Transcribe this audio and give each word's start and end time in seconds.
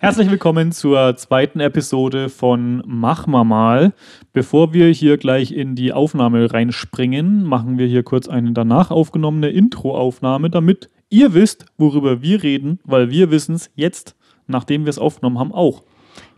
Herzlich 0.00 0.30
willkommen 0.30 0.70
zur 0.70 1.16
zweiten 1.16 1.58
Episode 1.58 2.28
von 2.28 2.84
Mach 2.86 3.26
mal 3.26 3.42
mal. 3.42 3.92
Bevor 4.32 4.72
wir 4.72 4.86
hier 4.90 5.18
gleich 5.18 5.50
in 5.50 5.74
die 5.74 5.92
Aufnahme 5.92 6.54
reinspringen, 6.54 7.42
machen 7.42 7.78
wir 7.78 7.88
hier 7.88 8.04
kurz 8.04 8.28
eine 8.28 8.52
danach 8.52 8.92
aufgenommene 8.92 9.48
Intro-Aufnahme, 9.48 10.50
damit 10.50 10.88
ihr 11.10 11.34
wisst, 11.34 11.66
worüber 11.78 12.22
wir 12.22 12.44
reden, 12.44 12.78
weil 12.84 13.10
wir 13.10 13.32
wissen 13.32 13.56
es 13.56 13.72
jetzt, 13.74 14.14
nachdem 14.46 14.84
wir 14.84 14.90
es 14.90 15.00
aufgenommen 15.00 15.40
haben, 15.40 15.52
auch. 15.52 15.82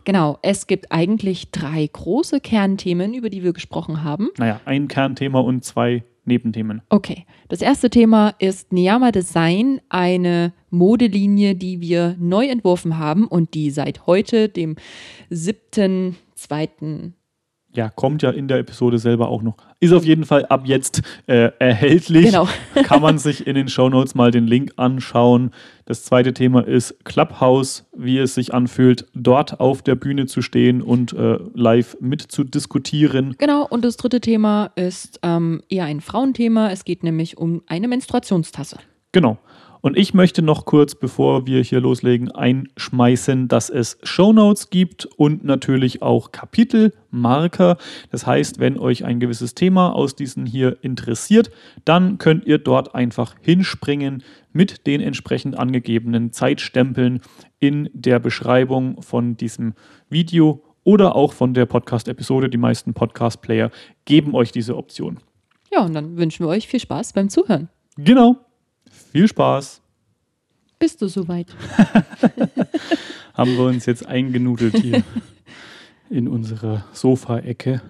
Genau, 0.05 0.39
es 0.41 0.65
gibt 0.65 0.91
eigentlich 0.91 1.51
drei 1.51 1.87
große 1.93 2.39
Kernthemen, 2.39 3.13
über 3.13 3.29
die 3.29 3.43
wir 3.43 3.53
gesprochen 3.53 4.03
haben. 4.03 4.29
Naja, 4.39 4.59
ein 4.65 4.87
Kernthema 4.87 5.39
und 5.39 5.63
zwei 5.63 6.03
Nebenthemen. 6.31 6.81
Okay, 6.87 7.25
das 7.49 7.61
erste 7.61 7.89
Thema 7.89 8.33
ist 8.39 8.71
Niyama 8.71 9.11
Design, 9.11 9.81
eine 9.89 10.53
Modelinie, 10.69 11.55
die 11.55 11.81
wir 11.81 12.15
neu 12.19 12.47
entworfen 12.47 12.97
haben 12.97 13.27
und 13.27 13.53
die 13.53 13.69
seit 13.69 14.07
heute, 14.07 14.47
dem 14.47 14.77
7.2., 15.29 17.11
Ja, 17.73 17.89
kommt 17.89 18.21
ja 18.21 18.31
in 18.31 18.47
der 18.47 18.59
Episode 18.59 18.99
selber 18.99 19.29
auch 19.29 19.41
noch. 19.41 19.55
Ist 19.79 19.93
auf 19.93 20.03
jeden 20.03 20.25
Fall 20.25 20.45
ab 20.47 20.63
jetzt 20.65 21.01
äh, 21.27 21.51
erhältlich. 21.57 22.25
Genau. 22.25 22.47
Kann 22.83 23.01
man 23.01 23.17
sich 23.17 23.47
in 23.47 23.55
den 23.55 23.69
Shownotes 23.69 24.13
mal 24.13 24.31
den 24.31 24.45
Link 24.45 24.73
anschauen. 24.75 25.51
Das 25.85 26.03
zweite 26.03 26.33
Thema 26.33 26.67
ist 26.67 27.05
Clubhouse, 27.05 27.85
wie 27.95 28.17
es 28.17 28.35
sich 28.35 28.53
anfühlt, 28.53 29.05
dort 29.13 29.59
auf 29.59 29.81
der 29.81 29.95
Bühne 29.95 30.25
zu 30.25 30.41
stehen 30.41 30.81
und 30.81 31.13
äh, 31.13 31.37
live 31.53 31.97
mitzudiskutieren. 32.01 33.35
Genau, 33.37 33.65
und 33.65 33.85
das 33.85 33.95
dritte 33.95 34.19
Thema 34.19 34.71
ist 34.75 35.19
ähm, 35.23 35.61
eher 35.69 35.85
ein 35.85 36.01
Frauenthema. 36.01 36.71
Es 36.71 36.83
geht 36.83 37.03
nämlich 37.03 37.37
um 37.37 37.61
eine 37.67 37.87
Menstruationstasse. 37.87 38.77
Genau. 39.13 39.37
Und 39.81 39.97
ich 39.97 40.13
möchte 40.13 40.43
noch 40.43 40.65
kurz, 40.65 40.93
bevor 40.95 41.47
wir 41.47 41.61
hier 41.63 41.81
loslegen, 41.81 42.31
einschmeißen, 42.31 43.47
dass 43.47 43.69
es 43.69 43.97
Shownotes 44.03 44.69
gibt 44.69 45.05
und 45.17 45.43
natürlich 45.43 46.03
auch 46.03 46.31
Kapitelmarker. 46.31 47.77
Das 48.11 48.27
heißt, 48.27 48.59
wenn 48.59 48.77
euch 48.77 49.03
ein 49.05 49.19
gewisses 49.19 49.55
Thema 49.55 49.93
aus 49.93 50.15
diesen 50.15 50.45
hier 50.45 50.77
interessiert, 50.83 51.49
dann 51.83 52.19
könnt 52.19 52.45
ihr 52.45 52.59
dort 52.59 52.93
einfach 52.93 53.35
hinspringen 53.41 54.23
mit 54.53 54.85
den 54.85 55.01
entsprechend 55.01 55.57
angegebenen 55.57 56.31
Zeitstempeln 56.31 57.21
in 57.59 57.89
der 57.93 58.19
Beschreibung 58.19 59.01
von 59.01 59.35
diesem 59.35 59.73
Video 60.09 60.63
oder 60.83 61.15
auch 61.15 61.33
von 61.33 61.53
der 61.53 61.65
Podcast-Episode. 61.65 62.49
Die 62.49 62.57
meisten 62.57 62.93
Podcast-Player 62.93 63.71
geben 64.05 64.35
euch 64.35 64.51
diese 64.51 64.77
Option. 64.77 65.19
Ja, 65.71 65.85
und 65.85 65.93
dann 65.93 66.17
wünschen 66.17 66.45
wir 66.45 66.49
euch 66.49 66.67
viel 66.67 66.79
Spaß 66.79 67.13
beim 67.13 67.29
Zuhören. 67.29 67.69
Genau. 67.97 68.37
Viel 69.11 69.27
Spaß. 69.27 69.81
Bist 70.79 71.01
du 71.01 71.07
soweit? 71.09 71.47
Haben 73.33 73.57
wir 73.57 73.65
uns 73.65 73.85
jetzt 73.85 74.05
eingenudelt 74.05 74.77
hier 74.77 75.03
in 76.09 76.29
unserer 76.29 76.85
Sofa-Ecke 76.93 77.81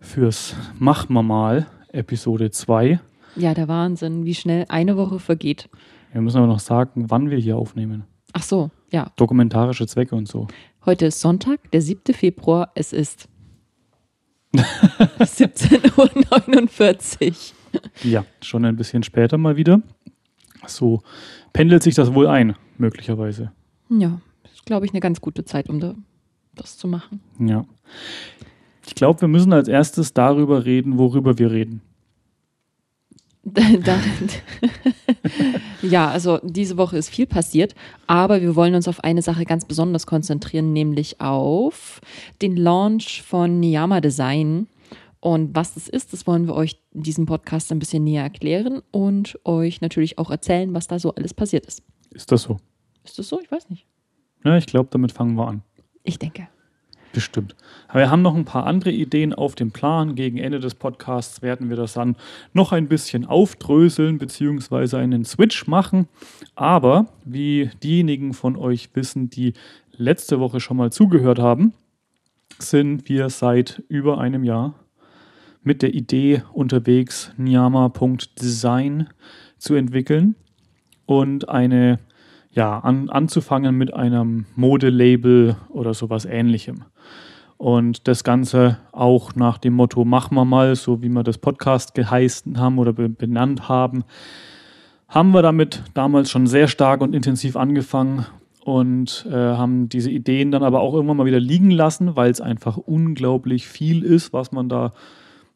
fürs 0.00 0.54
Mach 0.78 1.08
mal 1.08 1.22
mal 1.22 1.66
Episode 1.92 2.50
2. 2.50 3.00
Ja, 3.36 3.54
der 3.54 3.68
Wahnsinn, 3.68 4.26
wie 4.26 4.34
schnell 4.34 4.66
eine 4.68 4.98
Woche 4.98 5.18
vergeht. 5.18 5.70
Wir 6.12 6.20
müssen 6.20 6.36
aber 6.36 6.46
noch 6.46 6.60
sagen, 6.60 7.06
wann 7.08 7.30
wir 7.30 7.38
hier 7.38 7.56
aufnehmen. 7.56 8.04
Ach 8.34 8.42
so, 8.42 8.70
ja. 8.90 9.10
Dokumentarische 9.16 9.86
Zwecke 9.86 10.14
und 10.14 10.28
so. 10.28 10.46
Heute 10.84 11.06
ist 11.06 11.20
Sonntag, 11.20 11.70
der 11.70 11.80
7. 11.80 12.12
Februar. 12.12 12.70
Es 12.74 12.92
ist 12.92 13.30
17.49 14.54 17.28
Uhr. 17.28 17.34
Ja, 18.02 18.24
schon 18.42 18.64
ein 18.64 18.76
bisschen 18.76 19.02
später 19.02 19.38
mal 19.38 19.56
wieder. 19.56 19.82
So 20.66 21.02
pendelt 21.52 21.82
sich 21.82 21.94
das 21.94 22.14
wohl 22.14 22.26
ein, 22.26 22.54
möglicherweise. 22.76 23.52
Ja, 23.90 24.20
ist, 24.52 24.66
glaube 24.66 24.86
ich, 24.86 24.92
eine 24.92 25.00
ganz 25.00 25.20
gute 25.20 25.44
Zeit, 25.44 25.68
um 25.68 25.80
da, 25.80 25.94
das 26.54 26.76
zu 26.76 26.88
machen. 26.88 27.20
Ja. 27.38 27.64
Ich 28.86 28.94
glaube, 28.94 29.20
wir 29.20 29.28
müssen 29.28 29.52
als 29.52 29.68
erstes 29.68 30.14
darüber 30.14 30.64
reden, 30.64 30.98
worüber 30.98 31.38
wir 31.38 31.50
reden. 31.50 31.82
Ja, 35.82 36.10
also 36.10 36.38
diese 36.42 36.76
Woche 36.76 36.96
ist 36.96 37.08
viel 37.08 37.26
passiert, 37.26 37.74
aber 38.06 38.40
wir 38.40 38.56
wollen 38.56 38.74
uns 38.74 38.88
auf 38.88 39.04
eine 39.04 39.22
Sache 39.22 39.44
ganz 39.44 39.64
besonders 39.64 40.06
konzentrieren, 40.06 40.72
nämlich 40.72 41.20
auf 41.20 42.00
den 42.42 42.56
Launch 42.56 43.22
von 43.22 43.60
Niyama 43.60 44.00
Design. 44.00 44.66
Und 45.20 45.54
was 45.56 45.74
das 45.74 45.88
ist, 45.88 46.12
das 46.12 46.26
wollen 46.26 46.46
wir 46.46 46.54
euch 46.54 46.80
in 46.92 47.02
diesem 47.02 47.26
Podcast 47.26 47.72
ein 47.72 47.78
bisschen 47.78 48.04
näher 48.04 48.22
erklären 48.22 48.82
und 48.92 49.38
euch 49.44 49.80
natürlich 49.80 50.18
auch 50.18 50.30
erzählen, 50.30 50.74
was 50.74 50.86
da 50.86 50.98
so 50.98 51.14
alles 51.14 51.34
passiert 51.34 51.66
ist. 51.66 51.82
Ist 52.10 52.30
das 52.30 52.42
so? 52.42 52.58
Ist 53.04 53.18
das 53.18 53.28
so? 53.28 53.40
Ich 53.40 53.50
weiß 53.50 53.68
nicht. 53.70 53.86
Ja, 54.44 54.56
ich 54.56 54.66
glaube, 54.66 54.88
damit 54.92 55.12
fangen 55.12 55.34
wir 55.34 55.48
an. 55.48 55.62
Ich 56.04 56.18
denke. 56.18 56.48
Bestimmt. 57.12 57.56
Aber 57.88 58.00
wir 58.00 58.10
haben 58.10 58.22
noch 58.22 58.34
ein 58.34 58.44
paar 58.44 58.66
andere 58.66 58.90
Ideen 58.90 59.32
auf 59.32 59.54
dem 59.54 59.72
Plan. 59.72 60.14
Gegen 60.14 60.38
Ende 60.38 60.60
des 60.60 60.74
Podcasts 60.74 61.42
werden 61.42 61.70
wir 61.70 61.76
das 61.76 61.94
dann 61.94 62.16
noch 62.52 62.72
ein 62.72 62.86
bisschen 62.86 63.24
aufdröseln 63.24 64.18
beziehungsweise 64.18 64.98
einen 64.98 65.24
Switch 65.24 65.66
machen. 65.66 66.06
Aber 66.54 67.06
wie 67.24 67.70
diejenigen 67.82 68.34
von 68.34 68.56
euch 68.56 68.90
wissen, 68.94 69.30
die 69.30 69.54
letzte 69.96 70.38
Woche 70.38 70.60
schon 70.60 70.76
mal 70.76 70.92
zugehört 70.92 71.38
haben, 71.38 71.72
sind 72.58 73.08
wir 73.08 73.30
seit 73.30 73.82
über 73.88 74.18
einem 74.18 74.44
Jahr 74.44 74.74
mit 75.62 75.82
der 75.82 75.94
Idee 75.94 76.42
unterwegs, 76.52 77.32
Nyama.design 77.36 79.08
zu 79.58 79.74
entwickeln 79.74 80.34
und 81.06 81.48
eine, 81.48 81.98
ja, 82.52 82.78
an, 82.78 83.10
anzufangen 83.10 83.76
mit 83.76 83.92
einem 83.94 84.46
Modelabel 84.56 85.56
oder 85.68 85.94
sowas 85.94 86.24
ähnlichem. 86.24 86.84
Und 87.56 88.06
das 88.06 88.22
Ganze 88.22 88.78
auch 88.92 89.34
nach 89.34 89.58
dem 89.58 89.74
Motto 89.74 90.04
Mach 90.04 90.30
mal 90.30 90.44
mal, 90.44 90.76
so 90.76 91.02
wie 91.02 91.08
wir 91.08 91.24
das 91.24 91.38
Podcast 91.38 91.94
geheißen 91.94 92.58
haben 92.58 92.78
oder 92.78 92.92
be 92.92 93.08
benannt 93.08 93.68
haben, 93.68 94.04
haben 95.08 95.32
wir 95.32 95.42
damit 95.42 95.82
damals 95.94 96.30
schon 96.30 96.46
sehr 96.46 96.68
stark 96.68 97.00
und 97.00 97.14
intensiv 97.14 97.56
angefangen 97.56 98.26
und 98.60 99.26
äh, 99.30 99.34
haben 99.34 99.88
diese 99.88 100.10
Ideen 100.10 100.50
dann 100.50 100.62
aber 100.62 100.80
auch 100.80 100.92
irgendwann 100.94 101.16
mal 101.16 101.26
wieder 101.26 101.40
liegen 101.40 101.70
lassen, 101.70 102.14
weil 102.16 102.30
es 102.30 102.40
einfach 102.40 102.76
unglaublich 102.76 103.66
viel 103.66 104.04
ist, 104.04 104.32
was 104.32 104.52
man 104.52 104.68
da 104.68 104.92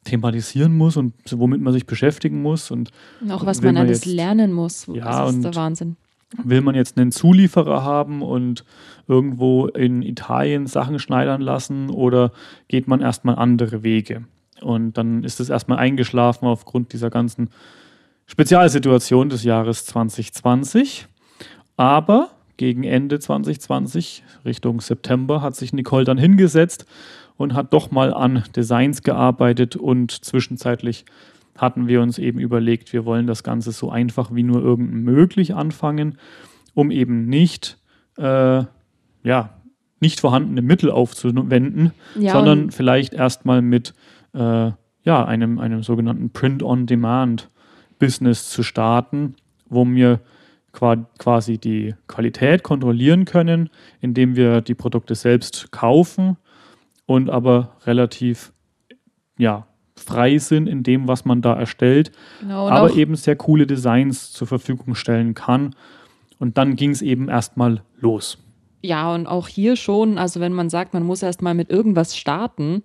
thematisieren 0.05 0.77
muss 0.77 0.97
und 0.97 1.15
womit 1.31 1.61
man 1.61 1.73
sich 1.73 1.87
beschäftigen 1.87 2.43
muss. 2.43 2.71
Und 2.71 2.91
Und 3.21 3.31
auch 3.31 3.47
was 3.47 3.63
man 3.63 3.77
alles 3.77 4.05
jetzt- 4.05 4.15
lernen 4.15 4.53
muss. 4.53 4.87
Ja, 4.93 5.05
das 5.23 5.31
ist 5.31 5.37
und- 5.37 5.43
der 5.43 5.55
Wahnsinn. 5.55 5.97
will 6.45 6.61
man 6.63 6.75
jetzt 6.75 6.97
einen 6.99 7.13
Zulieferer 7.13 7.85
haben 7.85 8.23
und 8.23 8.65
irgendwo 9.07 9.67
in 9.67 10.03
Italien 10.03 10.67
Sachen 10.67 10.99
schneidern 10.99 11.41
lassen 11.43 11.91
oder 11.91 12.33
geht 12.69 12.89
man 12.89 13.01
erstmal 13.01 13.37
andere 13.37 13.83
Wege? 13.83 14.25
Und 14.63 14.97
dann 14.97 15.25
ist 15.25 15.41
es 15.41 15.51
erstmal 15.51 15.79
eingeschlafen 15.79 16.47
aufgrund 16.47 16.93
dieser 16.93 17.11
ganzen 17.11 17.51
Spezialsituation 18.27 19.29
des 19.29 19.45
Jahres 19.45 19.85
2020. 19.87 21.07
Aber 21.77 22.31
gegen 22.57 22.85
Ende 22.85 23.19
2020, 23.19 24.23
Richtung 24.45 24.81
September, 24.81 25.43
hat 25.43 25.57
sich 25.57 25.73
Nicole 25.73 26.05
dann 26.05 26.19
hingesetzt 26.19 26.87
und 27.43 27.55
hat 27.55 27.73
doch 27.73 27.91
mal 27.91 28.15
an 28.15 28.45
Designs 28.55 29.03
gearbeitet 29.03 29.75
und 29.75 30.13
zwischenzeitlich 30.13 31.05
hatten 31.57 31.89
wir 31.89 32.01
uns 32.01 32.19
eben 32.19 32.39
überlegt, 32.39 32.93
wir 32.93 33.05
wollen 33.05 33.27
das 33.27 33.43
Ganze 33.43 33.73
so 33.73 33.91
einfach 33.91 34.33
wie 34.33 34.45
nur 34.45 34.63
irgend 34.63 34.95
möglich 34.95 35.53
anfangen, 35.55 36.19
um 36.75 36.93
eben 36.93 37.27
nicht, 37.27 37.79
äh, 38.17 38.63
ja, 39.25 39.51
nicht 40.01 40.21
vorhandene 40.21 40.63
Mittel 40.63 40.91
aufzuwenden, 40.91 41.91
Ja, 42.15 42.33
sondern 42.33 42.71
vielleicht 42.71 43.13
erstmal 43.13 43.61
mit 43.61 43.93
äh, 44.35 44.71
ja, 45.05 45.25
einem, 45.25 45.59
einem 45.59 45.83
sogenannten 45.83 46.31
Print-on-Demand-Business 46.31 48.51
zu 48.51 48.63
starten, 48.63 49.35
wo 49.69 49.85
wir 49.85 50.21
qua 50.71 50.97
quasi 51.19 51.59
die 51.59 51.97
Qualität 52.07 52.63
kontrollieren 52.63 53.25
können, 53.25 53.69
indem 54.01 54.37
wir 54.37 54.61
die 54.61 54.75
Produkte 54.75 55.17
selbst 55.17 55.73
kaufen 55.73 56.37
und 57.13 57.29
aber 57.29 57.77
relativ 57.85 58.55
ja, 59.37 59.67
frei 59.97 60.39
sind 60.39 60.67
in 60.67 60.83
dem, 60.83 61.09
was 61.09 61.27
man 61.27 61.43
da 61.43 61.53
erstellt, 61.55 62.11
Genau, 62.41 62.69
aber 62.71 62.95
eben 62.95 63.17
sehr 63.17 63.37
coole 63.37 63.67
Designs 63.67 64.33
zur 64.33 64.47
Verfügung 64.47 64.95
stellen 64.95 65.35
kann. 65.35 65.75
Und 66.39 66.57
dann 66.57 66.75
ging 66.75 66.91
es 66.91 67.03
eben 67.03 67.29
erstmal 67.29 67.83
los. 68.01 68.39
Ja, 68.83 69.15
und 69.15 69.27
auch 69.27 69.47
hier 69.47 69.77
schon, 69.77 70.17
also 70.17 70.41
wenn 70.41 70.55
man 70.55 70.71
sagt, 70.71 70.95
man 70.95 71.05
muss 71.05 71.23
erst 71.23 71.43
mal 71.43 71.55
mit 71.55 71.71
irgendwas 71.71 72.17
starten, 72.17 72.83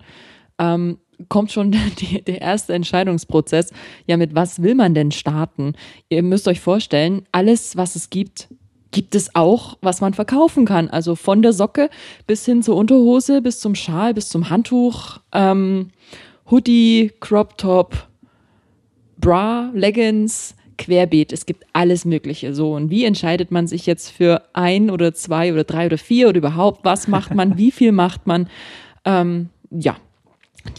ähm, 0.60 0.98
kommt 1.30 1.52
schon 1.52 1.72
die, 2.00 2.22
der 2.22 2.42
erste 2.42 2.74
Entscheidungsprozess. 2.74 3.72
Ja, 4.08 4.18
mit 4.18 4.36
was 4.36 4.62
will 4.62 4.76
man 4.76 4.94
denn 4.94 5.12
starten? 5.12 5.74
Ihr 6.10 6.22
müsst 6.22 6.50
euch 6.50 6.60
vorstellen, 6.60 7.24
alles, 7.32 7.78
was 7.78 7.96
es 7.96 8.10
gibt, 8.10 8.50
gibt 8.98 9.14
es 9.14 9.36
auch, 9.36 9.78
was 9.82 10.02
man 10.02 10.16
verkaufen 10.16 10.66
kann. 10.66 10.90
Also 10.90 11.14
von 11.14 11.44
der 11.44 11.54
Socke 11.54 11.92
bis 12.26 12.46
hin 12.46 12.64
zur 12.64 12.76
Unterhose, 12.76 13.44
bis 13.44 13.60
zum 13.60 13.76
Schal, 13.76 14.16
bis 14.16 14.28
zum 14.28 14.50
Handtuch, 14.50 15.20
ähm, 15.34 15.90
Hoodie, 16.50 17.12
Crop 17.20 17.60
Top, 17.60 18.08
Bra, 19.20 19.70
Leggings, 19.76 20.56
querbeet, 20.80 21.32
es 21.32 21.46
gibt 21.46 21.64
alles 21.74 22.06
Mögliche. 22.06 22.56
So, 22.56 22.74
und 22.74 22.90
wie 22.90 23.06
entscheidet 23.06 23.52
man 23.52 23.68
sich 23.68 23.86
jetzt 23.86 24.10
für 24.10 24.42
ein 24.54 24.90
oder 24.90 25.14
zwei 25.14 25.54
oder 25.54 25.64
drei 25.64 25.86
oder 25.86 26.00
vier 26.00 26.30
oder 26.30 26.40
überhaupt? 26.40 26.84
Was 26.84 27.08
macht 27.08 27.36
man? 27.36 27.56
wie 27.60 27.70
viel 27.70 27.92
macht 27.92 28.26
man? 28.26 28.50
Ähm, 29.06 29.50
ja, 29.70 29.96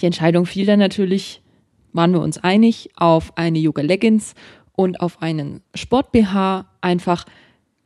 die 0.00 0.06
Entscheidung 0.06 0.44
fiel 0.44 0.66
dann 0.66 0.80
natürlich, 0.80 1.40
waren 1.92 2.10
wir 2.10 2.20
uns 2.20 2.38
einig, 2.38 2.90
auf 2.96 3.38
eine 3.38 3.60
Yoga 3.60 3.82
Leggings 3.82 4.34
und 4.72 5.00
auf 5.00 5.22
einen 5.22 5.62
Sport 5.76 6.10
BH. 6.10 6.66
Einfach, 6.80 7.24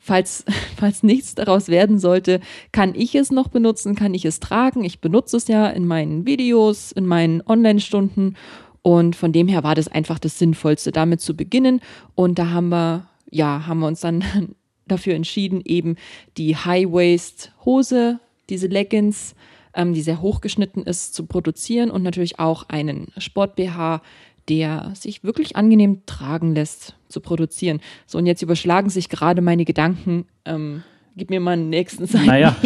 falls, 0.02 0.44
falls 0.76 1.02
nichts 1.02 1.34
daraus 1.34 1.69
werden 1.69 1.99
sollte, 1.99 2.40
kann 2.72 2.94
ich 2.94 3.14
es 3.14 3.31
noch 3.31 3.49
benutzen, 3.49 3.94
kann 3.94 4.14
ich 4.14 4.25
es 4.25 4.40
tragen. 4.40 4.84
Ich 4.84 5.00
benutze 5.00 5.37
es 5.37 5.49
ja 5.49 5.69
in 5.69 5.87
meinen 5.87 6.26
Videos, 6.26 6.93
in 6.93 7.06
meinen 7.06 7.43
Online-Stunden 7.46 8.37
und 8.82 9.14
von 9.14 9.32
dem 9.32 9.49
her 9.49 9.62
war 9.62 9.76
das 9.76 9.88
einfach 9.88 10.19
das 10.19 10.38
Sinnvollste, 10.38 10.90
damit 10.90 11.20
zu 11.20 11.37
beginnen. 11.37 11.81
Und 12.14 12.38
da 12.38 12.50
haben 12.50 12.69
wir, 12.69 13.06
ja, 13.31 13.66
haben 13.66 13.78
wir 13.78 13.87
uns 13.87 14.00
dann 14.00 14.25
dafür 14.88 15.14
entschieden, 15.14 15.62
eben 15.64 15.96
die 16.37 16.56
High-Waist-Hose, 16.56 18.19
diese 18.50 18.66
Leggings, 18.66 19.37
ähm, 19.75 19.94
die 19.94 20.02
sehr 20.02 20.20
hochgeschnitten 20.20 20.82
ist, 20.82 21.14
zu 21.14 21.26
produzieren 21.26 21.90
und 21.90 22.02
natürlich 22.02 22.40
auch 22.40 22.69
einen 22.69 23.12
Sport-BH, 23.16 24.02
der 24.48 24.92
sich 24.94 25.24
wirklich 25.24 25.56
angenehm 25.56 26.02
tragen 26.06 26.54
lässt, 26.54 26.96
zu 27.08 27.20
produzieren. 27.20 27.80
So, 28.06 28.18
und 28.18 28.26
jetzt 28.26 28.42
überschlagen 28.42 28.90
sich 28.90 29.08
gerade 29.08 29.40
meine 29.42 29.64
Gedanken. 29.64 30.26
Ähm, 30.44 30.82
gib 31.16 31.30
mir 31.30 31.40
mal 31.40 31.52
einen 31.52 31.70
nächsten 31.70 32.06
Seiten. 32.06 32.26
Naja, 32.26 32.56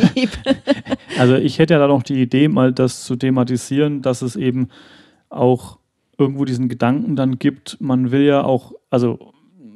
also 1.18 1.34
ich 1.36 1.58
hätte 1.58 1.74
ja 1.74 1.80
da 1.80 1.88
noch 1.88 2.02
die 2.02 2.20
Idee, 2.20 2.48
mal 2.48 2.72
das 2.72 3.04
zu 3.04 3.16
thematisieren, 3.16 4.02
dass 4.02 4.22
es 4.22 4.36
eben 4.36 4.68
auch 5.28 5.78
irgendwo 6.18 6.44
diesen 6.44 6.68
Gedanken 6.68 7.16
dann 7.16 7.38
gibt, 7.38 7.76
man 7.80 8.10
will 8.10 8.22
ja 8.22 8.42
auch, 8.42 8.72
also 8.90 9.18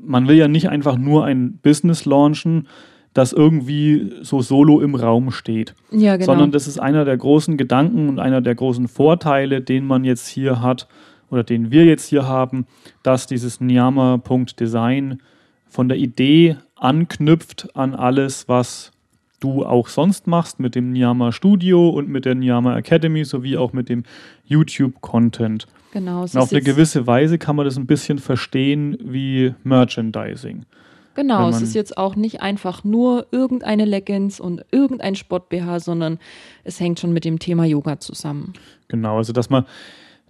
man 0.03 0.27
will 0.29 0.37
ja 0.37 0.49
nicht 0.49 0.71
einfach 0.71 0.97
nur 0.97 1.25
ein 1.25 1.59
Business 1.63 2.07
launchen, 2.07 2.69
das 3.13 3.33
irgendwie 3.33 4.13
so 4.23 4.41
solo 4.41 4.81
im 4.81 4.95
Raum 4.95 5.33
steht. 5.33 5.75
Ja, 5.91 6.17
genau. 6.17 6.27
Sondern 6.27 6.53
das 6.53 6.69
ist 6.69 6.79
einer 6.79 7.05
der 7.05 7.17
großen 7.17 7.57
Gedanken 7.57 8.09
und 8.09 8.19
einer 8.21 8.41
der 8.41 8.55
großen 8.55 8.89
Vorteile, 8.89 9.61
den 9.61 9.85
man 9.85 10.05
jetzt 10.05 10.29
hier 10.29 10.63
hat 10.63 10.87
oder 11.31 11.45
den 11.45 11.71
wir 11.71 11.85
jetzt 11.85 12.07
hier 12.07 12.27
haben, 12.27 12.67
dass 13.03 13.27
dieses 13.27 13.61
Nyama.design 13.61 15.23
von 15.69 15.89
der 15.89 15.99
Idee 15.99 16.57
anknüpft 16.77 17.75
an 17.75 17.95
alles, 17.95 18.49
was 18.49 18.91
du 19.39 19.65
auch 19.65 19.89
sonst 19.89 20.27
machst 20.27 20.61
mit 20.61 20.75
dem 20.75 20.93
Nyama 20.93 21.33
Studio 21.33 21.89
und 21.89 22.09
mit 22.09 22.25
der 22.25 22.35
Nyama 22.35 22.77
Academy 22.77 23.25
sowie 23.25 23.57
auch 23.57 23.73
mit 23.73 23.89
dem 23.89 24.05
YouTube-Content. 24.45 25.67
Genau. 25.93 26.23
Und 26.23 26.37
auf 26.37 26.53
eine 26.53 26.63
gewisse 26.63 27.07
Weise 27.07 27.39
kann 27.39 27.57
man 27.57 27.65
das 27.65 27.77
ein 27.77 27.87
bisschen 27.87 28.19
verstehen 28.19 28.99
wie 29.01 29.55
Merchandising. 29.65 30.67
Genau, 31.15 31.49
es 31.49 31.61
ist 31.61 31.75
jetzt 31.75 31.99
auch 31.99 32.15
nicht 32.15 32.41
einfach 32.41 32.85
nur 32.85 33.27
irgendeine 33.33 33.85
Leggings 33.85 34.39
und 34.39 34.65
irgendein 34.71 35.17
Sport-BH, 35.17 35.81
sondern 35.81 36.19
es 36.63 36.79
hängt 36.79 37.01
schon 37.01 37.13
mit 37.13 37.25
dem 37.25 37.39
Thema 37.41 37.65
Yoga 37.65 37.99
zusammen. 37.99 38.53
Genau, 38.89 39.17
also 39.17 39.33
dass 39.33 39.51
man 39.51 39.65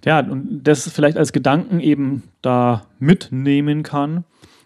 ja, 0.05 0.21
und 0.21 0.63
das 0.63 0.89
vielleicht 0.89 1.17
als 1.17 1.33
Gedanken 1.33 1.81
eben 1.81 2.23
da 2.43 2.87
mitnehmen 2.99 3.83
kann. 3.83 4.25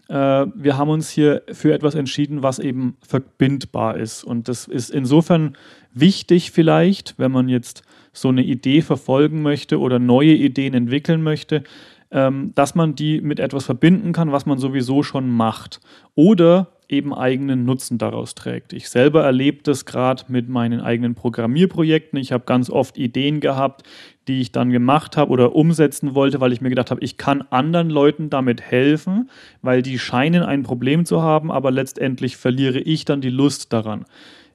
Äh, 0.08 0.46
wir 0.54 0.76
haben 0.76 0.90
uns 0.90 1.10
hier 1.10 1.42
für 1.52 1.72
etwas 1.72 1.94
entschieden, 1.94 2.42
was 2.42 2.58
eben 2.58 2.96
verbindbar 3.06 3.96
ist. 3.96 4.24
Und 4.24 4.48
das 4.48 4.66
ist 4.66 4.90
insofern 4.90 5.56
wichtig 5.92 6.50
vielleicht, 6.50 7.18
wenn 7.18 7.32
man 7.32 7.48
jetzt 7.48 7.82
so 8.12 8.28
eine 8.28 8.44
Idee 8.44 8.82
verfolgen 8.82 9.42
möchte 9.42 9.80
oder 9.80 9.98
neue 9.98 10.34
Ideen 10.34 10.74
entwickeln 10.74 11.22
möchte, 11.22 11.64
ähm, 12.10 12.52
dass 12.54 12.74
man 12.74 12.94
die 12.94 13.20
mit 13.20 13.40
etwas 13.40 13.64
verbinden 13.64 14.12
kann, 14.12 14.30
was 14.30 14.46
man 14.46 14.58
sowieso 14.58 15.02
schon 15.02 15.28
macht. 15.28 15.80
Oder 16.14 16.68
eben 16.88 17.14
eigenen 17.14 17.64
Nutzen 17.64 17.98
daraus 17.98 18.34
trägt. 18.34 18.72
Ich 18.72 18.88
selber 18.88 19.24
erlebe 19.24 19.62
das 19.62 19.84
gerade 19.84 20.24
mit 20.28 20.48
meinen 20.48 20.80
eigenen 20.80 21.14
Programmierprojekten. 21.14 22.18
Ich 22.18 22.32
habe 22.32 22.44
ganz 22.44 22.70
oft 22.70 22.98
Ideen 22.98 23.40
gehabt, 23.40 23.82
die 24.28 24.40
ich 24.40 24.52
dann 24.52 24.70
gemacht 24.70 25.16
habe 25.16 25.30
oder 25.30 25.54
umsetzen 25.54 26.14
wollte, 26.14 26.40
weil 26.40 26.52
ich 26.52 26.60
mir 26.60 26.70
gedacht 26.70 26.90
habe, 26.90 27.02
ich 27.02 27.16
kann 27.16 27.42
anderen 27.50 27.90
Leuten 27.90 28.30
damit 28.30 28.60
helfen, 28.60 29.30
weil 29.62 29.82
die 29.82 29.98
scheinen 29.98 30.42
ein 30.42 30.62
Problem 30.62 31.04
zu 31.04 31.22
haben, 31.22 31.50
aber 31.50 31.70
letztendlich 31.70 32.36
verliere 32.36 32.78
ich 32.78 33.04
dann 33.04 33.20
die 33.20 33.30
Lust 33.30 33.72
daran. 33.72 34.04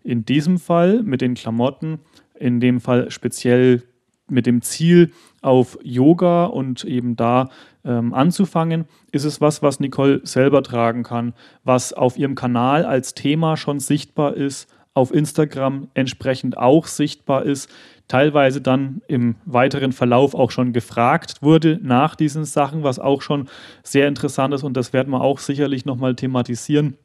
In 0.04 0.26
diesem 0.26 0.58
Fall 0.58 1.04
mit 1.04 1.22
den 1.22 1.34
Klamotten 1.34 2.00
in 2.40 2.60
dem 2.60 2.80
Fall 2.80 3.12
speziell 3.12 3.84
mit 4.32 4.46
dem 4.46 4.62
Ziel 4.62 5.12
auf 5.42 5.78
Yoga 5.84 6.46
und 6.46 6.84
eben 6.84 7.16
da 7.16 7.50
ähm, 7.86 8.14
anzufangen, 8.14 8.86
ist 9.12 9.26
es 9.26 9.42
was, 9.42 9.62
was 9.62 9.80
Nicole 9.80 10.22
selber 10.24 10.64
tragen 10.64 11.04
kann, 11.04 11.34
was 11.64 11.94
auf 11.94 12.18
ihrem 12.18 12.36
Kanal 12.36 12.86
als 12.86 13.14
Thema 13.14 13.58
schon 13.58 13.80
sichtbar 13.80 14.36
ist, 14.36 14.68
auf 14.94 15.14
Instagram 15.14 15.88
entsprechend 15.94 16.58
auch 16.58 16.88
sichtbar 16.88 17.44
ist, 17.44 17.70
teilweise 18.08 18.60
dann 18.60 19.02
im 19.08 19.36
weiteren 19.46 19.94
Verlauf 19.94 20.34
auch 20.34 20.52
schon 20.52 20.74
gefragt 20.74 21.42
wurde 21.42 21.80
nach 21.82 22.16
diesen 22.16 22.44
Sachen, 22.44 22.84
was 22.84 23.00
auch 23.00 23.22
schon 23.22 23.48
sehr 23.84 24.08
interessant 24.08 24.54
ist 24.54 24.64
und 24.64 24.76
das 24.76 24.92
werden 24.94 25.12
wir 25.12 25.22
auch 25.22 25.40
sicherlich 25.40 25.86
nochmal 25.86 26.16
thematisieren. 26.16 26.98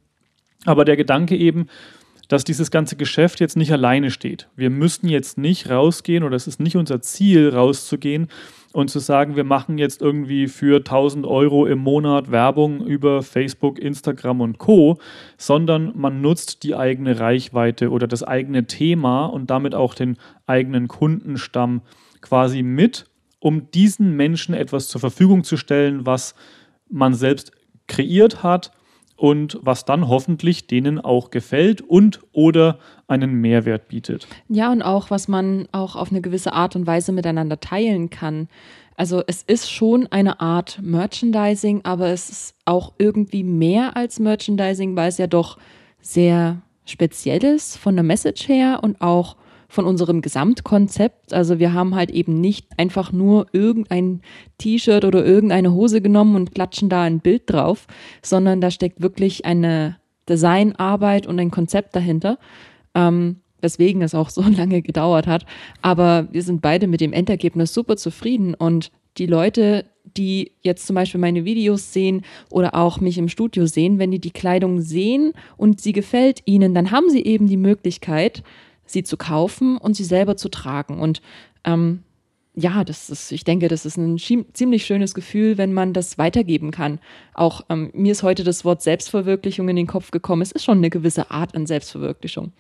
Aber 0.65 0.85
der 0.85 0.97
Gedanke 0.97 1.37
eben, 1.37 1.67
dass 2.29 2.45
dieses 2.45 2.71
ganze 2.71 2.97
Geschäft 2.97 3.41
jetzt 3.41 3.57
nicht 3.57 3.73
alleine 3.73 4.11
steht. 4.11 4.49
Wir 4.57 4.71
müssen 4.71 5.09
jetzt 5.09 5.39
nicht 5.39 5.71
rausgehen 5.71 6.25
oder 6.25 6.37
es 6.37 6.47
ist 6.47 6.61
nicht 6.61 6.77
unser 6.77 7.01
Ziel, 7.01 7.51
rauszugehen 7.51 8.29
und 8.73 8.91
zu 8.91 8.99
sagen, 8.99 9.37
wir 9.37 9.45
machen 9.45 9.79
jetzt 9.79 10.03
irgendwie 10.03 10.49
für 10.49 10.79
1000 10.79 11.27
Euro 11.27 11.67
im 11.67 11.79
Monat 11.79 12.31
Werbung 12.31 12.85
über 12.85 13.23
Facebook, 13.23 13.79
Instagram 13.79 14.41
und 14.41 14.59
Co., 14.59 14.99
sondern 15.37 15.93
man 15.95 16.21
nutzt 16.21 16.65
die 16.65 16.75
eigene 16.75 17.21
Reichweite 17.21 17.91
oder 17.91 18.07
das 18.09 18.23
eigene 18.23 18.67
Thema 18.67 19.27
und 19.27 19.51
damit 19.51 19.75
auch 19.75 19.95
den 19.95 20.17
eigenen 20.47 20.89
Kundenstamm 20.89 21.83
quasi 22.21 22.63
mit, 22.63 23.07
um 23.39 23.71
diesen 23.71 24.17
Menschen 24.17 24.55
etwas 24.55 24.89
zur 24.89 25.01
Verfügung 25.01 25.45
zu 25.45 25.57
stellen, 25.57 26.05
was 26.07 26.35
man 26.89 27.15
selbst 27.15 27.53
kreiert 27.87 28.43
hat 28.43 28.73
und 29.25 29.59
was 29.63 29.87
dann 29.87 30.07
hoffentlich 30.09 30.67
denen 30.67 31.01
auch 31.01 31.31
gefällt 31.31 31.81
und 31.81 32.21
oder 32.33 32.79
einen 33.09 33.41
Mehrwert 33.41 33.89
bietet. 33.89 34.29
Ja, 34.51 34.71
und 34.71 34.83
auch, 34.83 35.11
was 35.11 35.29
man 35.29 35.67
auch 35.73 35.97
auf 35.97 36.11
eine 36.11 36.21
gewisse 36.21 36.53
Art 36.53 36.77
und 36.77 36.87
Weise 36.87 37.11
miteinander 37.11 37.59
teilen 37.59 38.11
kann. 38.11 38.49
Also 38.99 39.23
es 39.27 39.43
ist 39.43 39.73
schon 39.73 40.09
eine 40.09 40.41
Art 40.41 40.79
Merchandising, 40.83 41.81
aber 41.85 42.09
es 42.09 42.29
ist 42.29 42.55
auch 42.67 42.93
irgendwie 42.99 43.45
mehr 43.45 43.97
als 43.97 44.21
Merchandising, 44.21 44.95
weil 44.95 45.09
es 45.09 45.17
ja 45.17 45.27
doch 45.27 45.57
sehr 46.03 46.61
speziell 46.85 47.43
ist 47.45 47.79
von 47.79 47.95
der 47.95 48.05
Message 48.05 48.47
her 48.47 48.81
und 48.83 49.01
auch 49.01 49.37
von 49.75 49.85
unserem 49.87 50.23
Gesamtkonzept. 50.23 51.35
Also 51.35 51.59
wir 51.59 51.73
haben 51.73 51.95
halt 51.95 52.11
eben 52.11 52.41
nicht 52.41 52.69
einfach 52.79 53.13
nur 53.13 53.47
irgendein 53.53 54.23
T-Shirt 54.59 55.05
oder 55.05 55.25
irgendeine 55.25 55.73
Hose 55.73 56.01
genommen 56.01 56.37
und 56.37 56.55
klatschen 56.55 56.89
da 56.89 57.03
ein 57.03 57.21
Bild 57.21 57.43
drauf, 57.47 57.87
sondern 58.23 58.61
da 58.61 58.71
steckt 58.71 59.03
wirklich 59.03 59.45
eine 59.45 59.97
Designarbeit 60.29 61.27
und 61.27 61.39
ein 61.39 61.51
Konzept 61.51 61.97
dahinter. 61.97 62.39
Ähm, 62.95 63.41
weswegen 63.61 64.03
es 64.03 64.15
auch 64.15 64.31
so 64.31 64.43
lange 64.43 64.81
gedauert 64.83 65.27
hat. 65.27 65.45
Aber 65.83 66.29
wir 66.31 66.43
sind 66.43 66.63
beide 66.63 66.87
mit 66.87 67.01
dem 67.01 67.13
Endergebnis 67.13 67.75
super 67.75 67.97
zufrieden 67.97 68.55
und 68.55 68.93
die 69.19 69.27
Leute, 69.27 69.87
die 70.17 70.53
jetzt 70.63 70.87
zum 70.87 70.95
Beispiel 70.95 71.21
meine 71.21 71.45
Videos 71.45 71.93
sehen 71.93 72.23
oder 72.51 72.75
auch 72.75 73.01
mich 73.01 73.17
im 73.17 73.29
Studio 73.29 73.67
sehen, 73.67 73.99
wenn 73.99 74.11
die 74.11 74.19
die 74.21 74.33
Kleidung 74.33 74.81
sehen 74.81 75.33
und 75.57 75.81
sie 75.81 75.93
gefällt 75.93 76.43
ihnen, 76.45 76.75
dann 76.75 76.91
haben 76.91 77.11
sie 77.11 77.25
eben 77.25 77.49
die 77.49 77.57
Möglichkeit, 77.57 78.43
sie 78.87 79.03
zu 79.03 79.17
kaufen 79.17 79.77
und 79.77 79.95
sie 79.95 80.05
selber 80.05 80.37
zu 80.37 80.49
tragen. 80.49 81.01
Und 81.01 81.23
ähm, 81.65 82.03
ja, 82.57 82.85
das 82.85 83.11
ist, 83.11 83.33
ich 83.33 83.45
denke, 83.45 83.69
das 83.69 83.85
ist 83.85 83.97
ein 83.97 84.17
ziemlich 84.19 84.87
schönes 84.87 85.15
Gefühl, 85.15 85.59
wenn 85.59 85.73
man 85.73 85.93
das 85.93 86.19
weitergeben 86.19 86.71
kann. 86.71 87.01
Auch 87.35 87.63
ähm, 87.69 87.91
mir 87.95 88.13
ist 88.13 88.23
heute 88.23 88.45
das 88.45 88.65
Wort 88.65 88.81
Selbstverwirklichung 88.81 89.69
in 89.69 89.77
den 89.77 89.89
Kopf 89.89 90.13
gekommen. 90.13 90.43
Es 90.43 90.53
ist 90.53 90.65
schon 90.65 90.79
eine 90.79 90.91
gewisse 90.91 91.31
Art 91.31 91.55
an 91.57 91.67
Selbstverwirklichung. 91.67 92.53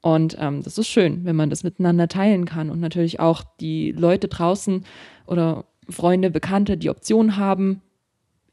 Und 0.00 0.36
ähm, 0.40 0.62
das 0.62 0.78
ist 0.78 0.88
schön, 0.88 1.24
wenn 1.24 1.36
man 1.36 1.50
das 1.50 1.62
miteinander 1.62 2.08
teilen 2.08 2.44
kann 2.46 2.70
und 2.70 2.80
natürlich 2.80 3.20
auch 3.20 3.42
die 3.60 3.92
Leute 3.92 4.28
draußen 4.28 4.84
oder 5.26 5.64
Freunde, 5.88 6.30
Bekannte 6.30 6.76
die 6.76 6.90
Option 6.90 7.36
haben, 7.36 7.82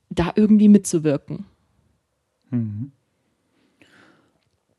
da 0.09 0.31
irgendwie 0.35 0.69
mitzuwirken. 0.69 1.45
Mhm. 2.51 2.91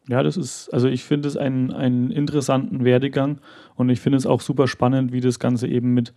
Ja, 0.09 0.23
das 0.23 0.37
ist, 0.37 0.73
also 0.73 0.89
ich 0.89 1.05
finde 1.05 1.29
es 1.29 1.37
einen, 1.37 1.73
einen 1.73 2.11
interessanten 2.11 2.85
Werdegang 2.85 3.41
und 3.75 3.89
ich 3.89 4.01
finde 4.01 4.19
es 4.19 4.27
auch 4.27 4.41
super 4.41 4.69
spannend, 4.69 5.13
wie 5.13 5.21
das 5.21 5.41
Ganze 5.41 5.67
eben 5.67 5.95
mit 5.95 6.13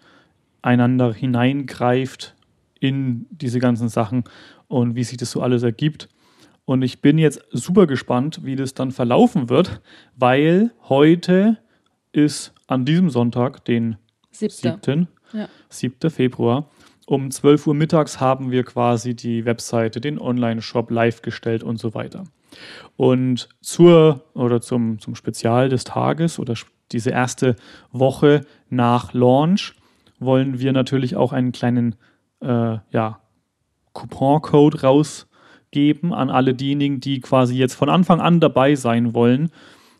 einander 0.61 1.13
hineingreift 1.13 2.35
in 2.79 3.25
diese 3.31 3.59
ganzen 3.59 3.89
Sachen 3.89 4.23
und 4.67 4.95
wie 4.95 5.03
sich 5.03 5.17
das 5.17 5.31
so 5.31 5.41
alles 5.41 5.63
ergibt. 5.63 6.07
Und 6.65 6.83
ich 6.83 7.01
bin 7.01 7.17
jetzt 7.17 7.43
super 7.51 7.87
gespannt, 7.87 8.41
wie 8.43 8.55
das 8.55 8.75
dann 8.75 8.91
verlaufen 8.91 9.49
wird, 9.49 9.81
weil 10.15 10.71
heute 10.87 11.57
ist 12.11 12.53
an 12.67 12.85
diesem 12.85 13.09
Sonntag, 13.09 13.65
den 13.65 13.97
7. 14.31 14.79
7. 14.83 15.07
Ja. 15.33 15.49
7. 15.69 16.11
Februar, 16.11 16.69
Um 17.07 17.31
12 17.31 17.65
Uhr 17.65 17.73
mittags 17.73 18.19
haben 18.19 18.51
wir 18.51 18.63
quasi 18.63 19.15
die 19.15 19.45
Webseite, 19.45 19.99
den 19.99 20.19
Online-Shop 20.19 20.91
live 20.91 21.23
gestellt 21.23 21.63
und 21.63 21.79
so 21.79 21.95
weiter. 21.95 22.25
Und 22.97 23.49
zur 23.61 24.23
oder 24.33 24.61
zum, 24.61 24.99
zum 24.99 25.15
Spezial 25.15 25.69
des 25.69 25.83
Tages 25.83 26.39
oder 26.39 26.55
diese 26.91 27.11
erste 27.11 27.55
Woche 27.91 28.41
nach 28.69 29.13
Launch 29.13 29.75
wollen 30.19 30.59
wir 30.59 30.73
natürlich 30.73 31.15
auch 31.15 31.31
einen 31.31 31.51
kleinen 31.51 31.95
äh, 32.41 32.77
ja, 32.91 33.21
Couponcode 33.93 34.83
rausgeben 34.83 36.13
an 36.13 36.29
alle 36.29 36.53
diejenigen, 36.53 36.99
die 36.99 37.19
quasi 37.21 37.55
jetzt 37.55 37.75
von 37.75 37.89
Anfang 37.89 38.19
an 38.19 38.39
dabei 38.39 38.75
sein 38.75 39.13
wollen. 39.13 39.49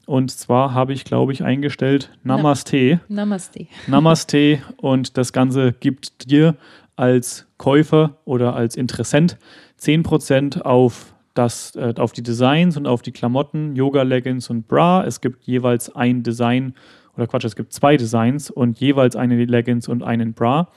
Und 0.05 0.31
zwar 0.31 0.73
habe 0.73 0.93
ich, 0.93 1.05
glaube 1.05 1.33
ich, 1.33 1.43
eingestellt 1.43 2.11
Namaste. 2.23 2.99
Namaste. 3.09 3.67
Namaste. 3.85 4.59
Und 4.77 5.17
das 5.17 5.33
Ganze 5.33 5.73
gibt 5.73 6.29
dir 6.29 6.55
als 6.95 7.45
Käufer 7.57 8.17
oder 8.25 8.55
als 8.55 8.75
Interessent 8.75 9.37
10% 9.79 10.61
auf, 10.61 11.08
das, 11.33 11.75
äh, 11.75 11.93
auf 11.97 12.11
die 12.11 12.23
Designs 12.23 12.77
und 12.77 12.87
auf 12.87 13.01
die 13.01 13.11
Klamotten, 13.11 13.75
Yoga, 13.75 14.03
Leggings 14.03 14.49
und 14.49 14.67
Bra. 14.67 15.03
Es 15.05 15.21
gibt 15.21 15.43
jeweils 15.43 15.95
ein 15.95 16.23
Design, 16.23 16.73
oder 17.15 17.27
Quatsch, 17.27 17.45
es 17.45 17.55
gibt 17.55 17.73
zwei 17.73 17.97
Designs 17.97 18.49
und 18.49 18.79
jeweils 18.79 19.15
eine 19.15 19.43
Leggings 19.45 19.87
und 19.87 20.03
einen 20.03 20.33
Bra. 20.33 20.69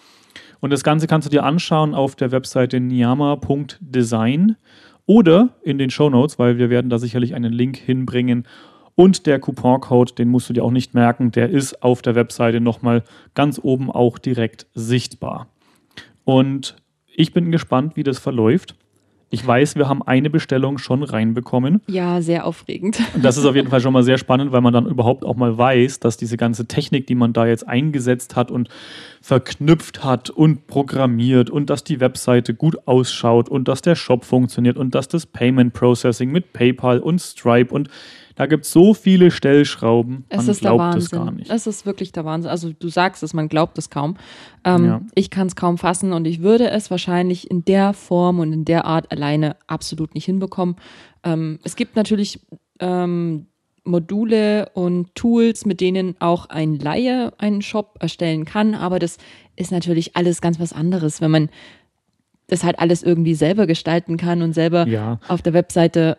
Und 0.61 0.71
das 0.71 0.85
Ganze 0.85 1.06
kannst 1.06 1.26
du 1.26 1.30
dir 1.30 1.44
anschauen 1.44 1.94
auf 1.94 2.16
der 2.16 2.30
Webseite 2.32 2.80
niyama.design 2.80 4.56
oder 5.06 5.50
in 5.62 5.78
den 5.78 5.90
Show 5.90 6.09
Notes, 6.09 6.38
weil 6.38 6.59
wir 6.59 6.71
werden 6.71 6.90
da 6.90 6.99
sicherlich 6.99 7.35
einen 7.35 7.52
Link 7.52 7.76
hinbringen. 7.76 8.47
Und 8.94 9.26
der 9.26 9.40
Couponcode, 9.40 10.18
den 10.18 10.28
musst 10.28 10.49
du 10.49 10.52
dir 10.52 10.64
auch 10.64 10.71
nicht 10.71 10.94
merken, 10.94 11.32
der 11.32 11.50
ist 11.50 11.82
auf 11.82 12.02
der 12.02 12.14
Webseite 12.14 12.61
nochmal 12.61 13.02
ganz 13.35 13.59
oben 13.62 13.90
auch 13.90 14.18
direkt 14.18 14.66
sichtbar. 14.75 15.49
Und 16.25 16.76
ich 17.06 17.32
bin 17.32 17.50
gespannt, 17.50 17.97
wie 17.97 18.02
das 18.02 18.18
verläuft. 18.18 18.76
Ich 19.35 19.47
weiß, 19.47 19.77
wir 19.77 19.89
haben 19.89 20.03
eine 20.03 20.29
Bestellung 20.29 20.77
schon 20.77 21.03
reinbekommen. 21.03 21.81
Ja, 21.87 22.21
sehr 22.21 22.45
aufregend. 22.45 23.01
Das 23.23 23.39
ist 23.39 23.47
auf 23.47 23.55
jeden 23.55 23.71
Fall 23.71 23.81
schon 23.81 23.95
mal 23.95 24.03
sehr 24.03 24.19
spannend, 24.19 24.53
weil 24.53 24.61
man 24.61 24.75
dann 24.75 24.85
überhaupt 24.85 25.25
auch 25.25 25.37
mal 25.37 25.57
weiß, 25.57 26.01
dass 26.01 26.19
diese 26.19 26.37
ganze 26.37 26.67
Technik, 26.67 27.07
die 27.07 27.15
man 27.15 27.33
da 27.33 27.47
jetzt 27.47 27.67
eingesetzt 27.67 28.37
hat 28.37 28.51
und 28.51 28.69
verknüpft 29.23 30.05
hat 30.05 30.29
und 30.29 30.67
programmiert 30.67 31.49
und 31.49 31.71
dass 31.71 31.83
die 31.83 31.99
Webseite 31.99 32.53
gut 32.53 32.87
ausschaut 32.87 33.49
und 33.49 33.69
dass 33.69 33.81
der 33.81 33.95
Shop 33.95 34.27
funktioniert 34.27 34.77
und 34.77 34.95
dass 34.95 35.09
das 35.09 35.25
Payment 35.25 35.73
Processing 35.73 36.31
mit 36.31 36.53
PayPal 36.53 36.99
und 36.99 37.19
Stripe 37.19 37.73
und 37.73 37.89
da 38.35 38.47
gibt 38.47 38.65
es 38.65 38.73
so 38.73 38.95
viele 38.95 39.31
Stellschrauben. 39.31 40.25
Es 40.29 40.39
man 40.39 40.49
ist 40.49 40.61
glaubt 40.61 40.79
der 40.79 40.87
Wahnsinn. 40.87 41.01
es 41.01 41.11
gar 41.11 41.31
nicht. 41.31 41.51
Es 41.51 41.67
ist 41.67 41.87
wirklich 41.87 42.12
der 42.12 42.25
Wahnsinn. 42.25 42.51
Also 42.51 42.73
du 42.73 42.89
sagst 42.89 43.23
es, 43.23 43.35
man 43.35 43.49
glaubt 43.49 43.79
es 43.79 43.91
kaum. 43.91 44.17
Ähm, 44.65 44.85
ja. 44.85 45.01
Ich 45.15 45.31
kann 45.31 45.47
es 45.47 45.57
kaum 45.57 45.79
fassen 45.79 46.12
und 46.12 46.27
ich 46.27 46.43
würde 46.43 46.71
es 46.71 46.91
wahrscheinlich 46.91 47.51
in 47.51 47.65
der 47.65 47.93
Form 47.93 48.39
und 48.39 48.53
in 48.53 48.65
der 48.65 48.85
Art 48.85 49.11
alleine 49.12 49.57
absolut 49.67 50.15
nicht 50.15 50.25
hinbekommen. 50.25 50.77
Ähm, 51.25 51.59
es 51.62 51.77
gibt 51.77 51.97
natürlich 51.97 52.41
ähm, 52.81 53.47
Module 53.85 54.71
und 54.75 55.15
Tools, 55.15 55.67
mit 55.67 55.81
denen 55.81 56.15
auch 56.21 56.47
ein 56.47 56.79
Laie 56.79 57.33
einen 57.39 57.62
Shop 57.62 57.97
erstellen 58.01 58.45
kann, 58.45 58.75
aber 58.75 58.99
das 58.99 59.19
ist 59.57 59.73
natürlich 59.73 60.17
alles 60.17 60.41
ganz 60.41 60.61
was 60.61 60.73
anderes, 60.73 61.21
wenn 61.21 61.31
man 61.31 61.51
das 62.47 62.65
halt 62.65 62.79
alles 62.79 63.03
irgendwie 63.03 63.35
selber 63.35 63.67
gestalten 63.67 64.17
kann 64.17 64.43
und 64.43 64.53
selber 64.53 64.87
ja. 64.87 65.19
auf 65.29 65.43
der 65.43 65.55
Webseite 65.55 66.19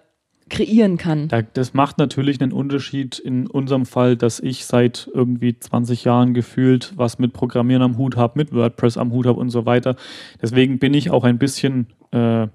kreieren 0.49 0.97
kann. 0.97 1.29
Das 1.53 1.73
macht 1.73 1.97
natürlich 1.97 2.41
einen 2.41 2.51
Unterschied 2.51 3.19
in 3.19 3.47
unserem 3.47 3.85
Fall, 3.85 4.15
dass 4.15 4.39
ich 4.39 4.65
seit 4.65 5.09
irgendwie 5.13 5.57
20 5.57 6.03
Jahren 6.03 6.33
gefühlt 6.33 6.93
was 6.95 7.19
mit 7.19 7.33
Programmieren 7.33 7.81
am 7.81 7.97
Hut 7.97 8.15
habe, 8.17 8.37
mit 8.37 8.53
WordPress 8.53 8.97
am 8.97 9.11
Hut 9.11 9.25
habe 9.25 9.39
und 9.39 9.49
so 9.49 9.65
weiter. 9.65 9.95
Deswegen 10.41 10.79
bin 10.79 10.93
ich 10.93 11.11
auch 11.11 11.23
ein 11.23 11.37
bisschen 11.37 11.87
äh, 12.11 12.47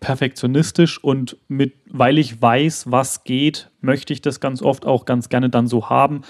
perfektionistisch 0.00 1.02
und 1.02 1.38
mit, 1.48 1.72
weil 1.90 2.18
ich 2.18 2.40
weiß, 2.40 2.90
was 2.90 3.24
geht, 3.24 3.70
möchte 3.80 4.12
ich 4.12 4.20
das 4.20 4.38
ganz 4.38 4.60
oft 4.60 4.84
auch 4.86 5.06
ganz 5.06 5.28
gerne 5.28 5.48
dann 5.48 5.66
so 5.66 5.88
haben. 5.88 6.22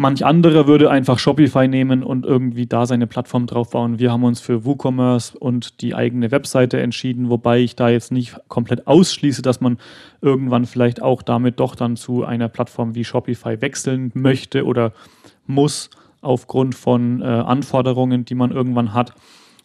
Manch 0.00 0.24
anderer 0.24 0.66
würde 0.66 0.90
einfach 0.90 1.18
Shopify 1.18 1.68
nehmen 1.68 2.02
und 2.02 2.24
irgendwie 2.24 2.64
da 2.64 2.86
seine 2.86 3.06
Plattform 3.06 3.46
drauf 3.46 3.68
bauen. 3.68 3.98
Wir 3.98 4.10
haben 4.10 4.24
uns 4.24 4.40
für 4.40 4.64
WooCommerce 4.64 5.36
und 5.36 5.82
die 5.82 5.94
eigene 5.94 6.30
Webseite 6.30 6.80
entschieden, 6.80 7.28
wobei 7.28 7.58
ich 7.58 7.76
da 7.76 7.90
jetzt 7.90 8.10
nicht 8.10 8.34
komplett 8.48 8.86
ausschließe, 8.86 9.42
dass 9.42 9.60
man 9.60 9.76
irgendwann 10.22 10.64
vielleicht 10.64 11.02
auch 11.02 11.20
damit 11.20 11.60
doch 11.60 11.74
dann 11.74 11.96
zu 11.96 12.24
einer 12.24 12.48
Plattform 12.48 12.94
wie 12.94 13.04
Shopify 13.04 13.60
wechseln 13.60 14.10
möchte 14.14 14.64
oder 14.64 14.94
muss 15.46 15.90
aufgrund 16.22 16.74
von 16.74 17.20
äh, 17.20 17.26
Anforderungen, 17.26 18.24
die 18.24 18.34
man 18.34 18.52
irgendwann 18.52 18.94
hat. 18.94 19.12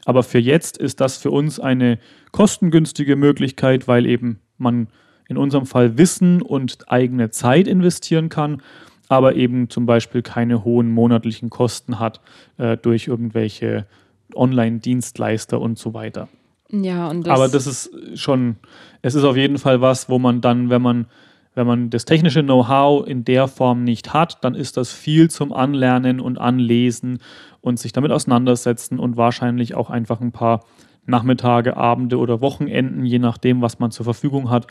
Aber 0.03 0.21
für 0.21 0.39
jetzt 0.39 0.77
ist 0.77 0.99
das 0.99 1.15
für 1.15 1.31
uns 1.31 1.61
eine 1.61 1.97
kostengünstige 2.33 3.15
Möglichkeit, 3.15 3.87
weil 3.87 4.05
eben 4.05 4.41
man 4.57 4.89
in 5.29 5.37
unserem 5.37 5.65
Fall 5.65 5.97
Wissen 5.97 6.41
und 6.41 6.91
eigene 6.91 7.29
Zeit 7.29 7.69
investieren 7.69 8.27
kann 8.27 8.61
aber 9.09 9.35
eben 9.35 9.69
zum 9.69 9.85
Beispiel 9.85 10.21
keine 10.21 10.63
hohen 10.63 10.91
monatlichen 10.91 11.49
Kosten 11.49 11.99
hat 11.99 12.21
äh, 12.57 12.77
durch 12.77 13.07
irgendwelche 13.07 13.85
Online-Dienstleister 14.33 15.59
und 15.59 15.77
so 15.77 15.93
weiter. 15.93 16.27
Ja, 16.71 17.07
und 17.07 17.27
das 17.27 17.33
aber 17.33 17.47
das 17.47 17.67
ist 17.67 17.91
schon, 18.15 18.55
es 19.01 19.15
ist 19.15 19.23
auf 19.23 19.37
jeden 19.37 19.57
Fall 19.57 19.81
was, 19.81 20.09
wo 20.09 20.17
man 20.17 20.41
dann, 20.41 20.69
wenn 20.69 20.81
man, 20.81 21.05
wenn 21.53 21.67
man 21.67 21.89
das 21.89 22.05
technische 22.05 22.43
Know-how 22.43 23.05
in 23.07 23.23
der 23.23 23.47
Form 23.47 23.83
nicht 23.83 24.13
hat, 24.13 24.43
dann 24.43 24.55
ist 24.55 24.77
das 24.77 24.91
viel 24.91 25.29
zum 25.29 25.53
Anlernen 25.53 26.19
und 26.19 26.37
Anlesen 26.37 27.19
und 27.61 27.79
sich 27.79 27.93
damit 27.93 28.11
auseinandersetzen 28.11 28.99
und 28.99 29.15
wahrscheinlich 29.15 29.75
auch 29.75 29.89
einfach 29.89 30.21
ein 30.21 30.31
paar 30.31 30.65
Nachmittage, 31.05 31.77
Abende 31.77 32.17
oder 32.17 32.41
Wochenenden, 32.41 33.05
je 33.05 33.19
nachdem, 33.19 33.61
was 33.61 33.79
man 33.79 33.91
zur 33.91 34.05
Verfügung 34.05 34.49
hat, 34.49 34.67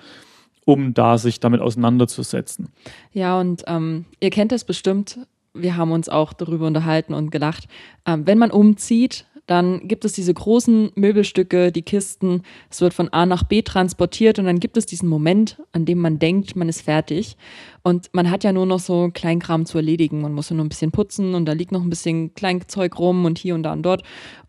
um 0.65 0.95
da 0.95 1.19
sich 1.19 1.41
damit 1.41 1.61
auseinanderzusetzen. 1.61 2.69
Ja, 3.13 3.39
und 3.39 3.65
ähm, 3.67 4.07
ihr 4.21 4.31
kennt 4.31 4.53
das 4.53 4.65
bestimmt. 4.65 5.19
Wir 5.53 5.77
haben 5.77 5.93
uns 5.93 6.09
auch 6.09 6.33
darüber 6.33 6.67
unterhalten 6.67 7.15
und 7.15 7.31
gedacht, 7.31 7.69
ähm, 8.07 8.27
wenn 8.27 8.39
man 8.39 8.51
umzieht, 8.51 9.27
dann 9.47 9.87
gibt 9.89 10.07
es 10.07 10.15
diese 10.15 10.33
großen 10.33 10.93
Möbelstücke, 10.95 11.71
die 11.71 11.83
Kisten, 11.83 12.43
es 12.71 12.81
wird 12.81 12.95
von 12.95 13.11
A 13.11 13.27
nach 13.27 13.43
B 13.43 13.61
transportiert 13.61 14.39
und 14.39 14.47
dann 14.47 14.59
gibt 14.59 14.79
es 14.79 14.87
diesen 14.87 15.09
Moment, 15.09 15.61
an 15.73 15.85
dem 15.85 15.99
man 15.99 16.19
denkt, 16.19 16.57
man 16.57 16.69
ist 16.69 16.81
fertig 16.81 17.37
und 17.83 18.09
man 18.13 18.31
hat 18.31 18.43
ja 18.43 18.53
nur 18.53 18.65
noch 18.65 18.81
so 18.81 19.11
Kleinkram 19.13 19.67
zu 19.67 19.77
erledigen. 19.77 20.23
Man 20.23 20.33
muss 20.33 20.49
ja 20.49 20.57
nur 20.57 20.65
ein 20.65 20.71
bisschen 20.71 20.93
putzen 20.93 21.35
und 21.35 21.45
da 21.45 21.53
liegt 21.53 21.73
noch 21.73 21.83
ein 21.83 21.91
bisschen 21.91 22.35
Kleinzeug 22.35 22.99
rum 22.99 23.27
und 23.27 23.39
hier 23.39 23.55
und 23.55 23.65
da 23.65 23.73
und 23.75 23.83
dort 23.83 24.03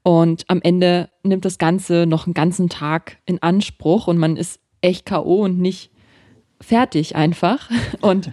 und 0.03 0.45
am 0.47 0.61
Ende 0.61 1.09
nimmt 1.23 1.43
das 1.43 1.57
Ganze 1.57 2.05
noch 2.05 2.25
einen 2.25 2.33
ganzen 2.33 2.69
Tag 2.69 3.17
in 3.25 3.41
Anspruch 3.41 4.07
und 4.07 4.17
man 4.17 4.37
ist 4.37 4.61
echt 4.79 5.05
K.O. 5.05 5.43
und 5.43 5.59
nicht 5.59 5.91
fertig 6.61 7.15
einfach. 7.15 7.69
Und 8.01 8.31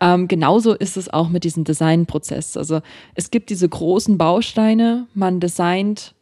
ähm, 0.00 0.28
genauso 0.28 0.74
ist 0.74 0.96
es 0.96 1.12
auch 1.12 1.28
mit 1.28 1.44
diesem 1.44 1.64
Designprozess. 1.64 2.56
Also 2.56 2.80
es 3.14 3.30
gibt 3.30 3.50
diese 3.50 3.68
großen 3.68 4.18
Bausteine, 4.18 5.06
man 5.14 5.40
designt 5.40 6.14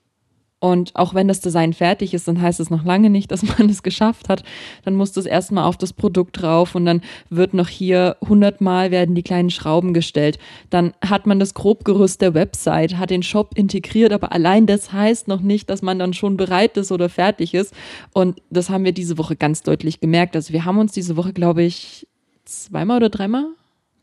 und 0.63 0.95
auch 0.95 1.13
wenn 1.13 1.27
das 1.27 1.41
Design 1.41 1.73
fertig 1.73 2.15
ist, 2.15 2.29
dann 2.29 2.41
heißt 2.41 2.61
es 2.61 2.71
noch 2.71 2.85
lange 2.85 3.11
nicht, 3.11 3.33
dass 3.33 3.43
man 3.59 3.69
es 3.69 3.83
geschafft 3.83 4.29
hat. 4.29 4.45
Dann 4.85 4.95
muss 4.95 5.11
das 5.11 5.27
erstmal 5.27 5.65
auf 5.65 5.77
das 5.77 5.93
Produkt 5.93 6.41
drauf 6.41 6.77
und 6.77 6.87
dann 6.87 7.03
wird 7.31 7.53
noch 7.53 7.67
hier 7.67 8.17
hundertmal 8.21 8.93
werden 8.93 9.17
die 9.17 9.25
kleinen 9.25 9.51
Schrauben 9.51 9.93
gestellt. 9.93 10.39
Dann 10.71 10.93
hat 11.05 11.27
man 11.27 11.41
das 11.41 11.55
Grobgerüst 11.55 12.21
der 12.21 12.35
Website, 12.35 12.97
hat 12.97 13.11
den 13.11 13.25
Shop 13.25 13.59
integriert, 13.59 14.13
aber 14.13 14.31
allein 14.31 14.67
das 14.67 14.93
heißt 14.93 15.27
noch 15.27 15.41
nicht, 15.41 15.69
dass 15.69 15.83
man 15.83 15.99
dann 15.99 16.15
schon 16.15 16.37
bereit 16.37 16.77
ist 16.77 16.93
oder 16.93 17.09
fertig 17.09 17.55
ist. 17.55 17.75
Und 18.13 18.41
das 18.51 18.71
haben 18.71 18.85
wir 18.85 18.93
diese 18.93 19.19
Woche 19.19 19.35
ganz 19.35 19.65
deutlich 19.65 19.99
gemerkt. 19.99 20.37
Also 20.37 20.53
wir 20.53 20.65
haben 20.65 20.79
uns 20.79 20.93
diese 20.93 21.17
Woche, 21.17 21.33
glaube 21.33 21.65
ich, 21.65 22.07
zweimal 22.45 22.99
oder 22.99 23.09
dreimal? 23.09 23.47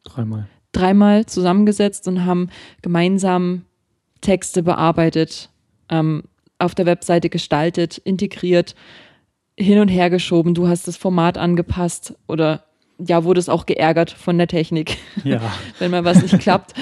Dreimal. 0.04 0.50
Dreimal 0.74 1.26
zusammengesetzt 1.26 2.06
und 2.10 2.26
haben 2.26 2.50
gemeinsam 2.82 3.62
Texte 4.20 4.62
bearbeitet. 4.62 5.50
Ähm, 5.88 6.24
auf 6.60 6.76
der 6.76 6.86
Webseite 6.86 7.30
gestaltet, 7.30 7.98
integriert, 7.98 8.76
hin 9.58 9.80
und 9.80 9.88
her 9.88 10.10
geschoben. 10.10 10.54
Du 10.54 10.68
hast 10.68 10.88
das 10.88 10.98
Format 10.98 11.38
angepasst 11.38 12.16
oder 12.28 12.66
ja, 13.00 13.24
wurde 13.24 13.40
es 13.40 13.50
auch 13.50 13.66
geärgert 13.66 14.12
von 14.12 14.38
der 14.38 14.48
Technik, 14.48 14.98
ja. 15.24 15.42
wenn 15.80 15.92
mal 15.92 16.04
was 16.04 16.22
nicht 16.22 16.40
klappt. 16.40 16.74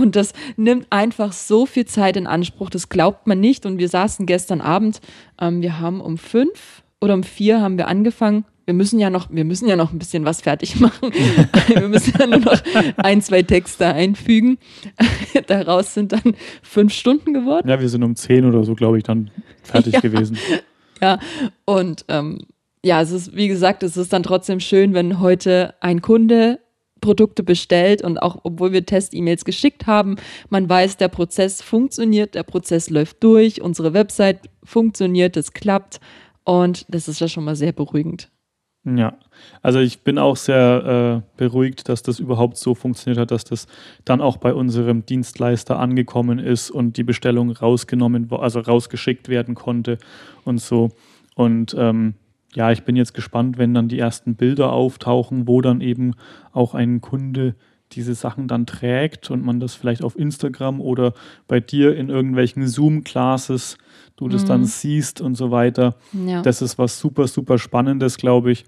Und 0.00 0.16
das 0.16 0.32
nimmt 0.56 0.86
einfach 0.90 1.32
so 1.32 1.64
viel 1.66 1.84
Zeit 1.84 2.16
in 2.16 2.26
Anspruch, 2.26 2.70
das 2.70 2.88
glaubt 2.88 3.26
man 3.26 3.40
nicht. 3.40 3.64
Und 3.64 3.78
wir 3.78 3.88
saßen 3.88 4.26
gestern 4.26 4.60
Abend, 4.60 5.00
ähm, 5.40 5.62
wir 5.62 5.78
haben 5.78 6.00
um 6.00 6.18
fünf 6.18 6.82
oder 7.00 7.14
um 7.14 7.22
vier 7.22 7.60
haben 7.60 7.78
wir 7.78 7.86
angefangen. 7.86 8.44
Wir 8.66 8.74
müssen 8.74 8.98
ja 8.98 9.10
noch, 9.10 9.28
wir 9.30 9.44
müssen 9.44 9.68
ja 9.68 9.76
noch 9.76 9.92
ein 9.92 9.98
bisschen 9.98 10.24
was 10.24 10.40
fertig 10.40 10.80
machen. 10.80 11.12
wir 11.12 11.88
müssen 11.88 12.14
ja 12.18 12.26
nur 12.26 12.40
noch 12.40 12.62
ein, 12.96 13.20
zwei 13.20 13.42
Texte 13.42 13.86
einfügen. 13.86 14.58
Daraus 15.46 15.94
sind 15.94 16.12
dann 16.12 16.34
fünf 16.62 16.92
Stunden 16.92 17.34
geworden. 17.34 17.68
Ja, 17.68 17.80
wir 17.80 17.88
sind 17.88 18.02
um 18.02 18.16
zehn 18.16 18.44
oder 18.44 18.64
so, 18.64 18.74
glaube 18.74 18.98
ich, 18.98 19.04
dann 19.04 19.30
fertig 19.62 19.94
ja. 19.94 20.00
gewesen. 20.00 20.38
Ja, 21.02 21.18
und 21.64 22.04
ähm, 22.08 22.38
ja, 22.84 23.00
es 23.00 23.10
ist, 23.10 23.34
wie 23.34 23.48
gesagt, 23.48 23.82
es 23.82 23.96
ist 23.96 24.12
dann 24.12 24.22
trotzdem 24.22 24.60
schön, 24.60 24.94
wenn 24.94 25.20
heute 25.20 25.74
ein 25.80 26.02
Kunde 26.02 26.60
Produkte 27.04 27.42
bestellt 27.42 28.02
und 28.02 28.18
auch 28.22 28.38
obwohl 28.44 28.72
wir 28.72 28.86
Test-E-Mails 28.86 29.44
geschickt 29.44 29.86
haben, 29.86 30.16
man 30.48 30.68
weiß, 30.68 30.96
der 30.96 31.08
Prozess 31.08 31.60
funktioniert, 31.60 32.34
der 32.34 32.44
Prozess 32.44 32.88
läuft 32.88 33.22
durch, 33.22 33.60
unsere 33.60 33.92
Website 33.92 34.40
funktioniert, 34.64 35.36
es 35.36 35.52
klappt 35.52 36.00
und 36.44 36.86
das 36.88 37.06
ist 37.06 37.20
ja 37.20 37.28
schon 37.28 37.44
mal 37.44 37.56
sehr 37.56 37.72
beruhigend. 37.72 38.30
Ja, 38.86 39.14
also 39.62 39.78
ich 39.78 40.02
bin 40.02 40.18
auch 40.18 40.36
sehr 40.36 41.22
äh, 41.24 41.38
beruhigt, 41.38 41.88
dass 41.88 42.02
das 42.02 42.18
überhaupt 42.18 42.58
so 42.58 42.74
funktioniert 42.74 43.18
hat, 43.18 43.30
dass 43.30 43.44
das 43.44 43.66
dann 44.04 44.20
auch 44.20 44.36
bei 44.36 44.52
unserem 44.52 45.06
Dienstleister 45.06 45.78
angekommen 45.78 46.38
ist 46.38 46.70
und 46.70 46.98
die 46.98 47.02
Bestellung 47.02 47.50
rausgenommen, 47.50 48.30
also 48.30 48.60
rausgeschickt 48.60 49.30
werden 49.30 49.54
konnte 49.54 49.96
und 50.44 50.60
so. 50.60 50.90
Und 51.34 51.74
ähm, 51.78 52.14
ja, 52.54 52.72
ich 52.72 52.82
bin 52.84 52.94
jetzt 52.94 53.14
gespannt, 53.14 53.56
wenn 53.56 53.72
dann 53.72 53.88
die 53.88 53.98
ersten 53.98 54.36
Bilder 54.36 54.72
auftauchen, 54.72 55.48
wo 55.48 55.62
dann 55.62 55.80
eben 55.80 56.12
auch 56.52 56.74
ein 56.74 57.00
Kunde 57.00 57.54
diese 57.94 58.14
Sachen 58.14 58.48
dann 58.48 58.66
trägt 58.66 59.30
und 59.30 59.44
man 59.44 59.60
das 59.60 59.74
vielleicht 59.74 60.02
auf 60.02 60.18
Instagram 60.18 60.80
oder 60.80 61.14
bei 61.48 61.60
dir 61.60 61.96
in 61.96 62.08
irgendwelchen 62.08 62.66
Zoom-Classes 62.66 63.78
du 64.16 64.28
das 64.28 64.42
mhm. 64.42 64.48
dann 64.48 64.64
siehst 64.64 65.20
und 65.20 65.34
so 65.34 65.50
weiter. 65.50 65.96
Ja. 66.26 66.42
Das 66.42 66.62
ist 66.62 66.78
was 66.78 66.98
super, 66.98 67.26
super 67.26 67.58
Spannendes, 67.58 68.16
glaube 68.16 68.52
ich. 68.52 68.64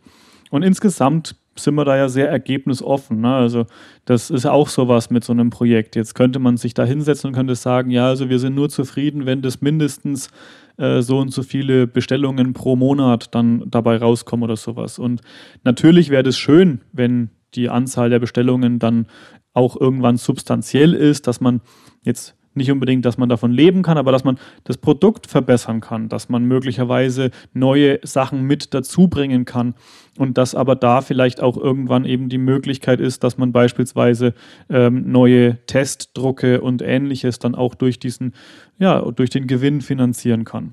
Und 0.51 0.63
insgesamt 0.63 1.37
sind 1.59 1.75
wir 1.75 1.85
da 1.85 1.97
ja 1.97 2.09
sehr 2.09 2.29
ergebnisoffen. 2.29 3.21
Ne? 3.21 3.35
Also 3.35 3.67
das 4.05 4.31
ist 4.31 4.47
auch 4.47 4.69
sowas 4.69 5.11
mit 5.11 5.25
so 5.25 5.33
einem 5.33 5.51
Projekt. 5.51 5.97
Jetzt 5.97 6.15
könnte 6.15 6.39
man 6.39 6.57
sich 6.57 6.75
da 6.75 6.85
hinsetzen 6.85 7.29
und 7.29 7.35
könnte 7.35 7.55
sagen, 7.55 7.91
ja, 7.91 8.09
also 8.09 8.29
wir 8.29 8.39
sind 8.39 8.55
nur 8.55 8.69
zufrieden, 8.69 9.25
wenn 9.25 9.41
das 9.41 9.63
mindestens 9.63 10.29
äh, 10.77 11.01
so 11.01 11.19
und 11.19 11.33
so 11.33 11.43
viele 11.43 11.87
Bestellungen 11.87 12.53
pro 12.53 12.77
Monat 12.77 13.35
dann 13.35 13.65
dabei 13.71 13.97
rauskommen 13.97 14.45
oder 14.45 14.57
sowas. 14.57 14.99
Und 14.99 15.23
natürlich 15.65 16.11
wäre 16.11 16.23
das 16.23 16.37
schön, 16.37 16.83
wenn 16.93 17.31
die 17.55 17.69
Anzahl 17.69 18.11
der 18.11 18.19
Bestellungen 18.19 18.79
dann 18.79 19.07
auch 19.53 19.81
irgendwann 19.81 20.17
substanziell 20.17 20.93
ist, 20.93 21.27
dass 21.27 21.41
man 21.41 21.61
jetzt 22.03 22.37
nicht 22.57 22.71
unbedingt, 22.71 23.05
dass 23.05 23.19
man 23.19 23.29
davon 23.29 23.53
leben 23.53 23.83
kann, 23.83 23.99
aber 23.99 24.13
dass 24.13 24.25
man 24.25 24.39
das 24.65 24.79
Produkt 24.79 25.27
verbessern 25.27 25.81
kann, 25.81 26.09
dass 26.09 26.29
man 26.29 26.45
möglicherweise 26.47 27.31
neue 27.53 28.01
Sachen 28.03 28.43
mit 28.43 28.73
dazu 28.75 29.09
bringen 29.09 29.45
kann 29.45 29.75
und 30.19 30.39
dass 30.39 30.55
aber 30.55 30.75
da 30.75 31.03
vielleicht 31.03 31.43
auch 31.43 31.57
irgendwann 31.57 32.05
eben 32.05 32.29
die 32.29 32.39
Möglichkeit 32.39 33.01
ist, 33.01 33.23
dass 33.23 33.37
man 33.39 33.53
beispielsweise 33.53 34.35
ähm, 34.71 35.11
neue 35.11 35.59
Testdrucke 35.67 36.61
und 36.63 36.83
ähnliches 36.83 37.39
dann 37.39 37.55
auch 37.55 37.75
durch 37.75 37.99
diesen, 37.99 38.33
ja, 38.79 39.01
durch 39.03 39.31
den 39.31 39.47
Gewinn 39.47 39.83
finanzieren 39.83 40.45
kann. 40.45 40.73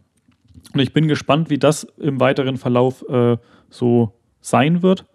Und 0.74 0.80
ich 0.80 0.94
bin 0.94 1.08
gespannt, 1.08 1.50
wie 1.50 1.60
das 1.60 1.84
im 2.00 2.20
weiteren 2.20 2.58
Verlauf 2.58 3.04
äh, 3.10 3.38
so 3.70 4.14
sein 4.40 4.82
wird, 4.82 5.06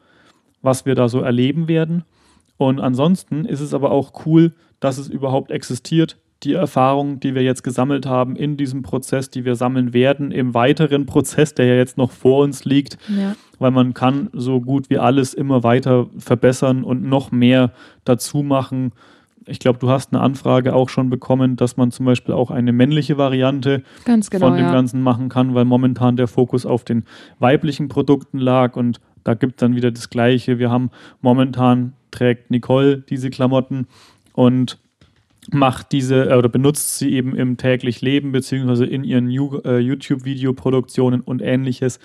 was 0.62 0.86
wir 0.86 0.94
da 0.94 1.08
so 1.08 1.20
erleben 1.20 1.68
werden. 1.68 2.04
Und 2.56 2.80
ansonsten 2.80 3.44
ist 3.44 3.60
es 3.60 3.72
aber 3.72 3.90
auch 3.90 4.26
cool, 4.26 4.52
dass 4.80 4.98
es 4.98 5.08
überhaupt 5.08 5.50
existiert, 5.50 6.18
die 6.44 6.52
Erfahrung, 6.52 7.18
die 7.18 7.34
wir 7.34 7.42
jetzt 7.42 7.64
gesammelt 7.64 8.06
haben 8.06 8.36
in 8.36 8.56
diesem 8.56 8.82
Prozess, 8.82 9.28
die 9.30 9.44
wir 9.44 9.56
sammeln 9.56 9.92
werden, 9.92 10.30
im 10.30 10.54
weiteren 10.54 11.04
Prozess, 11.06 11.54
der 11.54 11.66
ja 11.66 11.74
jetzt 11.74 11.98
noch 11.98 12.12
vor 12.12 12.44
uns 12.44 12.64
liegt, 12.64 12.96
ja. 13.08 13.34
weil 13.58 13.72
man 13.72 13.92
kann 13.92 14.30
so 14.32 14.60
gut 14.60 14.88
wie 14.88 14.98
alles 14.98 15.34
immer 15.34 15.64
weiter 15.64 16.06
verbessern 16.18 16.84
und 16.84 17.02
noch 17.02 17.32
mehr 17.32 17.72
dazu 18.04 18.42
machen. 18.44 18.92
Ich 19.46 19.58
glaube, 19.58 19.78
du 19.80 19.88
hast 19.88 20.12
eine 20.12 20.22
Anfrage 20.22 20.74
auch 20.74 20.90
schon 20.90 21.10
bekommen, 21.10 21.56
dass 21.56 21.76
man 21.76 21.90
zum 21.90 22.06
Beispiel 22.06 22.34
auch 22.34 22.50
eine 22.52 22.72
männliche 22.72 23.18
Variante 23.18 23.82
genau, 24.04 24.22
von 24.38 24.54
dem 24.54 24.66
ja. 24.66 24.72
Ganzen 24.72 25.02
machen 25.02 25.28
kann, 25.28 25.54
weil 25.54 25.64
momentan 25.64 26.16
der 26.16 26.28
Fokus 26.28 26.66
auf 26.66 26.84
den 26.84 27.04
weiblichen 27.40 27.88
Produkten 27.88 28.38
lag 28.38 28.76
und 28.76 29.00
da 29.24 29.34
gibt 29.34 29.54
es 29.54 29.56
dann 29.58 29.76
wieder 29.76 29.90
das 29.90 30.10
Gleiche. 30.10 30.58
Wir 30.58 30.70
haben 30.70 30.90
momentan 31.20 31.92
trägt 32.10 32.50
Nicole 32.50 32.98
diese 32.98 33.30
Klamotten 33.30 33.86
und 34.32 34.78
macht 35.50 35.92
diese 35.92 36.30
äh, 36.30 36.36
oder 36.36 36.48
benutzt 36.48 36.98
sie 36.98 37.12
eben 37.12 37.34
im 37.34 37.56
täglich 37.56 38.00
Leben 38.00 38.32
beziehungsweise 38.32 38.86
in 38.86 39.04
ihren 39.04 39.28
äh, 39.30 39.78
YouTube-Videoproduktionen 39.78 41.20
und 41.20 41.42
ähnliches. 41.42 41.98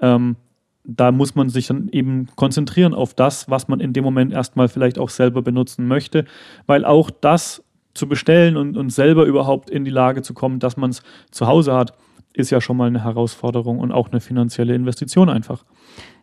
Ähm, 0.00 0.36
da 0.84 1.12
muss 1.12 1.34
man 1.34 1.48
sich 1.48 1.68
dann 1.68 1.88
eben 1.90 2.26
konzentrieren 2.34 2.92
auf 2.92 3.14
das, 3.14 3.48
was 3.48 3.68
man 3.68 3.80
in 3.80 3.92
dem 3.92 4.04
Moment 4.04 4.32
erstmal 4.32 4.68
vielleicht 4.68 4.98
auch 4.98 5.10
selber 5.10 5.42
benutzen 5.42 5.86
möchte, 5.86 6.24
weil 6.66 6.84
auch 6.84 7.10
das 7.10 7.62
zu 7.94 8.08
bestellen 8.08 8.56
und, 8.56 8.76
und 8.76 8.90
selber 8.90 9.24
überhaupt 9.24 9.70
in 9.70 9.84
die 9.84 9.90
Lage 9.90 10.22
zu 10.22 10.34
kommen, 10.34 10.58
dass 10.58 10.76
man 10.76 10.90
es 10.90 11.02
zu 11.30 11.46
Hause 11.46 11.74
hat, 11.74 11.94
ist 12.34 12.50
ja 12.50 12.60
schon 12.60 12.76
mal 12.76 12.86
eine 12.86 13.04
Herausforderung 13.04 13.78
und 13.78 13.92
auch 13.92 14.10
eine 14.10 14.20
finanzielle 14.20 14.74
Investition 14.74 15.28
einfach. 15.28 15.64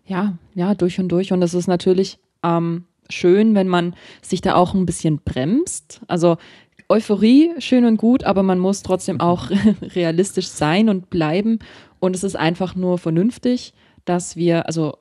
Ja, 0.10 0.34
ja, 0.56 0.74
durch 0.74 1.00
und 1.00 1.10
durch. 1.10 1.32
Und 1.32 1.40
das 1.40 1.54
ist 1.54 1.68
natürlich 1.68 2.18
ähm, 2.44 2.86
schön, 3.10 3.54
wenn 3.56 3.68
man 3.68 3.96
sich 4.22 4.42
da 4.42 4.56
auch 4.56 4.74
ein 4.74 4.86
bisschen 4.86 5.20
bremst. 5.24 6.02
Also 6.08 6.38
Euphorie, 6.90 7.52
schön 7.60 7.86
und 7.86 7.98
gut, 7.98 8.24
aber 8.24 8.42
man 8.42 8.58
muss 8.58 8.82
trotzdem 8.82 9.18
mhm. 9.18 9.22
auch 9.22 9.52
realistisch 9.82 10.48
sein 10.48 10.90
und 10.90 11.12
bleiben. 11.12 11.60
Und 12.00 12.16
es 12.16 12.24
ist 12.24 12.36
einfach 12.36 12.76
nur 12.76 12.98
vernünftig, 12.98 13.74
dass 14.06 14.36
wir, 14.36 14.66
also 14.66 14.98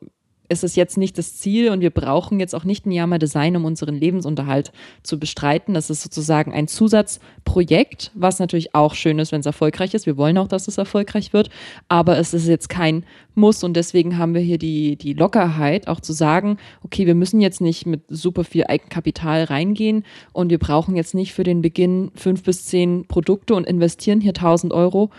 ist 0.48 0.64
es 0.64 0.76
jetzt 0.76 0.96
nicht 0.96 1.18
das 1.18 1.36
Ziel 1.36 1.70
und 1.70 1.80
wir 1.80 1.90
brauchen 1.90 2.40
jetzt 2.40 2.54
auch 2.54 2.64
nicht 2.64 2.86
ein 2.86 2.92
Yama 2.92 3.18
Design, 3.18 3.56
um 3.56 3.64
unseren 3.64 3.94
Lebensunterhalt 3.94 4.72
zu 5.02 5.18
bestreiten. 5.18 5.74
Das 5.74 5.90
ist 5.90 6.02
sozusagen 6.02 6.52
ein 6.52 6.68
Zusatzprojekt, 6.68 8.10
was 8.14 8.38
natürlich 8.38 8.74
auch 8.74 8.94
schön 8.94 9.18
ist, 9.18 9.32
wenn 9.32 9.40
es 9.40 9.46
erfolgreich 9.46 9.94
ist. 9.94 10.06
Wir 10.06 10.16
wollen 10.16 10.38
auch, 10.38 10.48
dass 10.48 10.68
es 10.68 10.78
erfolgreich 10.78 11.32
wird, 11.32 11.50
aber 11.88 12.18
es 12.18 12.32
ist 12.34 12.48
jetzt 12.48 12.68
kein 12.68 13.04
Muss 13.34 13.62
und 13.62 13.74
deswegen 13.74 14.18
haben 14.18 14.34
wir 14.34 14.40
hier 14.40 14.58
die, 14.58 14.96
die 14.96 15.12
Lockerheit, 15.12 15.86
auch 15.86 16.00
zu 16.00 16.12
sagen, 16.12 16.56
okay, 16.82 17.06
wir 17.06 17.14
müssen 17.14 17.40
jetzt 17.40 17.60
nicht 17.60 17.86
mit 17.86 18.02
super 18.08 18.44
viel 18.44 18.64
Eigenkapital 18.64 19.44
reingehen 19.44 20.04
und 20.32 20.50
wir 20.50 20.58
brauchen 20.58 20.96
jetzt 20.96 21.14
nicht 21.14 21.34
für 21.34 21.44
den 21.44 21.62
Beginn 21.62 22.10
fünf 22.14 22.42
bis 22.42 22.66
zehn 22.66 23.06
Produkte 23.06 23.54
und 23.54 23.66
investieren 23.66 24.20
hier 24.20 24.30
1000 24.30 24.72
Euro, 24.72 25.10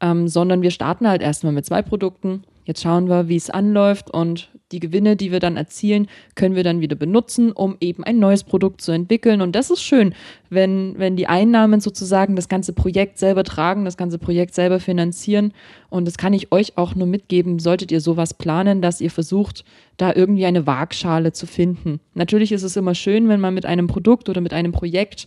ähm, 0.00 0.28
sondern 0.28 0.62
wir 0.62 0.70
starten 0.70 1.06
halt 1.06 1.22
erstmal 1.22 1.52
mit 1.52 1.66
zwei 1.66 1.82
Produkten. 1.82 2.42
Jetzt 2.70 2.82
schauen 2.82 3.08
wir, 3.08 3.26
wie 3.26 3.34
es 3.34 3.50
anläuft 3.50 4.12
und 4.12 4.48
die 4.70 4.78
Gewinne, 4.78 5.16
die 5.16 5.32
wir 5.32 5.40
dann 5.40 5.56
erzielen, 5.56 6.06
können 6.36 6.54
wir 6.54 6.62
dann 6.62 6.80
wieder 6.80 6.94
benutzen, 6.94 7.50
um 7.50 7.76
eben 7.80 8.04
ein 8.04 8.20
neues 8.20 8.44
Produkt 8.44 8.80
zu 8.80 8.92
entwickeln. 8.92 9.40
Und 9.40 9.56
das 9.56 9.70
ist 9.70 9.82
schön, 9.82 10.14
wenn, 10.50 10.94
wenn 10.96 11.16
die 11.16 11.26
Einnahmen 11.26 11.80
sozusagen 11.80 12.36
das 12.36 12.48
ganze 12.48 12.72
Projekt 12.72 13.18
selber 13.18 13.42
tragen, 13.42 13.84
das 13.84 13.96
ganze 13.96 14.18
Projekt 14.18 14.54
selber 14.54 14.78
finanzieren. 14.78 15.52
Und 15.88 16.06
das 16.06 16.16
kann 16.16 16.32
ich 16.32 16.52
euch 16.52 16.78
auch 16.78 16.94
nur 16.94 17.08
mitgeben, 17.08 17.58
solltet 17.58 17.90
ihr 17.90 18.00
sowas 18.00 18.34
planen, 18.34 18.82
dass 18.82 19.00
ihr 19.00 19.10
versucht, 19.10 19.64
da 19.96 20.14
irgendwie 20.14 20.46
eine 20.46 20.64
Waagschale 20.64 21.32
zu 21.32 21.48
finden. 21.48 21.98
Natürlich 22.14 22.52
ist 22.52 22.62
es 22.62 22.76
immer 22.76 22.94
schön, 22.94 23.28
wenn 23.28 23.40
man 23.40 23.52
mit 23.52 23.66
einem 23.66 23.88
Produkt 23.88 24.28
oder 24.28 24.40
mit 24.40 24.52
einem 24.52 24.70
Projekt 24.70 25.26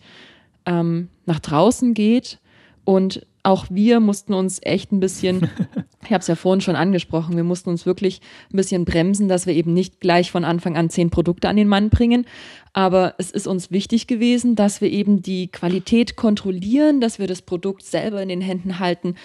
ähm, 0.65 1.09
nach 1.25 1.41
draußen 1.41 1.93
geht 1.93 2.39
und 2.85 3.27
auch 3.43 3.65
wir 3.69 3.99
mussten 3.99 4.33
uns 4.33 4.59
echt 4.63 4.91
ein 4.91 5.01
bisschen, 5.01 5.49
ich 6.05 6.11
habe 6.11 6.21
es 6.21 6.27
ja 6.27 6.35
vorhin 6.35 6.61
schon 6.61 6.75
angesprochen, 6.75 7.35
wir 7.35 7.43
mussten 7.43 7.69
uns 7.69 7.85
wirklich 7.85 8.21
ein 8.51 8.57
bisschen 8.57 8.85
bremsen, 8.85 9.27
dass 9.27 9.45
wir 9.45 9.53
eben 9.53 9.73
nicht 9.73 9.99
gleich 9.99 10.31
von 10.31 10.45
Anfang 10.45 10.77
an 10.77 10.89
zehn 10.89 11.09
Produkte 11.09 11.49
an 11.49 11.55
den 11.55 11.67
Mann 11.67 11.89
bringen. 11.89 12.25
Aber 12.73 13.15
es 13.17 13.31
ist 13.31 13.47
uns 13.47 13.71
wichtig 13.71 14.07
gewesen, 14.07 14.55
dass 14.55 14.81
wir 14.81 14.91
eben 14.91 15.21
die 15.21 15.47
Qualität 15.47 16.15
kontrollieren, 16.15 17.01
dass 17.01 17.19
wir 17.19 17.27
das 17.27 17.41
Produkt 17.41 17.83
selber 17.85 18.21
in 18.21 18.29
den 18.29 18.41
Händen 18.41 18.79
halten, 18.79 19.15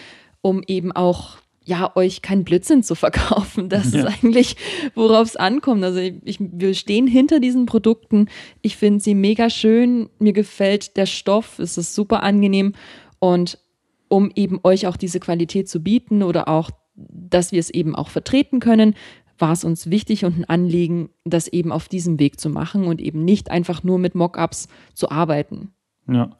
um 0.43 0.62
eben 0.67 0.93
auch 0.93 1.38
ja, 1.69 1.95
euch 1.97 2.23
keinen 2.23 2.45
Blödsinn 2.45 2.83
zu 2.83 2.95
verkaufen. 2.95 3.69
Das 3.69 3.93
ja. 3.93 4.01
ist 4.01 4.07
eigentlich, 4.07 4.57
worauf 4.95 5.29
es 5.29 5.37
ankommt. 5.37 5.85
Also 5.85 5.99
ich, 5.99 6.38
wir 6.41 6.73
stehen 6.73 7.07
hinter 7.07 7.41
diesen 7.41 7.67
Produkten. 7.67 8.29
Ich 8.62 8.77
finde 8.77 9.01
sie 9.01 9.14
mega 9.14 9.51
schön. 9.51 10.09
Mir 10.19 10.33
gefällt 10.33 10.97
der 10.97 11.05
Stoff. 11.05 11.59
Es 11.59 11.77
ist 11.77 11.95
super 11.95 12.23
angenehm. 12.23 12.73
Und 13.19 13.59
um 14.09 14.31
eben 14.35 14.61
euch 14.62 14.87
auch 14.87 14.97
diese 14.97 15.21
Qualität 15.21 15.68
zu 15.68 15.83
bieten 15.83 16.23
oder 16.23 16.49
auch, 16.49 16.71
dass 16.94 17.53
wir 17.53 17.61
es 17.61 17.71
eben 17.71 17.94
auch 17.94 18.09
vertreten 18.09 18.61
können, 18.61 18.94
war 19.38 19.53
es 19.53 19.64
uns 19.64 19.90
wichtig 19.90 20.25
und 20.25 20.38
ein 20.38 20.44
Anliegen, 20.44 21.11
das 21.25 21.49
eben 21.49 21.71
auf 21.71 21.88
diesem 21.88 22.18
Weg 22.18 22.40
zu 22.40 22.51
machen 22.51 22.85
und 22.85 23.01
eben 23.01 23.25
nicht 23.25 23.51
einfach 23.51 23.85
nur 23.85 23.99
mit 23.99 24.14
Mockups 24.14 24.68
zu 24.94 25.11
arbeiten. 25.11 25.73
Ja, 26.09 26.31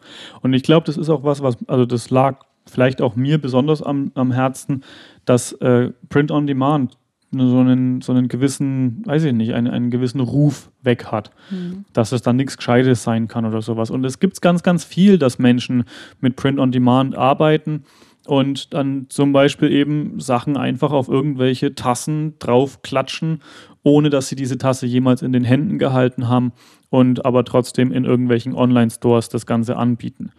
und 0.42 0.52
ich 0.54 0.62
glaube, 0.62 0.87
das 0.87 0.96
ist 0.96 1.09
auch 1.09 1.22
was, 1.22 1.42
was, 1.42 1.57
also 1.68 1.85
das 1.87 2.11
lag 2.11 2.44
vielleicht 2.66 3.00
auch 3.00 3.16
mir 3.16 3.40
besonders 3.40 3.83
am, 3.83 4.11
am 4.14 4.33
Herzen, 4.33 4.85
dass 5.24 5.52
äh, 5.52 5.90
Print 6.09 6.31
on 6.31 6.46
Demand 6.46 6.98
so 7.30 7.58
einen, 7.58 8.00
so 8.00 8.12
einen 8.12 8.28
gewissen, 8.28 9.02
weiß 9.04 9.24
ich 9.24 9.32
nicht, 9.32 9.52
einen, 9.52 9.68
einen 9.68 9.90
gewissen 9.90 10.20
Ruf 10.20 10.70
weg 10.82 11.06
hat, 11.06 11.30
mhm. 11.50 11.84
dass 11.92 12.12
es 12.12 12.22
dann 12.22 12.36
nichts 12.36 12.56
Gescheites 12.56 13.02
sein 13.02 13.28
kann 13.28 13.44
oder 13.44 13.60
sowas. 13.60 13.90
Und 13.90 14.04
es 14.04 14.18
gibt 14.18 14.40
ganz, 14.40 14.62
ganz 14.62 14.84
viel, 14.84 15.18
dass 15.18 15.38
Menschen 15.38 15.84
mit 16.20 16.36
Print 16.36 16.58
on 16.58 16.72
Demand 16.72 17.16
arbeiten 17.16 17.84
und 18.26 18.74
dann 18.74 19.06
zum 19.08 19.32
Beispiel 19.32 19.70
eben 19.70 20.20
Sachen 20.20 20.56
einfach 20.56 20.92
auf 20.92 21.08
irgendwelche 21.08 21.74
Tassen 21.74 22.34
draufklatschen, 22.38 23.40
ohne 23.82 24.10
dass 24.10 24.28
sie 24.28 24.36
diese 24.36 24.58
Tasse 24.58 24.86
jemals 24.86 25.22
in 25.22 25.32
den 25.32 25.44
Händen 25.44 25.78
gehalten 25.78 26.28
haben 26.28 26.52
und 26.90 27.24
aber 27.24 27.44
trotzdem 27.44 27.92
in 27.92 28.04
irgendwelchen 28.04 28.54
Online-Stores 28.54 29.28
das 29.28 29.46
Ganze 29.46 29.76
anbieten. 29.76 30.32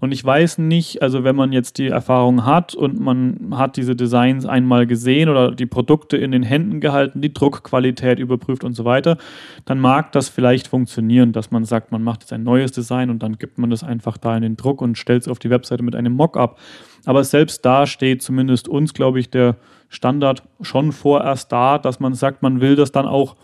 Und 0.00 0.12
ich 0.12 0.24
weiß 0.24 0.58
nicht, 0.58 1.02
also 1.02 1.24
wenn 1.24 1.36
man 1.36 1.52
jetzt 1.52 1.78
die 1.78 1.88
Erfahrung 1.88 2.44
hat 2.44 2.74
und 2.74 3.00
man 3.00 3.52
hat 3.52 3.76
diese 3.76 3.96
Designs 3.96 4.46
einmal 4.46 4.86
gesehen 4.86 5.28
oder 5.28 5.52
die 5.52 5.66
Produkte 5.66 6.16
in 6.16 6.32
den 6.32 6.42
Händen 6.42 6.80
gehalten, 6.80 7.20
die 7.20 7.32
Druckqualität 7.32 8.18
überprüft 8.18 8.64
und 8.64 8.74
so 8.74 8.84
weiter, 8.84 9.16
dann 9.64 9.80
mag 9.80 10.12
das 10.12 10.28
vielleicht 10.28 10.68
funktionieren, 10.68 11.32
dass 11.32 11.50
man 11.50 11.64
sagt, 11.64 11.92
man 11.92 12.02
macht 12.02 12.22
jetzt 12.22 12.32
ein 12.32 12.42
neues 12.42 12.72
Design 12.72 13.10
und 13.10 13.22
dann 13.22 13.38
gibt 13.38 13.58
man 13.58 13.70
das 13.70 13.82
einfach 13.82 14.18
da 14.18 14.36
in 14.36 14.42
den 14.42 14.56
Druck 14.56 14.82
und 14.82 14.98
stellt 14.98 15.22
es 15.22 15.28
auf 15.28 15.38
die 15.38 15.50
Webseite 15.50 15.82
mit 15.82 15.94
einem 15.94 16.12
Mockup. 16.12 16.58
Aber 17.04 17.24
selbst 17.24 17.64
da 17.64 17.86
steht 17.86 18.22
zumindest 18.22 18.68
uns, 18.68 18.94
glaube 18.94 19.20
ich, 19.20 19.30
der 19.30 19.56
Standard 19.88 20.42
schon 20.60 20.92
vorerst 20.92 21.52
da, 21.52 21.78
dass 21.78 22.00
man 22.00 22.14
sagt, 22.14 22.42
man 22.42 22.60
will 22.60 22.76
das 22.76 22.92
dann 22.92 23.06
auch 23.06 23.36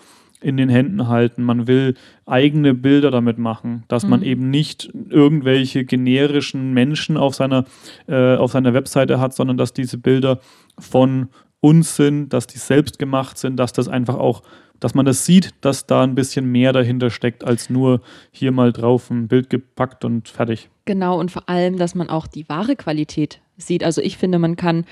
in 0.43 0.57
den 0.57 0.69
Händen 0.69 1.09
halten. 1.09 1.43
Man 1.43 1.67
will 1.67 1.95
eigene 2.27 2.75
Bilder 2.75 3.11
damit 3.11 3.39
machen, 3.39 3.85
dass 3.89 4.05
mhm. 4.05 4.11
man 4.11 4.23
eben 4.23 4.51
nicht 4.51 4.91
irgendwelche 5.09 5.85
generischen 5.85 6.73
Menschen 6.73 7.17
auf 7.17 7.35
seiner, 7.35 7.65
äh, 8.07 8.37
auf 8.37 8.53
seiner 8.53 8.75
Webseite 8.75 9.21
hat, 9.21 9.35
sondern 9.35 9.57
dass 9.57 9.73
diese 9.73 9.99
Bilder 9.99 10.41
von 10.79 11.29
uns 11.61 11.97
sind, 11.97 12.33
dass 12.33 12.47
die 12.47 12.59
selbst 12.59 12.99
gemacht 12.99 13.39
sind, 13.39 13.57
dass 13.57 13.73
das 13.73 13.89
einfach 13.89 14.17
auch, 14.17 14.43
dass 14.81 14.95
man 14.95 15.07
das 15.07 15.25
sieht, 15.25 15.55
dass 15.61 15.87
da 15.87 16.03
ein 16.03 16.17
bisschen 16.17 16.51
mehr 16.51 16.73
dahinter 16.73 17.11
steckt, 17.11 17.45
als 17.45 17.71
nur 17.71 18.01
hier 18.33 18.51
mal 18.51 18.73
drauf 18.73 19.11
ein 19.11 19.29
Bild 19.29 19.49
gepackt 19.49 20.05
und 20.05 20.29
fertig. 20.29 20.69
Genau, 20.85 21.19
und 21.21 21.31
vor 21.31 21.49
allem, 21.49 21.79
dass 21.79 21.95
man 21.95 22.11
auch 22.11 22.27
die 22.27 22.49
wahre 22.49 22.75
Qualität 22.75 23.41
sieht. 23.57 23.85
Also 23.85 24.01
ich 24.01 24.19
finde, 24.19 24.41
man 24.41 24.57
kann 24.57 24.85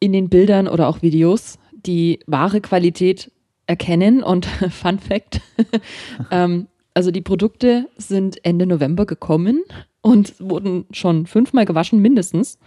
in 0.00 0.12
den 0.12 0.28
Bildern 0.28 0.68
oder 0.68 0.88
auch 0.88 1.00
Videos 1.00 1.58
die 1.86 2.20
wahre 2.26 2.60
Qualität 2.60 3.30
erkennen. 3.66 4.22
Und 4.22 4.46
Fun 4.70 4.98
Fact, 4.98 5.40
ähm, 6.30 6.66
also 6.94 7.10
die 7.10 7.22
Produkte 7.22 7.88
sind 7.96 8.44
Ende 8.44 8.66
November 8.66 9.06
gekommen 9.06 9.62
und 10.02 10.34
wurden 10.40 10.84
schon 10.90 11.26
fünfmal 11.26 11.64
gewaschen, 11.64 12.00
mindestens. 12.00 12.58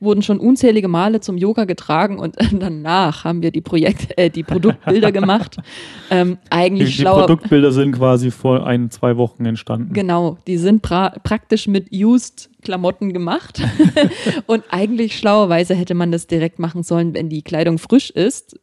Wurden 0.00 0.22
schon 0.22 0.38
unzählige 0.38 0.88
Male 0.88 1.20
zum 1.20 1.38
Yoga 1.38 1.64
getragen 1.64 2.18
und 2.18 2.36
danach 2.52 3.24
haben 3.24 3.42
wir 3.42 3.52
die 3.52 3.60
Projekt, 3.60 4.18
äh, 4.18 4.28
die 4.28 4.42
Produktbilder 4.42 5.12
gemacht. 5.12 5.56
Ähm, 6.10 6.36
eigentlich 6.50 6.96
die, 6.96 7.04
die 7.04 7.08
Produktbilder 7.08 7.72
sind 7.72 7.92
quasi 7.92 8.30
vor 8.30 8.66
ein, 8.66 8.90
zwei 8.90 9.16
Wochen 9.16 9.46
entstanden. 9.46 9.94
Genau, 9.94 10.36
die 10.46 10.58
sind 10.58 10.82
pra 10.82 11.10
praktisch 11.22 11.68
mit 11.68 11.90
used 11.92 12.50
Klamotten 12.62 13.12
gemacht. 13.12 13.62
und 14.46 14.64
eigentlich 14.70 15.16
schlauerweise 15.16 15.74
hätte 15.74 15.94
man 15.94 16.12
das 16.12 16.26
direkt 16.26 16.58
machen 16.58 16.82
sollen, 16.82 17.14
wenn 17.14 17.28
die 17.28 17.42
Kleidung 17.42 17.78
frisch 17.78 18.10
ist, 18.10 18.58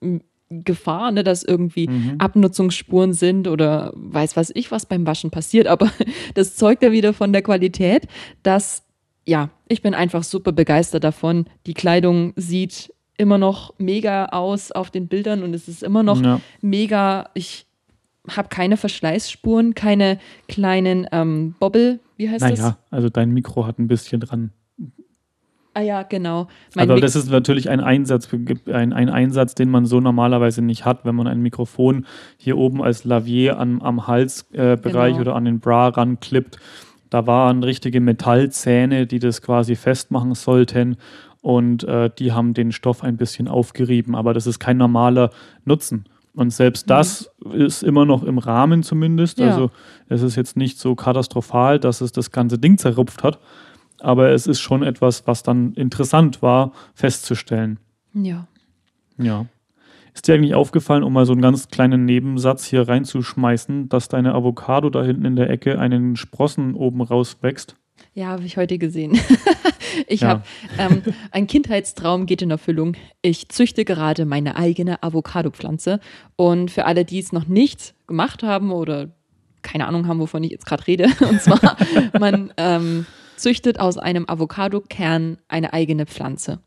Gefahr, 0.51 1.11
ne, 1.11 1.23
dass 1.23 1.43
irgendwie 1.43 1.87
mhm. 1.87 2.15
Abnutzungsspuren 2.17 3.13
sind 3.13 3.47
oder 3.47 3.93
weiß 3.95 4.35
was 4.35 4.51
ich, 4.53 4.71
was 4.71 4.85
beim 4.85 5.05
Waschen 5.07 5.31
passiert. 5.31 5.67
Aber 5.67 5.89
das 6.33 6.55
zeugt 6.55 6.83
ja 6.83 6.91
wieder 6.91 7.13
von 7.13 7.31
der 7.33 7.41
Qualität, 7.41 8.07
dass, 8.43 8.83
ja, 9.25 9.49
ich 9.67 9.81
bin 9.81 9.93
einfach 9.93 10.23
super 10.23 10.51
begeistert 10.51 11.03
davon. 11.03 11.45
Die 11.65 11.73
Kleidung 11.73 12.33
sieht 12.35 12.93
immer 13.17 13.37
noch 13.37 13.73
mega 13.77 14.25
aus 14.27 14.71
auf 14.71 14.91
den 14.91 15.07
Bildern 15.07 15.43
und 15.43 15.53
es 15.53 15.67
ist 15.67 15.83
immer 15.83 16.03
noch 16.03 16.21
ja. 16.21 16.41
mega. 16.61 17.29
Ich 17.33 17.65
habe 18.27 18.49
keine 18.49 18.77
Verschleißspuren, 18.77 19.73
keine 19.73 20.19
kleinen 20.47 21.07
ähm, 21.11 21.55
Bobbel, 21.59 21.99
wie 22.17 22.29
heißt 22.29 22.41
naja, 22.41 22.55
das? 22.55 22.63
Naja, 22.63 22.77
also 22.91 23.09
dein 23.09 23.31
Mikro 23.31 23.65
hat 23.65 23.79
ein 23.79 23.87
bisschen 23.87 24.19
dran 24.19 24.51
Ah 25.73 25.81
ja, 25.81 26.03
genau. 26.03 26.47
Mein 26.75 26.89
also 26.89 27.01
das 27.01 27.15
ist 27.15 27.31
natürlich 27.31 27.69
ein 27.69 27.79
Einsatz, 27.79 28.27
ein, 28.65 28.91
ein 28.91 29.09
Einsatz, 29.09 29.55
den 29.55 29.69
man 29.69 29.85
so 29.85 30.01
normalerweise 30.01 30.61
nicht 30.61 30.83
hat, 30.83 31.05
wenn 31.05 31.15
man 31.15 31.27
ein 31.27 31.41
Mikrofon 31.41 32.05
hier 32.37 32.57
oben 32.57 32.83
als 32.83 33.05
Lavier 33.05 33.57
am, 33.57 33.81
am 33.81 34.05
Halsbereich 34.07 34.79
äh, 34.79 35.11
genau. 35.11 35.21
oder 35.21 35.35
an 35.35 35.45
den 35.45 35.59
Bra 35.59 35.87
ranklippt. 35.87 36.57
Da 37.09 37.25
waren 37.25 37.63
richtige 37.63 38.01
Metallzähne, 38.01 39.07
die 39.07 39.19
das 39.19 39.41
quasi 39.41 39.75
festmachen 39.75 40.33
sollten 40.35 40.97
und 41.41 41.85
äh, 41.85 42.09
die 42.19 42.33
haben 42.33 42.53
den 42.53 42.73
Stoff 42.73 43.03
ein 43.03 43.15
bisschen 43.15 43.47
aufgerieben, 43.47 44.13
aber 44.13 44.33
das 44.33 44.47
ist 44.47 44.59
kein 44.59 44.77
normaler 44.77 45.29
Nutzen. 45.63 46.05
Und 46.33 46.51
selbst 46.51 46.87
mhm. 46.87 46.89
das 46.89 47.31
mhm. 47.43 47.51
ist 47.53 47.81
immer 47.81 48.05
noch 48.05 48.23
im 48.23 48.39
Rahmen 48.39 48.83
zumindest. 48.83 49.39
Ja. 49.39 49.47
Also 49.47 49.71
es 50.09 50.21
ist 50.21 50.35
jetzt 50.35 50.57
nicht 50.57 50.79
so 50.79 50.95
katastrophal, 50.95 51.79
dass 51.79 52.01
es 52.01 52.11
das 52.11 52.31
ganze 52.31 52.57
Ding 52.57 52.77
zerrupft 52.77 53.23
hat 53.23 53.39
aber 54.03 54.29
es 54.31 54.47
ist 54.47 54.59
schon 54.59 54.83
etwas, 54.83 55.27
was 55.27 55.43
dann 55.43 55.73
interessant 55.73 56.41
war, 56.41 56.71
festzustellen. 56.93 57.79
Ja. 58.13 58.47
Ja. 59.17 59.45
Ist 60.13 60.27
dir 60.27 60.35
eigentlich 60.35 60.55
aufgefallen, 60.55 61.03
um 61.03 61.13
mal 61.13 61.25
so 61.25 61.31
einen 61.31 61.41
ganz 61.41 61.69
kleinen 61.69 62.05
Nebensatz 62.05 62.65
hier 62.65 62.87
reinzuschmeißen, 62.87 63.87
dass 63.87 64.09
deine 64.09 64.33
Avocado 64.33 64.89
da 64.89 65.03
hinten 65.03 65.25
in 65.25 65.35
der 65.35 65.49
Ecke 65.49 65.79
einen 65.79 66.17
Sprossen 66.17 66.73
oben 66.73 67.01
rauswächst? 67.01 67.75
Ja, 68.13 68.27
habe 68.27 68.43
ich 68.43 68.57
heute 68.57 68.77
gesehen. 68.77 69.17
ich 70.07 70.21
ja. 70.21 70.27
habe 70.27 70.43
ähm, 70.77 71.01
ein 71.31 71.47
Kindheitstraum 71.47 72.25
geht 72.25 72.41
in 72.41 72.51
Erfüllung. 72.51 72.97
Ich 73.21 73.47
züchte 73.49 73.85
gerade 73.85 74.25
meine 74.25 74.57
eigene 74.57 75.01
Avocado-Pflanze. 75.01 76.01
Und 76.35 76.71
für 76.71 76.85
alle, 76.85 77.05
die 77.05 77.19
es 77.19 77.31
noch 77.31 77.47
nicht 77.47 77.93
gemacht 78.07 78.43
haben 78.43 78.71
oder 78.71 79.09
keine 79.61 79.87
Ahnung 79.87 80.07
haben, 80.07 80.19
wovon 80.19 80.43
ich 80.43 80.51
jetzt 80.51 80.65
gerade 80.65 80.87
rede, 80.87 81.07
und 81.29 81.41
zwar, 81.41 81.77
man 82.19 82.51
ähm, 82.57 83.05
züchtet 83.41 83.79
aus 83.79 83.97
einem 83.97 84.25
Avocado-Kern 84.27 85.37
eine 85.47 85.73
eigene 85.73 86.05
Pflanze. 86.05 86.59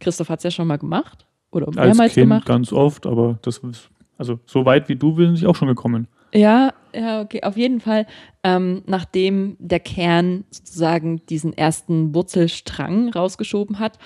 Christoph 0.00 0.28
hat 0.28 0.40
es 0.40 0.44
ja 0.44 0.50
schon 0.50 0.66
mal 0.66 0.78
gemacht 0.78 1.26
oder 1.50 1.66
mehrmals 1.70 2.00
Als 2.00 2.14
kind 2.14 2.24
gemacht. 2.24 2.46
ganz 2.46 2.72
oft, 2.72 3.06
aber 3.06 3.38
das 3.42 3.58
ist, 3.58 3.90
also 4.18 4.38
so 4.46 4.64
weit 4.64 4.88
wie 4.88 4.96
du 4.96 5.14
bin 5.14 5.34
ich 5.34 5.46
auch 5.46 5.56
schon 5.56 5.68
gekommen. 5.68 6.08
Ja, 6.34 6.74
ja, 6.94 7.22
okay, 7.22 7.42
auf 7.42 7.56
jeden 7.56 7.80
Fall. 7.80 8.06
Ähm, 8.42 8.82
nachdem 8.86 9.56
der 9.58 9.80
Kern 9.80 10.44
sozusagen 10.50 11.24
diesen 11.26 11.52
ersten 11.52 12.14
Wurzelstrang 12.14 13.10
rausgeschoben 13.10 13.78
hat, 13.78 13.98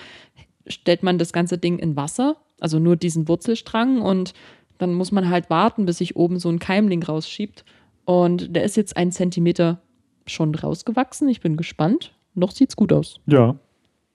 stellt 0.67 1.03
man 1.03 1.17
das 1.17 1.33
ganze 1.33 1.57
Ding 1.57 1.79
in 1.79 1.95
Wasser, 1.95 2.37
also 2.59 2.79
nur 2.79 2.95
diesen 2.95 3.27
Wurzelstrang 3.27 4.01
und 4.01 4.33
dann 4.77 4.93
muss 4.93 5.11
man 5.11 5.29
halt 5.29 5.49
warten, 5.49 5.85
bis 5.85 5.99
sich 5.99 6.15
oben 6.15 6.39
so 6.39 6.49
ein 6.49 6.59
Keimling 6.59 7.03
rausschiebt. 7.03 7.65
Und 8.05 8.55
der 8.55 8.63
ist 8.63 8.77
jetzt 8.77 8.97
ein 8.97 9.11
Zentimeter 9.11 9.81
schon 10.25 10.53
rausgewachsen. 10.55 11.27
Ich 11.29 11.41
bin 11.41 11.57
gespannt. 11.57 12.13
Noch 12.33 12.51
sieht's 12.51 12.75
gut 12.75 12.93
aus. 12.93 13.19
Ja. 13.25 13.55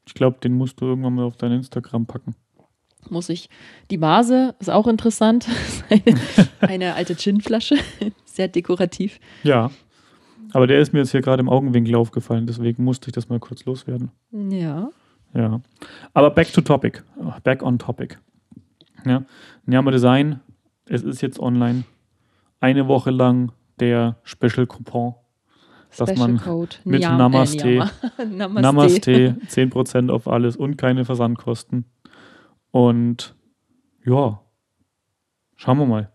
Ich 0.07 0.15
glaube, 0.15 0.39
den 0.43 0.55
musst 0.55 0.81
du 0.81 0.87
irgendwann 0.87 1.15
mal 1.15 1.25
auf 1.25 1.37
dein 1.37 1.53
Instagram 1.53 2.07
packen. 2.07 2.35
Muss 3.11 3.29
ich. 3.29 3.49
Die 3.91 4.01
Vase 4.01 4.55
ist 4.59 4.71
auch 4.71 4.87
interessant. 4.87 5.49
eine, 5.91 6.19
eine 6.61 6.95
alte 6.95 7.15
Ginflasche. 7.15 7.77
Sehr 8.25 8.49
dekorativ. 8.49 9.21
Ja. 9.43 9.71
Aber 10.53 10.67
der 10.67 10.81
ist 10.81 10.93
mir 10.93 11.01
jetzt 11.01 11.11
hier 11.11 11.23
gerade 11.23 11.41
im 11.41 11.49
Augenwinkel 11.49 11.95
aufgefallen, 11.97 12.47
deswegen 12.47 12.85
musste 12.85 13.09
ich 13.09 13.13
das 13.13 13.29
mal 13.29 13.41
kurz 13.41 13.65
loswerden. 13.65 14.11
Ja. 14.31 14.91
Ja. 15.35 15.61
Aber 16.15 16.31
back 16.31 16.53
to 16.53 16.61
topic. 16.61 17.03
Back 17.43 17.63
on 17.63 17.79
topic. 17.79 18.17
Ja. 19.05 19.25
Nyama 19.67 19.91
Design, 19.91 20.41
es 20.87 21.03
ist 21.03 21.21
jetzt 21.21 21.39
online. 21.39 21.85
Eine 22.61 22.89
Woche 22.89 23.11
lang 23.11 23.53
der 23.81 24.17
Special 24.25 24.67
Coupon 24.67 25.15
dass 25.97 26.17
man 26.17 26.39
Code. 26.39 26.77
mit 26.85 27.01
Niam, 27.01 27.19
Namaste, 27.19 27.69
äh, 27.69 28.25
Namaste, 28.25 28.61
Namaste 28.63 29.37
10% 29.49 30.11
auf 30.11 30.29
alles 30.29 30.57
und 30.57 30.77
keine 30.77 31.05
Versandkosten. 31.05 31.85
Und 32.71 33.35
ja, 34.05 34.41
schauen 35.57 35.79
wir 35.79 35.87
mal. 35.87 36.13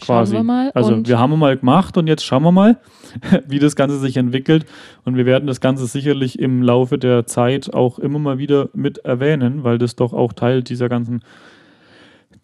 Quasi. 0.00 0.32
Schauen 0.32 0.46
wir 0.46 0.52
mal. 0.52 0.70
Also 0.74 1.06
wir 1.06 1.18
haben 1.18 1.36
mal 1.38 1.56
gemacht 1.56 1.96
und 1.96 2.06
jetzt 2.06 2.24
schauen 2.24 2.42
wir 2.44 2.52
mal, 2.52 2.78
wie 3.48 3.58
das 3.58 3.74
Ganze 3.74 3.98
sich 3.98 4.16
entwickelt. 4.16 4.66
Und 5.04 5.16
wir 5.16 5.26
werden 5.26 5.46
das 5.46 5.60
Ganze 5.60 5.86
sicherlich 5.86 6.38
im 6.38 6.62
Laufe 6.62 6.98
der 6.98 7.26
Zeit 7.26 7.74
auch 7.74 7.98
immer 7.98 8.18
mal 8.18 8.38
wieder 8.38 8.68
mit 8.74 8.98
erwähnen, 8.98 9.64
weil 9.64 9.78
das 9.78 9.96
doch 9.96 10.12
auch 10.12 10.32
Teil 10.32 10.62
dieser 10.62 10.88
ganzen 10.88 11.22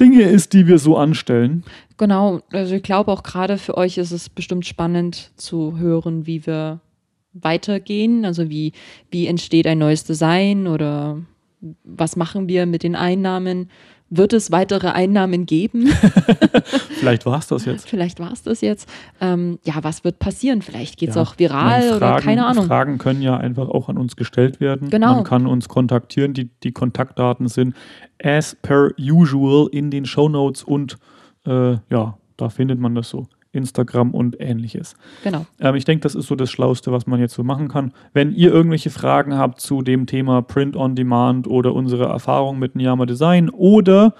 Dinge 0.00 0.22
ist, 0.22 0.52
die 0.52 0.66
wir 0.66 0.78
so 0.78 0.96
anstellen. 0.96 1.64
Genau, 1.96 2.40
also 2.52 2.74
ich 2.74 2.82
glaube 2.82 3.12
auch 3.12 3.22
gerade 3.22 3.58
für 3.58 3.76
euch 3.76 3.98
ist 3.98 4.10
es 4.10 4.28
bestimmt 4.28 4.66
spannend 4.66 5.32
zu 5.36 5.78
hören, 5.78 6.26
wie 6.26 6.46
wir 6.46 6.80
weitergehen. 7.32 8.24
Also 8.24 8.50
wie, 8.50 8.72
wie 9.10 9.26
entsteht 9.26 9.66
ein 9.66 9.78
neues 9.78 10.04
Design 10.04 10.66
oder 10.66 11.22
was 11.84 12.16
machen 12.16 12.48
wir 12.48 12.66
mit 12.66 12.82
den 12.82 12.96
Einnahmen? 12.96 13.70
Wird 14.16 14.32
es 14.32 14.52
weitere 14.52 14.88
Einnahmen 14.88 15.46
geben? 15.46 15.86
Vielleicht 16.90 17.26
war 17.26 17.38
es 17.38 17.48
das 17.48 17.64
jetzt. 17.64 17.88
Vielleicht 17.88 18.20
war 18.20 18.32
es 18.32 18.42
das 18.42 18.60
jetzt. 18.60 18.88
Ähm, 19.20 19.58
ja, 19.64 19.74
was 19.82 20.04
wird 20.04 20.18
passieren? 20.18 20.62
Vielleicht 20.62 20.98
geht 20.98 21.10
es 21.10 21.16
ja, 21.16 21.22
auch 21.22 21.38
viral 21.38 21.82
Fragen, 21.82 21.96
oder 21.96 22.20
keine 22.20 22.46
Ahnung. 22.46 22.66
Fragen 22.66 22.98
können 22.98 23.22
ja 23.22 23.36
einfach 23.36 23.68
auch 23.68 23.88
an 23.88 23.98
uns 23.98 24.16
gestellt 24.16 24.60
werden. 24.60 24.90
Genau. 24.90 25.16
Man 25.16 25.24
kann 25.24 25.46
uns 25.46 25.68
kontaktieren. 25.68 26.32
Die, 26.32 26.50
die 26.62 26.72
Kontaktdaten 26.72 27.48
sind 27.48 27.74
as 28.22 28.56
per 28.62 28.90
usual 28.98 29.68
in 29.72 29.90
den 29.90 30.04
Show 30.04 30.28
Notes 30.28 30.62
und 30.62 30.96
äh, 31.46 31.72
ja, 31.90 32.16
da 32.36 32.48
findet 32.48 32.78
man 32.78 32.94
das 32.94 33.08
so. 33.08 33.26
Instagram 33.54 34.10
und 34.12 34.40
ähnliches. 34.40 34.94
Genau. 35.22 35.46
Ähm, 35.60 35.74
ich 35.74 35.84
denke, 35.84 36.02
das 36.02 36.14
ist 36.14 36.26
so 36.26 36.34
das 36.34 36.50
Schlauste, 36.50 36.92
was 36.92 37.06
man 37.06 37.20
jetzt 37.20 37.34
so 37.34 37.44
machen 37.44 37.68
kann. 37.68 37.92
Wenn 38.12 38.32
ihr 38.32 38.52
irgendwelche 38.52 38.90
Fragen 38.90 39.36
habt 39.38 39.60
zu 39.60 39.82
dem 39.82 40.06
Thema 40.06 40.42
Print 40.42 40.76
on 40.76 40.94
Demand 40.94 41.46
oder 41.46 41.74
unsere 41.74 42.04
Erfahrung 42.06 42.58
mit 42.58 42.74
Niyama 42.76 43.06
Design 43.06 43.50
oder 43.50 44.14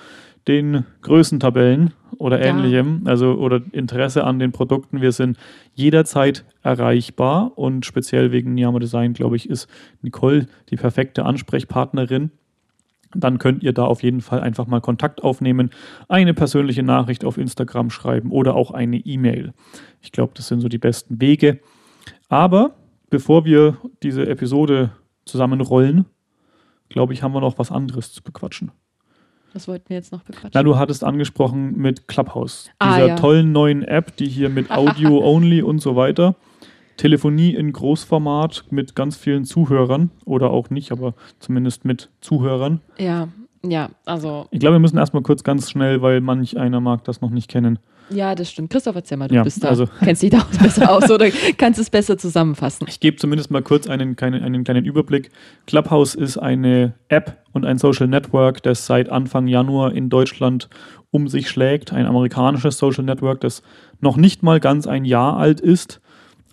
den 0.47 0.85
Größentabellen 1.03 1.93
oder 2.19 2.39
Ja. 2.39 2.47
ähnlichem, 2.47 3.03
also 3.07 3.33
oder 3.35 3.61
Interesse 3.73 4.25
an 4.25 4.39
den 4.39 4.53
Produkten. 4.53 5.01
Wir 5.01 5.13
sind 5.13 5.39
jederzeit 5.75 6.45
erreichbar 6.63 7.53
und 7.57 7.87
speziell 7.87 8.31
wegen 8.31 8.55
Niama 8.55 8.79
Design, 8.79 9.15
glaube 9.15 9.37
ich, 9.37 9.49
ist 9.49 9.69
Nicole 10.03 10.47
die 10.71 10.77
perfekte 10.77 11.25
Ansprechpartnerin. 11.25 12.31
Dann 13.15 13.39
könnt 13.39 13.63
ihr 13.63 13.73
da 13.73 13.85
auf 13.85 14.03
jeden 14.03 14.21
Fall 14.21 14.41
einfach 14.41 14.67
mal 14.67 14.81
Kontakt 14.81 15.23
aufnehmen, 15.23 15.71
eine 16.09 16.35
persönliche 16.35 16.83
Nachricht 16.83 17.25
auf 17.25 17.39
Instagram 17.39 17.91
schreiben 17.91 18.31
oder 18.31 18.55
auch 18.55 18.71
eine 18.71 18.97
E-Mail. 18.99 19.53
Ich 20.01 20.13
glaube, 20.13 20.33
das 20.37 20.49
sind 20.49 20.61
so 20.61 20.69
die 20.69 20.79
besten 20.79 21.21
Wege. 21.21 21.61
Aber 22.29 22.75
bevor 23.11 23.45
wir 23.45 23.77
diese 24.03 24.27
Episode 24.27 24.91
zusammenrollen, 25.25 26.05
glaube 26.89 27.13
ich, 27.13 27.23
haben 27.23 27.33
wir 27.33 27.41
noch 27.41 27.59
was 27.59 27.71
anderes 27.71 28.13
zu 28.13 28.23
bequatschen. 28.23 28.71
Was 29.53 29.69
wollten 29.69 29.89
wir 29.89 29.97
jetzt 29.97 30.11
noch 30.13 30.23
bequatschen? 30.23 30.51
Na, 30.53 30.63
du 30.65 30.77
hattest 30.77 31.05
angesprochen 31.05 31.77
mit 31.77 32.09
Clubhouse, 32.09 32.71
Ah, 32.81 32.95
dieser 32.97 33.09
ja. 33.09 33.15
tollen 33.17 33.53
neuen 33.53 33.83
App, 33.85 34.17
die 34.17 34.27
hier 34.27 34.49
mit 34.49 34.71
Audio 34.73 35.25
Only 35.25 35.63
und 35.63 35.79
so 35.79 35.95
weiter, 35.97 36.35
Telefonie 36.97 37.55
in 37.55 37.73
Großformat 37.73 38.65
mit 38.71 38.95
ganz 38.95 39.17
vielen 39.17 39.45
Zuhörern 39.45 40.11
oder 40.25 40.51
auch 40.51 40.71
nicht, 40.71 40.93
aber 40.93 41.15
zumindest 41.41 41.85
mit 41.85 42.11
Zuhörern. 42.21 42.81
ja, 42.99 43.29
ja, 43.67 43.89
also, 44.05 44.47
Ich 44.51 44.61
glaube, 44.61 44.75
wir 44.75 44.79
müssen 44.81 44.99
erstmal 44.99 45.23
kurz 45.23 45.43
ganz 45.43 45.71
schnell, 45.71 46.03
weil 46.03 46.21
manch 46.21 46.59
einer 46.59 46.81
mag 46.81 47.03
das 47.05 47.23
noch 47.23 47.31
nicht 47.31 47.49
kennen. 47.51 47.79
ja, 48.11 48.35
das 48.35 48.51
stimmt. 48.51 48.69
Christoph, 48.69 48.95
erzähl 48.95 49.17
mal, 49.17 49.27
du 49.29 49.35
Ja, 49.37 49.43
bist 49.43 49.65
da, 49.65 49.69
also- 49.69 49.87
kennst 50.01 50.23
dich 50.23 50.29
da 50.29 50.41
auch 50.41 50.59
besser 50.63 50.93
aus 50.93 51.11
oder 51.11 51.31
kannst 51.57 51.81
es 51.81 51.89
besser 51.89 52.19
zusammenfassen. 52.19 52.87
Ich 52.91 53.01
gebe 53.01 53.17
zumindest 53.17 53.51
mal 53.51 53.63
kurz 53.63 53.87
einen, 53.89 54.19
einen 54.21 54.65
kleinen 54.65 54.85
Überblick. 54.85 55.31
Clubhouse 55.67 56.15
ist 56.15 56.37
eine 56.37 56.93
App 57.09 57.39
und 57.53 57.65
ein 57.65 57.79
Social 57.79 58.07
Network, 58.07 58.63
das 58.63 58.85
seit 58.85 59.09
Anfang 59.09 59.47
Januar 59.47 59.95
in 59.95 60.11
Deutschland 60.11 60.69
um 61.11 61.29
sich 61.29 61.49
schlägt. 61.49 61.91
Ein 61.95 62.05
amerikanisches 62.05 62.77
Social 62.77 63.05
Network, 63.05 63.41
das 63.41 63.63
noch 64.01 64.19
nicht 64.19 64.43
mal 64.43 64.61
ganz 64.61 64.87
ein 64.87 65.07
Jahr 65.07 65.39
alt 65.39 65.61
ist. 65.63 66.03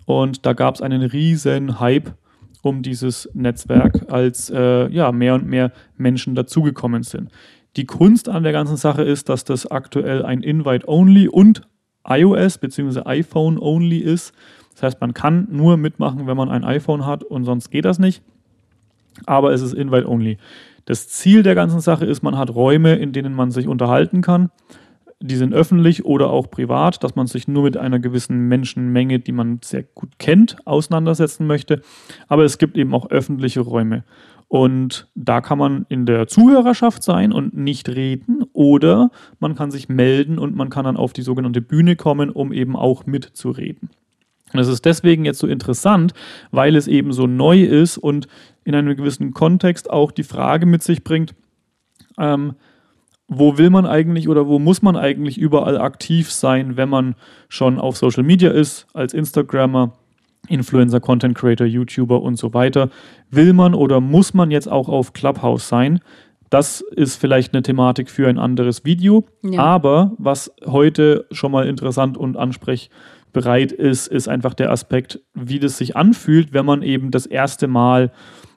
Und 0.06 0.46
da 0.46 0.52
gab 0.52 0.74
es 0.74 0.82
einen 0.82 1.02
riesen 1.02 1.80
Hype 1.80 2.14
um 2.62 2.82
dieses 2.82 3.28
Netzwerk, 3.34 4.10
als 4.10 4.48
äh, 4.50 4.88
ja, 4.88 5.12
mehr 5.12 5.34
und 5.34 5.46
mehr 5.46 5.72
Menschen 5.96 6.34
dazugekommen 6.34 7.02
sind. 7.02 7.30
Die 7.76 7.86
Kunst 7.86 8.28
an 8.28 8.42
der 8.42 8.52
ganzen 8.52 8.76
Sache 8.76 9.02
ist, 9.02 9.28
dass 9.28 9.44
das 9.44 9.70
aktuell 9.70 10.24
ein 10.24 10.42
Invite-Only 10.42 11.28
und 11.28 11.62
iOS 12.06 12.58
bzw. 12.58 13.02
iPhone-Only 13.04 13.98
ist. 13.98 14.32
Das 14.74 14.82
heißt, 14.84 15.00
man 15.00 15.14
kann 15.14 15.48
nur 15.50 15.76
mitmachen, 15.76 16.26
wenn 16.26 16.36
man 16.36 16.50
ein 16.50 16.64
iPhone 16.64 17.06
hat 17.06 17.24
und 17.24 17.44
sonst 17.44 17.70
geht 17.70 17.84
das 17.84 17.98
nicht. 17.98 18.22
Aber 19.26 19.52
es 19.52 19.60
ist 19.60 19.74
Invite-Only. 19.74 20.38
Das 20.84 21.08
Ziel 21.08 21.42
der 21.42 21.54
ganzen 21.54 21.80
Sache 21.80 22.04
ist, 22.04 22.22
man 22.22 22.36
hat 22.36 22.54
Räume, 22.54 22.94
in 22.96 23.12
denen 23.12 23.34
man 23.34 23.50
sich 23.50 23.68
unterhalten 23.68 24.20
kann. 24.20 24.50
Die 25.22 25.36
sind 25.36 25.54
öffentlich 25.54 26.04
oder 26.04 26.30
auch 26.30 26.50
privat, 26.50 27.04
dass 27.04 27.14
man 27.14 27.28
sich 27.28 27.46
nur 27.46 27.62
mit 27.62 27.76
einer 27.76 28.00
gewissen 28.00 28.48
Menschenmenge, 28.48 29.20
die 29.20 29.32
man 29.32 29.60
sehr 29.62 29.84
gut 29.84 30.18
kennt, 30.18 30.56
auseinandersetzen 30.66 31.46
möchte. 31.46 31.80
Aber 32.26 32.44
es 32.44 32.58
gibt 32.58 32.76
eben 32.76 32.92
auch 32.92 33.08
öffentliche 33.10 33.60
Räume. 33.60 34.04
Und 34.48 35.08
da 35.14 35.40
kann 35.40 35.56
man 35.56 35.86
in 35.88 36.04
der 36.04 36.26
Zuhörerschaft 36.26 37.02
sein 37.02 37.32
und 37.32 37.56
nicht 37.56 37.88
reden 37.88 38.44
oder 38.52 39.10
man 39.38 39.54
kann 39.54 39.70
sich 39.70 39.88
melden 39.88 40.38
und 40.38 40.54
man 40.54 40.68
kann 40.68 40.84
dann 40.84 40.98
auf 40.98 41.14
die 41.14 41.22
sogenannte 41.22 41.62
Bühne 41.62 41.96
kommen, 41.96 42.28
um 42.28 42.52
eben 42.52 42.76
auch 42.76 43.06
mitzureden. 43.06 43.88
Und 44.52 44.60
es 44.60 44.68
ist 44.68 44.84
deswegen 44.84 45.24
jetzt 45.24 45.38
so 45.38 45.46
interessant, 45.46 46.12
weil 46.50 46.76
es 46.76 46.86
eben 46.86 47.12
so 47.12 47.26
neu 47.26 47.62
ist 47.62 47.96
und 47.96 48.28
in 48.64 48.74
einem 48.74 48.94
gewissen 48.94 49.32
Kontext 49.32 49.88
auch 49.88 50.12
die 50.12 50.22
Frage 50.22 50.66
mit 50.66 50.82
sich 50.82 51.02
bringt, 51.02 51.34
ähm, 52.18 52.52
wo 53.28 53.58
will 53.58 53.70
man 53.70 53.86
eigentlich 53.86 54.28
oder 54.28 54.46
wo 54.46 54.58
muss 54.58 54.82
man 54.82 54.96
eigentlich 54.96 55.38
überall 55.38 55.78
aktiv 55.78 56.30
sein, 56.30 56.76
wenn 56.76 56.88
man 56.88 57.14
schon 57.48 57.78
auf 57.78 57.96
Social 57.96 58.22
Media 58.22 58.50
ist, 58.50 58.86
als 58.92 59.14
Instagrammer, 59.14 59.92
Influencer, 60.48 61.00
Content 61.00 61.36
Creator, 61.36 61.66
YouTuber 61.66 62.20
und 62.20 62.36
so 62.36 62.52
weiter. 62.52 62.90
Will 63.30 63.52
man 63.52 63.74
oder 63.74 64.00
muss 64.00 64.34
man 64.34 64.50
jetzt 64.50 64.70
auch 64.70 64.88
auf 64.88 65.12
Clubhouse 65.12 65.68
sein? 65.68 66.00
Das 66.50 66.82
ist 66.82 67.16
vielleicht 67.16 67.54
eine 67.54 67.62
Thematik 67.62 68.10
für 68.10 68.28
ein 68.28 68.38
anderes 68.38 68.84
Video. 68.84 69.24
Ja. 69.42 69.62
Aber 69.62 70.12
was 70.18 70.52
heute 70.66 71.26
schon 71.30 71.52
mal 71.52 71.66
interessant 71.66 72.18
und 72.18 72.36
ansprechbereit 72.36 73.72
ist, 73.72 74.08
ist 74.08 74.28
einfach 74.28 74.52
der 74.52 74.70
Aspekt, 74.70 75.20
wie 75.32 75.58
das 75.58 75.78
sich 75.78 75.96
anfühlt, 75.96 76.52
wenn 76.52 76.66
man 76.66 76.82
eben 76.82 77.10
das 77.10 77.24
erste 77.24 77.68
Mal 77.68 78.12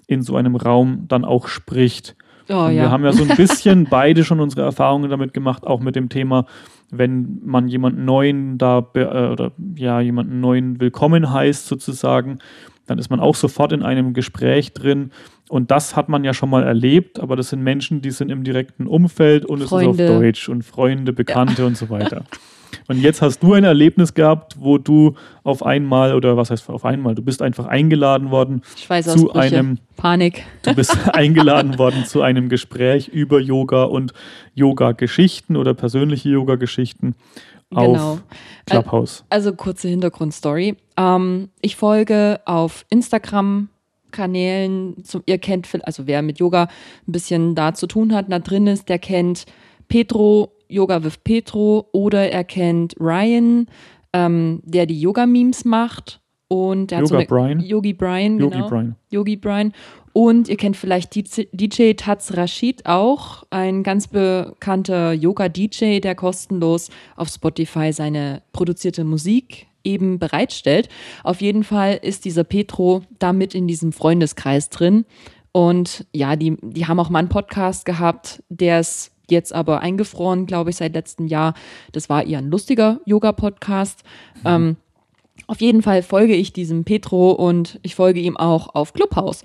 in 0.08 0.22
so 0.22 0.36
einem 0.36 0.56
Raum 0.56 1.06
dann 1.08 1.24
auch 1.24 1.48
spricht. 1.48 2.18
Oh 2.50 2.68
ja. 2.68 2.70
Wir 2.70 2.92
haben 2.92 3.04
ja 3.04 3.14
so 3.14 3.24
ein 3.24 3.30
bisschen 3.38 3.86
beide 3.90 4.24
schon 4.24 4.40
unsere 4.40 4.64
Erfahrungen 4.64 5.10
damit 5.10 5.34
gemacht, 5.34 5.66
auch 5.66 5.80
mit 5.80 5.96
dem 5.96 6.10
Thema, 6.10 6.46
wenn 6.92 7.40
man 7.44 7.68
jemanden 7.68 8.06
neuen 8.06 8.58
da 8.58 8.86
äh, 8.94 9.30
oder 9.30 9.52
ja 9.76 10.00
jemanden 10.00 10.40
neuen 10.40 10.80
willkommen 10.80 11.32
heißt 11.32 11.68
sozusagen, 11.68 12.40
dann 12.86 13.00
ist 13.00 13.10
man 13.10 13.20
auch 13.20 13.36
sofort 13.36 13.72
in 13.72 13.84
einem 13.84 14.14
Gespräch 14.14 14.74
drin. 14.74 15.12
Und 15.50 15.70
das 15.72 15.96
hat 15.96 16.10
man 16.10 16.24
ja 16.24 16.34
schon 16.34 16.50
mal 16.50 16.64
erlebt, 16.64 17.20
aber 17.20 17.36
das 17.36 17.50
sind 17.50 17.62
Menschen, 17.62 18.02
die 18.02 18.12
sind 18.12 18.30
im 18.30 18.44
direkten 18.44 18.88
Umfeld 18.88 19.46
und 19.46 19.60
es 19.60 19.66
ist 19.66 19.70
Freunde. 19.70 19.90
auf 19.90 20.20
Deutsch 20.20 20.50
und 20.50 20.64
Freunde, 20.64 21.14
Bekannte 21.14 21.66
und 21.66 21.78
so 21.78 21.90
weiter. 21.90 22.24
Und 22.88 23.00
jetzt 23.00 23.22
hast 23.22 23.42
du 23.42 23.54
ein 23.54 23.64
Erlebnis 23.64 24.14
gehabt, 24.14 24.58
wo 24.60 24.78
du 24.78 25.16
auf 25.44 25.66
einmal, 25.66 26.14
oder 26.14 26.36
was 26.36 26.52
heißt 26.52 26.70
auf 26.70 26.84
einmal, 26.84 27.16
du 27.16 27.22
bist 27.22 27.42
einfach 27.42 27.66
eingeladen 27.68 28.32
worden 28.32 28.62
zu 29.02 29.32
einem 29.34 29.80
Panik. 29.96 30.46
Du 30.64 30.76
bist 30.76 30.96
eingeladen 31.14 31.80
worden 31.80 32.06
zu 32.06 32.22
einem 32.22 32.50
Gespräch 32.50 33.08
über 33.08 33.40
Yoga 33.40 33.84
und 33.84 34.14
Yoga-Geschichten 34.56 35.56
oder 35.56 35.74
persönliche 35.74 36.30
Yoga-Geschichten 36.30 37.16
Genau. 37.72 37.94
auf 38.14 38.24
Clubhouse. 38.66 39.26
Also 39.30 39.54
kurze 39.54 39.88
Hintergrundstory. 39.88 40.76
Ähm, 40.98 41.50
ich 41.62 41.76
folge 41.76 42.40
auf 42.46 42.86
Instagram 42.90 43.70
Kanälen, 44.16 45.04
zum, 45.04 45.22
ihr 45.26 45.38
kennt, 45.38 45.68
also 45.86 46.08
wer 46.08 46.22
mit 46.22 46.40
Yoga 46.40 46.64
ein 47.08 47.12
bisschen 47.12 47.54
da 47.54 47.74
zu 47.74 47.88
tun 47.88 48.14
hat, 48.14 48.32
da 48.32 48.40
drin 48.40 48.68
ist, 48.68 48.88
der 48.90 49.00
kennt 49.00 49.46
Petro, 49.88 50.54
Yoga 50.68 51.04
with 51.04 51.18
Petro 51.24 51.90
oder 51.92 52.32
er 52.32 52.44
kennt 52.44 52.96
Ryan, 53.00 53.68
ähm, 54.14 54.62
der 54.64 54.86
die 54.86 55.00
Yoga-Memes 55.00 55.66
macht 55.66 56.22
und 56.48 56.92
der 56.92 57.00
hat 57.00 57.08
so 57.08 57.16
Yoga 57.16 57.26
Brian. 57.28 57.60
Yogi 57.60 57.94
Brian, 57.94 58.40
Yogi 58.40 58.56
genau. 58.56 58.70
Brian. 58.70 58.96
Yogi 59.10 59.36
Brian. 59.36 59.74
Und 60.14 60.48
ihr 60.48 60.56
kennt 60.56 60.78
vielleicht 60.78 61.14
DJ 61.14 61.44
DJ 61.52 61.92
Taz 61.94 62.38
Rashid 62.38 62.86
auch, 62.86 63.44
ein 63.50 63.84
ganz 63.84 64.08
bekannter 64.08 65.12
Yoga-DJ, 65.12 66.00
der 66.00 66.16
kostenlos 66.16 66.90
auf 67.18 67.28
Spotify 67.28 67.92
seine 67.92 68.42
produzierte 68.54 69.04
Musik 69.04 69.68
eben 69.86 70.20
bereitstellt. 70.20 70.90
Auf 71.24 71.42
jeden 71.42 71.64
Fall 71.64 72.00
ist 72.02 72.26
dieser 72.26 72.44
Petro 72.44 73.04
da 73.20 73.34
mit 73.34 73.56
in 73.56 73.68
diesem 73.68 73.92
Freundeskreis 73.92 74.70
drin. 74.70 75.06
Und 75.52 76.06
ja, 76.14 76.36
die, 76.36 76.58
die 76.62 76.86
haben 76.86 77.00
auch 77.00 77.10
mal 77.10 77.20
einen 77.20 77.30
Podcast 77.30 77.86
gehabt, 77.86 78.44
der 78.50 78.82
ist 78.82 79.12
jetzt 79.30 79.54
aber 79.54 79.80
eingefroren, 79.80 80.46
glaube 80.46 80.70
ich, 80.70 80.76
seit 80.76 80.94
letztem 80.94 81.28
Jahr. 81.28 81.54
Das 81.92 82.10
war 82.10 82.26
eher 82.26 82.40
ein 82.40 82.50
lustiger 82.50 83.00
Yoga-Podcast. 83.06 84.04
Ähm, 84.44 84.78
auf 85.48 85.62
jeden 85.62 85.82
Fall 85.82 86.04
folge 86.04 86.36
ich 86.36 86.54
diesem 86.54 86.84
Petro 86.84 87.32
und 87.32 87.80
ich 87.84 87.96
folge 87.96 88.20
ihm 88.20 88.38
auch 88.38 88.74
auf 88.76 88.94
Clubhouse. 88.94 89.44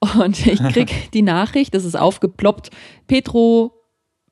Und 0.00 0.46
ich 0.46 0.62
krieg 0.72 1.10
die 1.12 1.22
Nachricht, 1.22 1.74
das 1.74 1.84
ist 1.84 1.96
aufgeploppt, 1.96 2.70
Petro, 3.06 3.72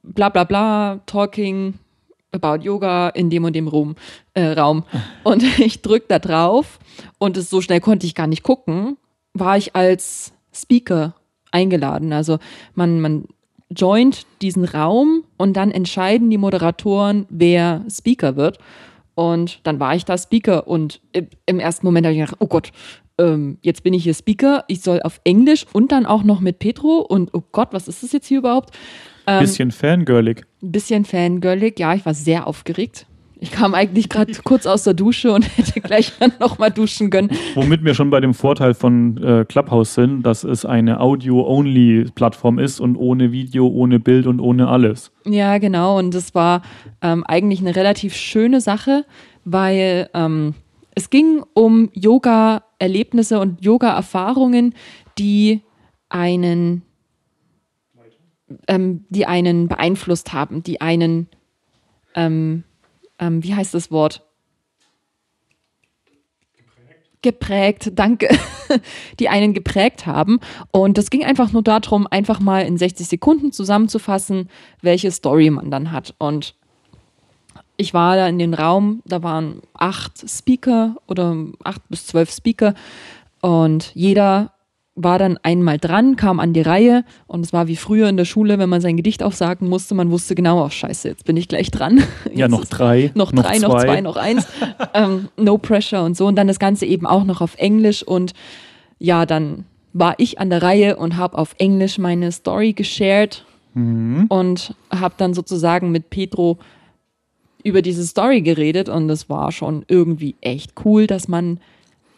bla 0.03 0.29
bla 0.29 0.44
bla, 0.44 1.01
talking 1.07 1.75
about 2.33 2.62
Yoga 2.62 3.09
in 3.11 3.31
dem 3.31 3.45
und 3.45 3.55
dem 3.55 3.69
Raum. 3.69 3.97
Äh, 4.35 4.53
Raum. 4.53 4.85
Und 5.25 5.43
ich 5.61 5.83
drück 5.83 6.09
da 6.09 6.19
drauf 6.19 6.79
und 7.19 7.37
es 7.37 7.51
so 7.51 7.61
schnell 7.61 7.81
konnte 7.81 8.07
ich 8.07 8.14
gar 8.14 8.27
nicht 8.27 8.43
gucken, 8.43 8.97
war 9.35 9.57
ich 9.57 9.75
als 9.77 10.33
Speaker 10.53 11.14
eingeladen. 11.53 12.12
Also 12.12 12.38
man, 12.75 13.01
man 13.01 13.25
joint 13.71 14.27
diesen 14.43 14.64
Raum 14.64 15.25
und 15.37 15.55
dann 15.57 15.71
entscheiden 15.71 16.31
die 16.31 16.38
Moderatoren, 16.38 17.27
wer 17.31 17.85
Speaker 17.90 18.37
wird. 18.37 18.59
Und 19.14 19.61
dann 19.64 19.79
war 19.81 19.95
ich 19.95 20.05
da 20.05 20.16
Speaker 20.19 20.66
und 20.66 21.01
im- 21.12 21.29
im 21.47 21.61
ersten 21.61 21.87
Moment 21.87 22.07
habe 22.07 22.14
ich 22.14 22.21
gedacht, 22.21 22.37
oh 22.40 22.47
Gott, 22.47 22.71
ähm, 23.19 23.59
jetzt 23.62 23.83
bin 23.83 23.93
ich 23.93 24.03
hier 24.05 24.14
Speaker, 24.14 24.64
ich 24.69 24.81
soll 24.81 25.03
auf 25.03 25.21
Englisch 25.25 25.66
und 25.73 25.93
dann 25.93 26.07
auch 26.07 26.23
noch 26.23 26.40
mit 26.40 26.59
Petro 26.59 26.99
und 27.01 27.35
oh 27.35 27.43
Gott, 27.53 27.69
was 27.73 27.87
ist 27.87 28.03
das 28.03 28.12
jetzt 28.12 28.27
hier 28.27 28.38
überhaupt? 28.38 28.71
Ähm, 29.27 29.41
Bisschen 29.41 29.71
fangirlig. 29.71 30.43
ein 30.63 30.73
bisschen 30.73 31.05
fangirlig, 31.05 31.79
ja, 31.79 31.95
ich 31.95 32.05
war 32.07 32.15
sehr 32.15 32.47
aufgeregt. 32.47 33.07
Ich 33.43 33.51
kam 33.53 33.73
eigentlich 33.75 34.11
gerade 34.11 34.31
kurz 34.45 34.67
aus 34.67 34.85
der 34.85 34.93
Dusche 34.93 35.33
und 35.33 35.43
hätte 35.57 35.81
gleich 35.81 36.13
dann 36.19 36.33
nochmal 36.41 36.71
duschen 36.71 37.09
können. 37.09 37.31
Womit 37.55 37.83
wir 37.85 37.95
schon 37.95 38.11
bei 38.11 38.21
dem 38.21 38.35
Vorteil 38.35 38.75
von 38.75 39.17
äh, 39.23 39.47
Clubhouse 39.47 39.95
sind, 39.95 40.23
dass 40.25 40.45
es 40.45 40.67
eine 40.67 41.01
Audio-Only-Plattform 41.01 42.59
ist 42.59 42.81
und 42.81 42.97
ohne 42.97 43.33
Video, 43.33 43.67
ohne 43.67 43.99
Bild 43.99 44.27
und 44.27 44.41
ohne 44.41 44.69
alles. 44.69 45.11
Ja, 45.25 45.57
genau. 45.59 45.99
Und 45.99 46.15
das 46.15 46.35
war 46.35 46.61
ähm, 47.01 47.25
eigentlich 47.25 47.61
eine 47.61 47.75
relativ 47.75 48.15
schöne 48.15 48.61
Sache, 48.61 49.07
weil 49.47 50.11
ähm, 50.13 50.55
es 50.95 51.09
ging 51.09 51.43
um 51.55 51.89
Yoga-Erlebnisse 51.95 53.41
und 53.41 53.65
Yoga-Erfahrungen, 53.65 54.75
die 55.19 55.63
einen 56.11 56.83
ähm, 58.67 59.05
die 59.09 59.27
einen 59.27 59.69
beeinflusst 59.69 60.33
haben, 60.33 60.63
die 60.63 60.81
einen, 60.81 61.29
ähm, 62.15 62.65
ähm, 63.19 63.43
wie 63.43 63.55
heißt 63.55 63.75
das 63.75 63.91
Wort? 63.91 64.25
geprägt, 67.23 67.93
danke, 67.95 68.29
die 69.19 69.29
einen 69.29 69.53
geprägt 69.53 70.07
haben. 70.07 70.41
Und 70.71 70.97
es 70.99 71.11
ging 71.11 71.25
einfach 71.25 71.53
nur 71.53 71.63
darum, 71.63 72.07
einfach 72.07 72.41
mal 72.41 72.63
in 72.63 72.79
60 72.79 73.07
Sekunden 73.07 73.53
zusammenzufassen, 73.53 74.49
welche 74.81 75.11
Story 75.11 75.51
man 75.51 75.71
dann 75.71 75.93
hat. 75.93 76.15
Und 76.19 76.55
ich 77.77 77.95
war 77.95 78.17
da 78.17 78.27
in 78.29 78.39
den 78.39 78.55
Raum, 78.55 79.03
da 79.05 79.23
waren 79.23 79.63
acht 79.75 80.29
Speaker 80.29 80.97
oder 81.07 81.37
acht 81.65 81.87
bis 81.89 82.07
zwölf 82.07 82.31
Speaker 82.31 82.75
und 83.41 83.93
jeder 83.95 84.53
war 85.03 85.19
dann 85.19 85.39
einmal 85.43 85.79
dran, 85.79 86.17
kam 86.17 86.41
an 86.41 86.53
die 86.53 86.63
Reihe 86.63 87.05
und 87.27 87.45
es 87.45 87.53
war 87.53 87.67
wie 87.69 87.77
früher 87.77 88.09
in 88.09 88.17
der 88.17 88.25
Schule, 88.25 88.59
wenn 88.59 88.69
man 88.69 88.81
sein 88.81 88.97
Gedicht 88.97 89.23
aufsagen 89.23 89.69
musste, 89.69 89.95
man 89.95 90.11
wusste 90.11 90.35
genau, 90.35 90.65
oh 90.65 90.71
scheiße, 90.71 91.09
jetzt 91.09 91.25
bin 91.25 91.37
ich 91.37 91.49
gleich 91.49 91.71
dran. 91.71 92.03
ja, 92.35 92.49
noch 92.49 92.65
drei. 92.65 93.11
Noch, 93.15 93.33
noch 93.33 93.43
drei, 93.43 93.59
zwei. 93.59 93.69
noch 93.69 93.81
zwei, 93.83 94.01
noch 94.01 94.17
eins. 94.17 94.47
ähm, 94.95 95.29
no 95.37 95.59
pressure 95.59 96.03
und 96.03 96.17
so. 96.17 96.27
Und 96.27 96.37
dann 96.37 96.49
das 96.49 96.59
Ganze 96.59 96.87
eben 96.87 97.07
auch 97.07 97.25
noch 97.25 97.41
auf 97.41 97.57
Englisch 97.57 98.03
und 98.03 98.33
ja, 98.99 99.27
dann 99.27 99.65
war 99.93 100.15
ich 100.19 100.39
an 100.39 100.51
der 100.51 100.63
Reihe 100.63 100.97
und 100.97 101.17
habe 101.17 101.37
auf 101.37 101.55
Englisch 101.59 101.99
meine 101.99 102.31
Story 102.33 102.73
geshared 102.73 103.45
mhm. 103.75 104.27
und 104.29 104.75
habe 104.91 105.15
dann 105.17 105.35
sozusagen 105.35 105.91
mit 105.91 106.11
Petro 106.11 106.59
über 107.65 107.83
diese 107.83 108.07
Story 108.07 108.43
geredet 108.43 108.89
und 108.89 109.11
es 109.11 109.29
war 109.29 109.53
schon 109.53 109.85
irgendwie 109.89 110.37
echt 110.41 110.73
cool, 110.85 111.07
dass 111.07 111.29
man 111.29 111.61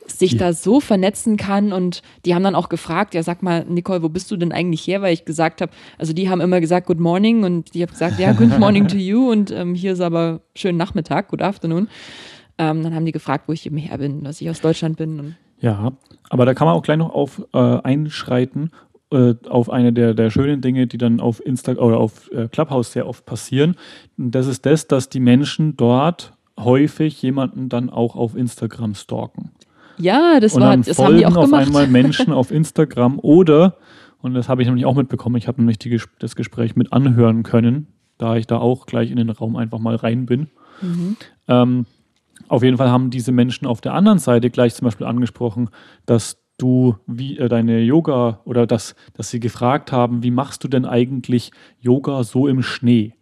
sich 0.07 0.33
ja. 0.33 0.39
da 0.39 0.53
so 0.53 0.81
vernetzen 0.81 1.37
kann. 1.37 1.73
Und 1.73 2.03
die 2.25 2.35
haben 2.35 2.43
dann 2.43 2.55
auch 2.55 2.69
gefragt, 2.69 3.15
ja, 3.15 3.23
sag 3.23 3.43
mal, 3.43 3.65
Nicole, 3.69 4.03
wo 4.03 4.09
bist 4.09 4.31
du 4.31 4.37
denn 4.37 4.53
eigentlich 4.53 4.87
her? 4.87 5.03
Weil 5.03 5.15
ich 5.15 5.25
gesagt 5.25 5.61
habe, 5.61 5.73
also 5.99 6.13
die 6.13 6.29
haben 6.29 6.41
immer 6.41 6.61
gesagt, 6.61 6.87
Good 6.87 7.01
Morning 7.01 7.45
und 7.45 7.75
die 7.75 7.83
haben 7.83 7.91
gesagt, 7.91 8.19
ja, 8.19 8.33
Good 8.33 8.59
Morning 8.59 8.89
to 8.89 8.97
you 8.97 9.31
und 9.31 9.51
ähm, 9.51 9.75
hier 9.75 9.93
ist 9.93 10.01
aber 10.01 10.41
schön 10.55 10.77
Nachmittag, 10.77 11.29
Good 11.29 11.43
Afternoon. 11.43 11.89
Ähm, 12.59 12.83
dann 12.83 12.95
haben 12.95 13.07
die 13.07 13.13
gefragt, 13.13 13.45
wo 13.49 13.53
ich 13.53 13.67
eben 13.67 13.79
her 13.79 13.99
bin, 13.99 14.25
dass 14.25 14.41
ich 14.41 14.51
aus 14.51 14.61
Deutschland 14.61 14.97
bin. 14.97 15.37
ja, 15.61 15.93
aber 16.29 16.47
da 16.47 16.55
kann 16.55 16.67
man 16.67 16.77
auch 16.77 16.83
gleich 16.83 16.99
noch 16.99 17.11
auf 17.11 17.43
äh, 17.53 17.59
einschreiten 17.59 18.71
äh, 19.13 19.35
auf 19.49 19.69
eine 19.71 19.93
der, 19.93 20.15
der 20.15 20.31
schönen 20.31 20.63
Dinge, 20.63 20.87
die 20.87 20.99
dann 20.99 21.21
auf 21.21 21.45
Insta 21.45 21.73
oder 21.73 21.99
auf 21.99 22.31
äh, 22.33 22.49
Clubhouse 22.49 22.93
sehr 22.93 23.07
oft 23.07 23.27
passieren. 23.27 23.77
Und 24.17 24.31
das 24.35 24.47
ist 24.47 24.65
das, 24.65 24.89
dass 24.89 25.11
die 25.11 25.21
Menschen 25.21 25.77
dort 25.77 26.33
häufig 26.59 27.21
jemanden 27.21 27.69
dann 27.69 27.91
auch 27.91 28.17
auf 28.17 28.35
Instagram 28.35 28.95
stalken. 28.95 29.51
Ja, 29.99 30.41
das, 30.41 30.59
war, 30.59 30.77
das 30.77 30.99
haben 30.99 31.17
die 31.17 31.27
auch 31.27 31.37
auf 31.37 31.47
gemacht. 31.47 31.67
einmal 31.67 31.87
Menschen 31.87 32.33
auf 32.33 32.51
Instagram 32.51 33.19
oder, 33.21 33.77
und 34.21 34.35
das 34.35 34.49
habe 34.49 34.63
ich 34.63 34.69
nämlich 34.69 34.87
auch 34.87 34.95
mitbekommen, 34.95 35.37
ich 35.37 35.49
habe 35.49 35.61
nämlich 35.61 35.79
die, 35.79 36.01
das 36.19 36.37
Gespräch 36.37 36.77
mit 36.77 36.93
anhören 36.93 37.43
können, 37.43 37.89
da 38.19 38.37
ich 38.37 38.47
da 38.47 38.59
auch 38.59 38.87
gleich 38.87 39.11
in 39.11 39.17
den 39.17 39.31
Raum 39.31 39.57
einfach 39.57 39.79
mal 39.79 39.97
rein 39.97 40.27
bin. 40.27 40.49
Mhm. 40.81 41.17
Ähm, 41.49 41.87
auf 42.49 42.63
jeden 42.63 42.77
Fall 42.77 42.91
haben 42.91 43.11
diese 43.11 43.33
Menschen 43.33 43.67
auf 43.67 43.81
der 43.81 43.95
anderen 43.95 44.19
Seite 44.19 44.51
gleich 44.51 44.75
zum 44.75 44.85
Beispiel 44.85 45.07
angesprochen, 45.07 45.71
dass 46.07 46.39
du 46.59 46.97
wie 47.07 47.39
äh, 47.39 47.49
deine 47.49 47.81
Yoga 47.81 48.41
oder 48.45 48.67
dass, 48.67 48.95
dass 49.15 49.31
sie 49.31 49.41
gefragt 49.41 49.93
haben, 49.93 50.23
wie 50.23 50.31
machst 50.31 50.63
du 50.65 50.69
denn 50.69 50.85
eigentlich 50.85 51.51
Yoga 51.81 52.25
so 52.25 52.47
im 52.47 52.63
Schnee? 52.63 53.15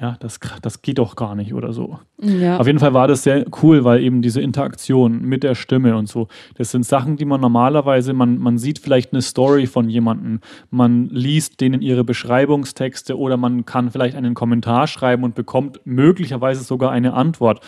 Ja, 0.00 0.16
das, 0.18 0.40
das 0.62 0.80
geht 0.80 0.98
doch 0.98 1.14
gar 1.14 1.34
nicht 1.34 1.52
oder 1.52 1.74
so. 1.74 1.98
Ja. 2.22 2.56
Auf 2.58 2.66
jeden 2.66 2.78
Fall 2.78 2.94
war 2.94 3.06
das 3.06 3.22
sehr 3.22 3.44
cool, 3.62 3.84
weil 3.84 4.02
eben 4.02 4.22
diese 4.22 4.40
Interaktion 4.40 5.20
mit 5.20 5.42
der 5.42 5.54
Stimme 5.54 5.94
und 5.96 6.08
so, 6.08 6.28
das 6.56 6.70
sind 6.70 6.86
Sachen, 6.86 7.18
die 7.18 7.26
man 7.26 7.40
normalerweise, 7.42 8.14
man, 8.14 8.38
man 8.38 8.56
sieht 8.56 8.78
vielleicht 8.78 9.12
eine 9.12 9.20
Story 9.20 9.66
von 9.66 9.90
jemandem, 9.90 10.40
man 10.70 11.10
liest 11.10 11.60
denen 11.60 11.82
ihre 11.82 12.02
Beschreibungstexte 12.02 13.18
oder 13.18 13.36
man 13.36 13.66
kann 13.66 13.90
vielleicht 13.90 14.16
einen 14.16 14.32
Kommentar 14.32 14.86
schreiben 14.86 15.22
und 15.22 15.34
bekommt 15.34 15.80
möglicherweise 15.84 16.64
sogar 16.64 16.90
eine 16.92 17.12
Antwort. 17.12 17.60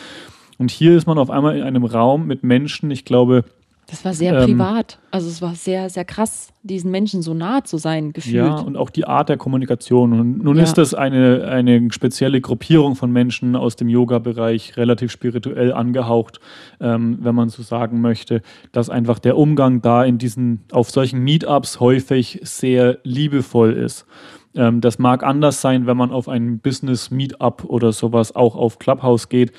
Und 0.57 0.71
hier 0.71 0.97
ist 0.97 1.07
man 1.07 1.19
auf 1.19 1.29
einmal 1.29 1.57
in 1.57 1.65
einem 1.65 1.85
Raum 1.85 2.27
mit 2.27 2.45
Menschen, 2.45 2.91
ich 2.91 3.05
glaube, 3.05 3.45
das 3.93 4.07
war 4.07 4.15
sehr 4.15 4.33
ähm, 4.33 4.47
privat. 4.47 4.99
Also 5.11 5.29
es 5.29 5.43
war 5.43 5.55
sehr, 5.55 5.91
sehr 5.91 6.07
krass, 6.07 6.55
diesen 6.63 6.91
Menschen 6.91 7.21
so 7.21 7.35
nah 7.35 7.63
zu 7.63 7.77
sein, 7.77 8.15
gefühlt. 8.15 8.37
Ja, 8.37 8.55
und 8.55 8.79
auch 8.79 8.89
die 8.89 9.05
Art 9.05 9.29
der 9.29 9.37
Kommunikation. 9.37 10.19
Und 10.19 10.43
nun 10.43 10.57
ja. 10.57 10.63
ist 10.63 10.79
das 10.79 10.95
eine, 10.95 11.47
eine 11.47 11.93
spezielle 11.93 12.41
Gruppierung 12.41 12.97
von 12.97 13.13
Menschen 13.13 13.55
aus 13.55 13.77
dem 13.77 13.91
Yoga-Bereich, 13.91 14.79
relativ 14.79 15.13
spirituell 15.13 15.75
angehaucht, 15.75 16.41
ähm, 16.81 17.19
wenn 17.21 17.35
man 17.35 17.51
so 17.51 17.63
sagen 17.63 18.01
möchte, 18.01 18.41
dass 18.73 18.89
einfach 18.89 19.19
der 19.19 19.37
Umgang 19.37 19.83
da 19.83 20.05
in 20.05 20.17
diesen, 20.17 20.65
auf 20.73 20.91
solchen 20.91 21.21
Meetups 21.21 21.79
häufig 21.79 22.41
sehr 22.45 22.99
liebevoll 23.05 23.75
ist. 23.75 24.07
Ähm, 24.55 24.81
das 24.81 24.99
mag 24.99 25.23
anders 25.23 25.61
sein, 25.61 25.87
wenn 25.87 25.99
man 25.99 26.13
auf 26.13 26.31
ein 26.31 26.61
Business-Meetup 26.61 27.65
oder 27.65 27.93
sowas 27.93 28.35
auch 28.35 28.57
auf 28.57 28.79
Clubhouse 28.79 29.29
geht. 29.29 29.53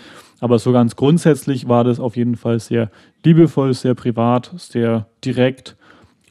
Aber 0.44 0.60
so 0.60 0.74
ganz 0.74 0.98
grundsätzlich 0.98 1.70
war 1.70 1.86
das 1.86 2.02
auf 2.02 2.18
jeden 2.18 2.36
Fall 2.36 2.60
sehr 2.60 2.92
liebevoll, 3.24 3.74
sehr 3.74 3.96
privat, 3.96 4.52
sehr 4.58 5.08
direkt. 5.24 5.78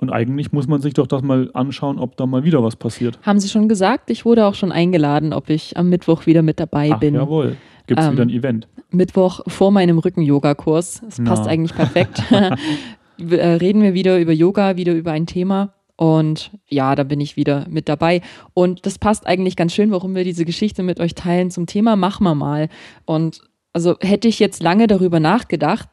Und 0.00 0.10
eigentlich 0.10 0.52
muss 0.52 0.66
man 0.66 0.82
sich 0.82 0.92
doch 0.92 1.06
das 1.06 1.22
mal 1.22 1.48
anschauen, 1.54 1.98
ob 1.98 2.18
da 2.18 2.26
mal 2.26 2.44
wieder 2.44 2.62
was 2.62 2.76
passiert. 2.76 3.18
Haben 3.22 3.40
Sie 3.40 3.48
schon 3.48 3.70
gesagt? 3.70 4.10
Ich 4.10 4.26
wurde 4.26 4.44
auch 4.44 4.54
schon 4.54 4.70
eingeladen, 4.70 5.32
ob 5.32 5.48
ich 5.48 5.78
am 5.78 5.88
Mittwoch 5.88 6.26
wieder 6.26 6.42
mit 6.42 6.60
dabei 6.60 6.90
Ach, 6.92 7.00
bin. 7.00 7.14
Jawohl. 7.14 7.56
Gibt 7.86 8.00
es 8.00 8.06
ähm, 8.06 8.12
wieder 8.12 8.24
ein 8.24 8.28
Event? 8.28 8.68
Mittwoch 8.90 9.40
vor 9.46 9.70
meinem 9.70 9.96
Rücken-Yoga-Kurs. 9.96 11.00
Das 11.06 11.18
Na. 11.18 11.30
passt 11.30 11.48
eigentlich 11.48 11.74
perfekt. 11.74 12.22
Äh, 13.18 13.46
reden 13.46 13.82
wir 13.82 13.94
wieder 13.94 14.18
über 14.18 14.32
Yoga, 14.32 14.76
wieder 14.76 14.94
über 14.94 15.12
ein 15.12 15.26
Thema. 15.26 15.74
Und 15.96 16.50
ja, 16.66 16.96
da 16.96 17.04
bin 17.04 17.20
ich 17.20 17.36
wieder 17.36 17.66
mit 17.68 17.88
dabei. 17.88 18.22
Und 18.54 18.84
das 18.86 18.98
passt 18.98 19.26
eigentlich 19.26 19.54
ganz 19.54 19.72
schön, 19.74 19.90
warum 19.92 20.14
wir 20.14 20.24
diese 20.24 20.44
Geschichte 20.44 20.82
mit 20.82 20.98
euch 20.98 21.14
teilen 21.14 21.50
zum 21.50 21.66
Thema 21.66 21.94
Machen 21.94 22.24
wir 22.24 22.34
mal. 22.34 22.68
Und 23.04 23.42
also 23.72 23.96
hätte 24.00 24.28
ich 24.28 24.38
jetzt 24.38 24.62
lange 24.62 24.86
darüber 24.86 25.20
nachgedacht, 25.20 25.88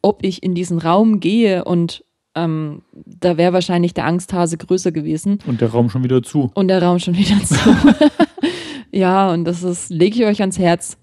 ob 0.00 0.24
ich 0.24 0.42
in 0.42 0.54
diesen 0.54 0.78
Raum 0.78 1.20
gehe 1.20 1.64
und 1.64 2.04
ähm, 2.34 2.82
da 2.92 3.36
wäre 3.36 3.52
wahrscheinlich 3.52 3.94
der 3.94 4.06
Angsthase 4.06 4.56
größer 4.56 4.92
gewesen. 4.92 5.38
Und 5.46 5.60
der 5.60 5.70
Raum 5.70 5.90
schon 5.90 6.04
wieder 6.04 6.22
zu. 6.22 6.50
Und 6.54 6.68
der 6.68 6.82
Raum 6.82 6.98
schon 6.98 7.16
wieder 7.16 7.38
zu. 7.44 7.56
ja, 8.90 9.30
und 9.30 9.44
das 9.44 9.62
ist, 9.62 9.90
lege 9.90 10.20
ich 10.20 10.24
euch 10.24 10.40
ans 10.40 10.58
Herz. 10.58 10.96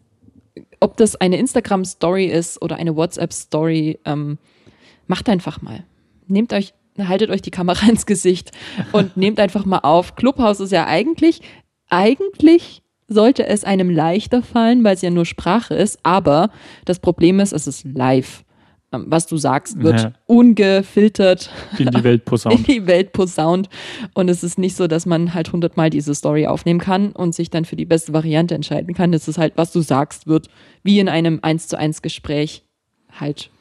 Ob 0.79 0.97
das 0.97 1.15
eine 1.15 1.37
Instagram-Story 1.37 2.25
ist 2.25 2.61
oder 2.61 2.77
eine 2.77 2.95
WhatsApp-Story, 2.95 3.99
ähm, 4.05 4.37
macht 5.07 5.29
einfach 5.29 5.61
mal. 5.61 5.83
Nehmt 6.27 6.53
euch, 6.53 6.73
haltet 6.97 7.29
euch 7.29 7.41
die 7.41 7.51
Kamera 7.51 7.87
ins 7.89 8.05
Gesicht 8.05 8.51
und 8.91 9.15
nehmt 9.17 9.39
einfach 9.39 9.65
mal 9.65 9.79
auf. 9.79 10.15
Clubhouse 10.15 10.59
ist 10.61 10.71
ja 10.71 10.87
eigentlich, 10.87 11.41
eigentlich 11.89 12.81
sollte 13.09 13.45
es 13.47 13.63
einem 13.63 13.89
leichter 13.89 14.41
fallen, 14.41 14.83
weil 14.83 14.95
es 14.95 15.01
ja 15.01 15.09
nur 15.09 15.25
Sprache 15.25 15.73
ist. 15.73 15.99
Aber 16.03 16.51
das 16.85 16.99
Problem 16.99 17.39
ist, 17.39 17.51
es 17.51 17.67
ist 17.67 17.85
live. 17.85 18.43
Ähm, 18.91 19.05
was 19.07 19.27
du 19.27 19.37
sagst, 19.37 19.81
wird 19.81 20.01
ja. 20.01 20.13
ungefiltert 20.25 21.51
in 21.77 21.89
die 21.89 22.03
Welt 22.03 22.25
posaunt. 22.25 22.55
In 22.59 22.63
die 22.63 22.87
Welt 22.87 23.13
posaunt. 23.13 23.69
Und 24.13 24.29
es 24.29 24.43
ist 24.43 24.57
nicht 24.57 24.75
so, 24.75 24.87
dass 24.87 25.05
man 25.05 25.33
halt 25.33 25.51
hundertmal 25.51 25.89
diese 25.89 26.15
Story 26.15 26.47
aufnehmen 26.47 26.79
kann 26.79 27.11
und 27.11 27.35
sich 27.35 27.49
dann 27.49 27.65
für 27.65 27.75
die 27.75 27.85
beste 27.85 28.13
Variante 28.13 28.55
entscheiden 28.55 28.93
kann. 28.95 29.13
Es 29.13 29.27
ist 29.27 29.37
halt, 29.37 29.53
was 29.57 29.71
du 29.71 29.81
sagst, 29.81 30.27
wird 30.27 30.47
wie 30.83 30.99
in 30.99 31.09
einem 31.09 31.39
1 31.41 31.67
zu 31.67 31.77
1 31.77 32.01
Gespräch 32.01 32.63
halt 33.19 33.51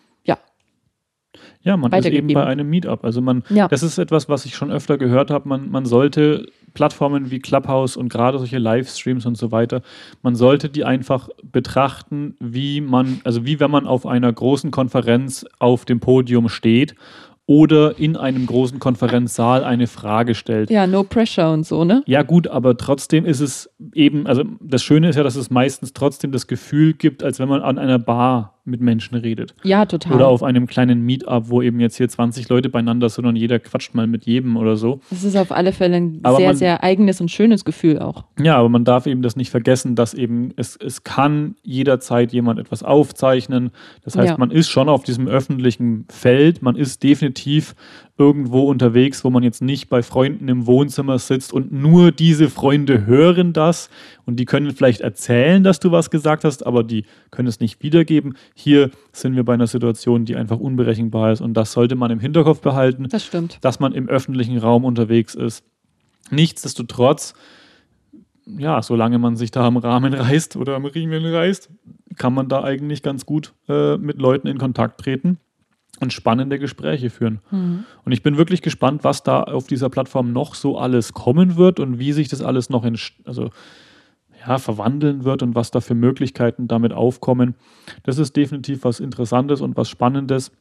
ja, 1.69 1.77
man 1.77 1.93
ist 1.93 2.07
eben 2.07 2.33
bei 2.33 2.47
einem 2.47 2.71
Meetup. 2.71 3.05
Also 3.05 3.21
man, 3.21 3.43
ja. 3.51 3.69
das 3.69 3.83
ist 3.83 3.99
etwas, 3.99 4.31
was 4.31 4.47
ich 4.47 4.57
schon 4.57 4.73
öfter 4.73 4.97
gehört 4.97 5.31
habe. 5.31 5.47
Man, 5.47 5.71
man 5.71 5.85
sollte 5.85 6.47
Plattformen 6.73 7.31
wie 7.31 7.41
Clubhouse 7.41 7.99
und 7.99 8.09
gerade 8.09 8.39
solche 8.39 8.57
Livestreams 8.57 9.27
und 9.27 9.37
so 9.37 9.53
weiter, 9.53 9.83
man 10.23 10.35
sollte 10.35 10.71
die 10.71 10.85
einfach 10.85 11.29
betrachten, 11.43 12.37
wie 12.41 12.81
man, 12.81 13.21
also 13.25 13.45
wie 13.45 13.61
wenn 13.61 13.71
man 13.71 13.87
auf 13.87 14.07
einer 14.07 14.33
großen 14.33 14.71
Konferenz 14.71 15.45
auf 15.59 15.85
dem 15.85 16.01
Podium 16.01 16.49
steht 16.49 16.95
oder 17.45 17.99
in 17.99 18.17
einem 18.17 18.47
großen 18.47 18.79
Konferenzsaal 18.79 19.63
eine 19.63 19.89
Frage 19.89 20.35
stellt. 20.35 20.71
Ja, 20.71 20.87
no 20.87 21.05
pressure 21.05 21.53
und 21.53 21.67
so, 21.67 21.85
ne? 21.85 22.03
Ja, 22.07 22.23
gut, 22.23 22.49
aber 22.49 22.79
trotzdem 22.79 23.27
ist 23.27 23.41
es 23.41 23.71
eben, 23.93 24.27
also 24.27 24.45
das 24.61 24.83
Schöne 24.83 25.11
ist 25.11 25.17
ja, 25.17 25.23
dass 25.23 25.37
es 25.37 25.51
meistens 25.51 25.93
trotzdem 25.93 26.33
das 26.33 26.47
Gefühl 26.47 26.95
gibt, 26.95 27.23
als 27.23 27.39
wenn 27.39 27.49
man 27.49 27.61
an 27.61 27.79
einer 27.79 27.99
Bar 27.99 28.58
mit 28.69 28.81
Menschen 28.81 29.17
redet. 29.17 29.55
Ja, 29.63 29.87
total. 29.87 30.15
Oder 30.15 30.29
auf 30.29 30.43
einem 30.43 30.67
kleinen 30.67 31.03
Meetup, 31.03 31.49
wo 31.49 31.63
eben 31.63 31.81
jetzt 31.81 31.97
hier 31.97 32.09
20 32.09 32.49
Leute 32.49 32.69
beieinander 32.69 33.09
sind 33.09 33.27
und 33.27 33.37
jeder 33.37 33.59
quatscht 33.59 33.95
mal 33.95 34.07
mit 34.07 34.27
jedem 34.27 34.57
oder 34.57 34.77
so. 34.77 35.01
Das 35.11 35.25
ist 35.25 35.37
auf 35.37 35.53
alle 35.53 35.73
Fälle 35.73 35.97
ein 35.97 36.21
aber 36.23 36.37
sehr, 36.37 36.47
man, 36.47 36.57
sehr 36.57 36.83
eigenes 36.85 37.21
und 37.21 37.31
schönes 37.31 37.65
Gefühl 37.65 37.99
auch. 37.99 38.25
Ja, 38.41 38.57
aber 38.57 38.69
man 38.69 38.85
darf 38.85 39.07
eben 39.07 39.23
das 39.23 39.37
nicht 39.37 39.51
vergessen, 39.51 39.95
dass 39.95 40.15
eben 40.15 40.53
es, 40.57 40.77
es 40.77 41.05
kann 41.05 41.57
jederzeit 41.63 42.33
jemand 42.33 42.61
etwas 42.61 42.83
aufzeichnen. 42.83 43.71
Das 44.05 44.17
heißt, 44.17 44.31
ja. 44.31 44.37
man 44.39 44.51
ist 44.51 44.69
schon 44.69 44.89
auf 44.89 45.03
diesem 45.03 45.27
öffentlichen 45.27 46.07
Feld, 46.11 46.63
man 46.63 46.77
ist 46.77 47.03
definitiv 47.03 47.75
irgendwo 48.19 48.63
unterwegs, 48.63 49.25
wo 49.25 49.31
man 49.31 49.45
jetzt 49.45 49.63
nicht 49.63 49.89
bei 49.89 50.03
Freunden 50.03 50.49
im 50.49 50.67
Wohnzimmer 50.67 51.19
sitzt 51.19 51.53
und 51.53 51.73
nur 51.73 52.11
diese 52.11 52.51
Freunde 52.51 53.07
hören 53.07 53.53
das 53.53 53.89
und 54.27 54.37
die 54.37 54.45
können 54.45 54.73
vielleicht 54.73 55.01
erzählen, 55.01 55.63
dass 55.63 55.79
du 55.79 55.93
was 55.93 56.11
gesagt 56.11 56.45
hast, 56.45 56.67
aber 56.67 56.83
die 56.83 57.05
können 57.31 57.49
es 57.49 57.61
nicht 57.61 57.83
wiedergeben. 57.83 58.37
Hier 58.55 58.91
sind 59.13 59.37
wir 59.37 59.45
bei 59.45 59.55
einer 59.55 59.69
Situation, 59.69 60.25
die 60.25 60.35
einfach 60.35 60.59
unberechenbar 60.59 61.33
ist 61.33 61.41
und 61.41 61.55
das 61.55 61.73
sollte 61.73 61.95
man 61.95 62.11
im 62.11 62.19
Hinterkopf 62.19 62.61
behalten. 62.61 63.07
Das 63.09 63.25
stimmt. 63.25 63.59
Dass 63.61 63.79
man 63.79 63.93
im 63.93 64.09
öffentlichen 64.09 64.59
Raum 64.59 64.85
unterwegs 64.85 65.35
ist. 65.35 65.65
Nichtsdestotrotz 66.31 67.35
ja, 68.57 68.81
solange 68.81 69.19
man 69.19 69.37
sich 69.37 69.51
da 69.51 69.67
am 69.67 69.77
Rahmen 69.77 70.15
reißt 70.15 70.57
oder 70.57 70.75
am 70.75 70.87
Riemen 70.87 71.23
reißt, 71.23 71.69
kann 72.17 72.33
man 72.33 72.49
da 72.49 72.65
eigentlich 72.65 73.03
ganz 73.03 73.27
gut 73.27 73.53
äh, 73.69 73.99
mit 73.99 74.19
Leuten 74.19 74.49
in 74.49 74.57
Kontakt 74.57 75.03
treten 75.03 75.39
und 76.01 76.13
spannende 76.13 76.59
Gespräche 76.59 77.11
führen. 77.11 77.41
Mhm. 77.51 77.85
Und 78.05 78.13
ich 78.13 78.23
bin 78.23 78.37
wirklich 78.37 78.63
gespannt, 78.63 79.05
was 79.05 79.23
da 79.23 79.43
auf 79.43 79.67
dieser 79.67 79.89
Plattform 79.91 80.33
noch 80.33 80.55
so 80.55 80.79
alles 80.79 81.13
kommen 81.13 81.57
wird 81.57 81.81
und 81.81 81.99
wie 81.99 82.13
sich 82.13 82.29
das 82.29 82.43
alles 82.43 82.71
noch 82.71 82.85
in, 82.85 82.97
also, 83.25 83.51
ja, 84.47 84.59
verwandeln 84.59 85.25
wird 85.25 85.43
und 85.43 85.55
was 85.55 85.71
da 85.71 85.81
für 85.81 85.95
Möglichkeiten 85.95 86.69
damit 86.69 86.93
aufkommen. 86.93 87.55
Das 88.05 88.19
ist 88.19 88.37
definitiv 88.37 88.85
was 88.85 89.01
Interessantes 89.01 89.61
und 89.61 89.77
was 89.77 89.89
Spannendes. 89.89 90.53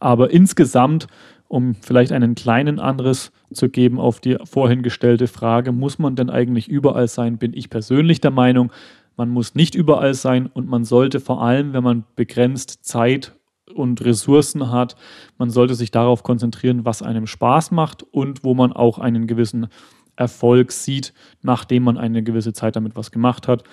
Aber 0.00 0.30
insgesamt, 0.30 1.06
um 1.48 1.74
vielleicht 1.74 2.12
einen 2.12 2.34
kleinen 2.34 2.78
Anriss 2.78 3.32
zu 3.52 3.68
geben 3.68 3.98
auf 3.98 4.20
die 4.20 4.36
vorhin 4.44 4.82
gestellte 4.82 5.28
Frage, 5.28 5.72
muss 5.72 5.98
man 5.98 6.16
denn 6.16 6.30
eigentlich 6.30 6.68
überall 6.68 7.08
sein, 7.08 7.38
bin 7.38 7.54
ich 7.54 7.70
persönlich 7.70 8.20
der 8.20 8.30
Meinung, 8.30 8.70
man 9.16 9.30
muss 9.30 9.54
nicht 9.54 9.74
überall 9.74 10.14
sein 10.14 10.46
und 10.46 10.68
man 10.68 10.84
sollte 10.84 11.20
vor 11.20 11.42
allem, 11.42 11.72
wenn 11.72 11.82
man 11.82 12.04
begrenzt 12.14 12.84
Zeit 12.84 13.32
und 13.74 14.04
Ressourcen 14.04 14.70
hat, 14.70 14.96
man 15.38 15.50
sollte 15.50 15.74
sich 15.74 15.90
darauf 15.90 16.22
konzentrieren, 16.22 16.84
was 16.84 17.02
einem 17.02 17.26
Spaß 17.26 17.70
macht 17.70 18.02
und 18.02 18.44
wo 18.44 18.54
man 18.54 18.72
auch 18.72 18.98
einen 18.98 19.26
gewissen 19.26 19.68
Erfolg 20.16 20.72
sieht, 20.72 21.14
nachdem 21.42 21.84
man 21.84 21.96
eine 21.96 22.22
gewisse 22.22 22.52
Zeit 22.52 22.76
damit 22.76 22.96
was 22.96 23.10
gemacht 23.10 23.48
hat. 23.48 23.64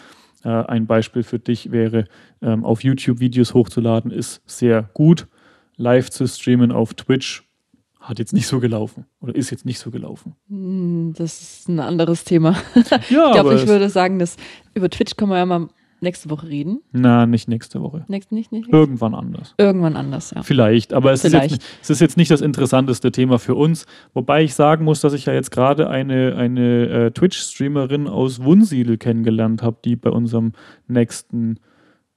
Äh, 0.43 0.49
ein 0.49 0.85
Beispiel 0.85 1.23
für 1.23 1.39
dich 1.39 1.71
wäre, 1.71 2.05
ähm, 2.41 2.63
auf 2.63 2.83
YouTube 2.83 3.19
Videos 3.19 3.53
hochzuladen, 3.53 4.11
ist 4.11 4.41
sehr 4.45 4.89
gut. 4.93 5.27
Live 5.77 6.09
zu 6.09 6.27
streamen 6.27 6.71
auf 6.71 6.93
Twitch 6.93 7.43
hat 7.99 8.19
jetzt 8.19 8.33
nicht 8.33 8.47
so 8.47 8.59
gelaufen 8.59 9.05
oder 9.19 9.35
ist 9.35 9.49
jetzt 9.49 9.65
nicht 9.65 9.79
so 9.79 9.89
gelaufen. 9.89 10.35
Hm, 10.47 11.13
das 11.17 11.41
ist 11.41 11.69
ein 11.69 11.79
anderes 11.79 12.23
Thema. 12.23 12.55
Ja, 13.09 13.27
ich 13.27 13.33
glaube, 13.33 13.55
ich 13.55 13.67
würde 13.67 13.89
sagen, 13.89 14.19
dass 14.19 14.37
über 14.75 14.89
Twitch 14.89 15.15
können 15.15 15.31
wir 15.31 15.37
ja 15.37 15.45
mal 15.45 15.67
nächste 16.05 16.29
Woche 16.29 16.47
reden. 16.47 16.79
Na, 16.93 17.25
nicht 17.25 17.49
nächste 17.49 17.81
Woche. 17.81 18.05
Nächst, 18.07 18.31
nicht, 18.31 18.53
nicht, 18.53 18.71
Irgendwann 18.71 19.13
anders. 19.13 19.53
Irgendwann 19.57 19.97
anders, 19.97 20.31
ja. 20.31 20.43
Vielleicht, 20.43 20.93
aber 20.93 21.11
es, 21.11 21.21
Vielleicht. 21.21 21.47
Ist 21.47 21.51
jetzt, 21.51 21.79
es 21.81 21.89
ist 21.89 21.99
jetzt 21.99 22.17
nicht 22.17 22.31
das 22.31 22.39
interessanteste 22.39 23.11
Thema 23.11 23.37
für 23.39 23.55
uns. 23.55 23.85
Wobei 24.13 24.43
ich 24.43 24.53
sagen 24.53 24.85
muss, 24.85 25.01
dass 25.01 25.11
ich 25.11 25.25
ja 25.25 25.33
jetzt 25.33 25.51
gerade 25.51 25.89
eine, 25.89 26.35
eine 26.37 26.87
äh, 26.87 27.11
Twitch-Streamerin 27.11 28.07
aus 28.07 28.41
Wunsiedel 28.41 28.97
kennengelernt 28.97 29.61
habe, 29.61 29.77
die 29.83 29.97
bei 29.97 30.09
unserem 30.09 30.53
nächsten 30.87 31.59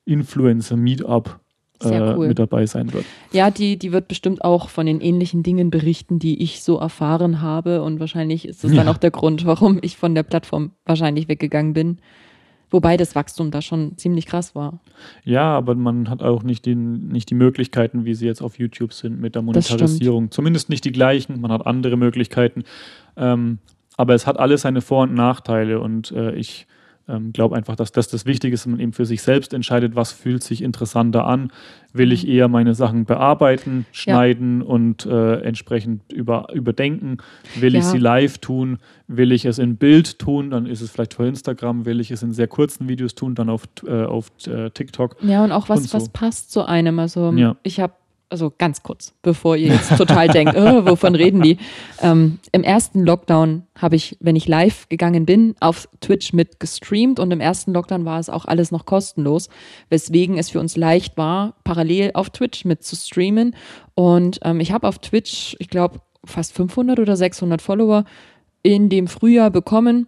Influencer-Meetup 0.04 1.40
äh, 1.82 2.14
cool. 2.16 2.28
mit 2.28 2.38
dabei 2.38 2.66
sein 2.66 2.92
wird. 2.92 3.04
Ja, 3.32 3.50
die, 3.50 3.78
die 3.78 3.92
wird 3.92 4.08
bestimmt 4.08 4.44
auch 4.44 4.68
von 4.68 4.86
den 4.86 5.00
ähnlichen 5.00 5.42
Dingen 5.42 5.70
berichten, 5.70 6.18
die 6.18 6.42
ich 6.42 6.62
so 6.62 6.78
erfahren 6.78 7.40
habe. 7.40 7.82
Und 7.82 8.00
wahrscheinlich 8.00 8.48
ist 8.48 8.64
das 8.64 8.72
ja. 8.72 8.78
dann 8.78 8.88
auch 8.88 8.98
der 8.98 9.10
Grund, 9.10 9.46
warum 9.46 9.78
ich 9.82 9.96
von 9.96 10.14
der 10.14 10.22
Plattform 10.22 10.72
wahrscheinlich 10.84 11.28
weggegangen 11.28 11.72
bin. 11.72 11.98
Wobei 12.70 12.96
das 12.96 13.14
Wachstum 13.14 13.50
da 13.50 13.62
schon 13.62 13.96
ziemlich 13.96 14.26
krass 14.26 14.54
war. 14.54 14.80
Ja, 15.24 15.56
aber 15.56 15.74
man 15.74 16.10
hat 16.10 16.22
auch 16.22 16.42
nicht, 16.42 16.66
den, 16.66 17.08
nicht 17.08 17.30
die 17.30 17.34
Möglichkeiten, 17.34 18.04
wie 18.04 18.14
sie 18.14 18.26
jetzt 18.26 18.42
auf 18.42 18.58
YouTube 18.58 18.92
sind 18.92 19.20
mit 19.20 19.34
der 19.34 19.42
Monetarisierung. 19.42 20.30
Zumindest 20.30 20.68
nicht 20.68 20.84
die 20.84 20.92
gleichen. 20.92 21.40
Man 21.40 21.50
hat 21.50 21.66
andere 21.66 21.96
Möglichkeiten. 21.96 22.64
Ähm, 23.16 23.58
aber 23.96 24.14
es 24.14 24.26
hat 24.26 24.38
alles 24.38 24.62
seine 24.62 24.80
Vor- 24.80 25.04
und 25.04 25.14
Nachteile. 25.14 25.80
Und 25.80 26.10
äh, 26.12 26.34
ich 26.34 26.66
ähm, 27.08 27.32
glaube 27.32 27.56
einfach, 27.56 27.74
dass 27.74 27.90
das 27.90 28.08
das 28.08 28.26
Wichtige 28.26 28.54
ist, 28.54 28.66
dass 28.66 28.70
man 28.70 28.80
eben 28.80 28.92
für 28.92 29.06
sich 29.06 29.22
selbst 29.22 29.54
entscheidet, 29.54 29.96
was 29.96 30.12
fühlt 30.12 30.42
sich 30.42 30.62
interessanter 30.62 31.26
an. 31.26 31.50
Will 31.92 32.12
ich 32.12 32.24
mhm. 32.24 32.30
eher 32.30 32.48
meine 32.48 32.74
Sachen 32.74 33.06
bearbeiten, 33.06 33.86
schneiden 33.92 34.60
ja. 34.60 34.66
und 34.66 35.06
äh, 35.06 35.40
entsprechend 35.40 36.12
über, 36.12 36.48
überdenken? 36.52 37.18
Will 37.58 37.72
ja. 37.72 37.80
ich 37.80 37.86
sie 37.86 37.98
live 37.98 38.38
tun? 38.38 38.78
Will 39.06 39.32
ich 39.32 39.46
es 39.46 39.58
in 39.58 39.76
Bild 39.76 40.18
tun? 40.18 40.50
Dann 40.50 40.66
ist 40.66 40.82
es 40.82 40.90
vielleicht 40.90 41.14
für 41.14 41.26
Instagram. 41.26 41.86
Will 41.86 42.00
ich 42.00 42.10
es 42.10 42.22
in 42.22 42.32
sehr 42.32 42.46
kurzen 42.46 42.88
Videos 42.88 43.14
tun? 43.14 43.34
Dann 43.34 43.48
auf, 43.48 43.64
äh, 43.86 44.04
auf 44.04 44.30
äh, 44.46 44.70
TikTok. 44.70 45.16
Ja, 45.22 45.42
und 45.44 45.52
auch 45.52 45.68
was, 45.68 45.80
und 45.80 45.88
so. 45.88 45.96
was 45.96 46.10
passt 46.10 46.52
zu 46.52 46.64
einem. 46.66 46.98
Also 46.98 47.32
ja. 47.32 47.56
ich 47.62 47.80
habe 47.80 47.94
also 48.30 48.52
ganz 48.56 48.82
kurz, 48.82 49.14
bevor 49.22 49.56
ihr 49.56 49.72
jetzt 49.72 49.96
total 49.96 50.28
denkt, 50.28 50.54
oh, 50.56 50.84
wovon 50.86 51.14
reden 51.14 51.42
die? 51.42 51.58
Ähm, 52.02 52.38
Im 52.52 52.62
ersten 52.62 53.04
Lockdown 53.04 53.64
habe 53.74 53.96
ich, 53.96 54.16
wenn 54.20 54.36
ich 54.36 54.46
live 54.48 54.88
gegangen 54.88 55.24
bin, 55.26 55.54
auf 55.60 55.88
Twitch 56.00 56.32
mit 56.32 56.60
gestreamt 56.60 57.20
und 57.20 57.30
im 57.30 57.40
ersten 57.40 57.72
Lockdown 57.72 58.04
war 58.04 58.18
es 58.18 58.28
auch 58.28 58.44
alles 58.44 58.70
noch 58.70 58.84
kostenlos, 58.84 59.48
weswegen 59.88 60.36
es 60.38 60.50
für 60.50 60.60
uns 60.60 60.76
leicht 60.76 61.16
war, 61.16 61.54
parallel 61.64 62.10
auf 62.14 62.30
Twitch 62.30 62.64
mit 62.64 62.82
zu 62.82 62.96
streamen. 62.96 63.54
Und 63.94 64.40
ähm, 64.42 64.60
ich 64.60 64.72
habe 64.72 64.86
auf 64.86 64.98
Twitch, 64.98 65.56
ich 65.58 65.68
glaube, 65.68 66.00
fast 66.24 66.52
500 66.54 66.98
oder 66.98 67.16
600 67.16 67.62
Follower 67.62 68.04
in 68.62 68.88
dem 68.88 69.08
Frühjahr 69.08 69.50
bekommen 69.50 70.06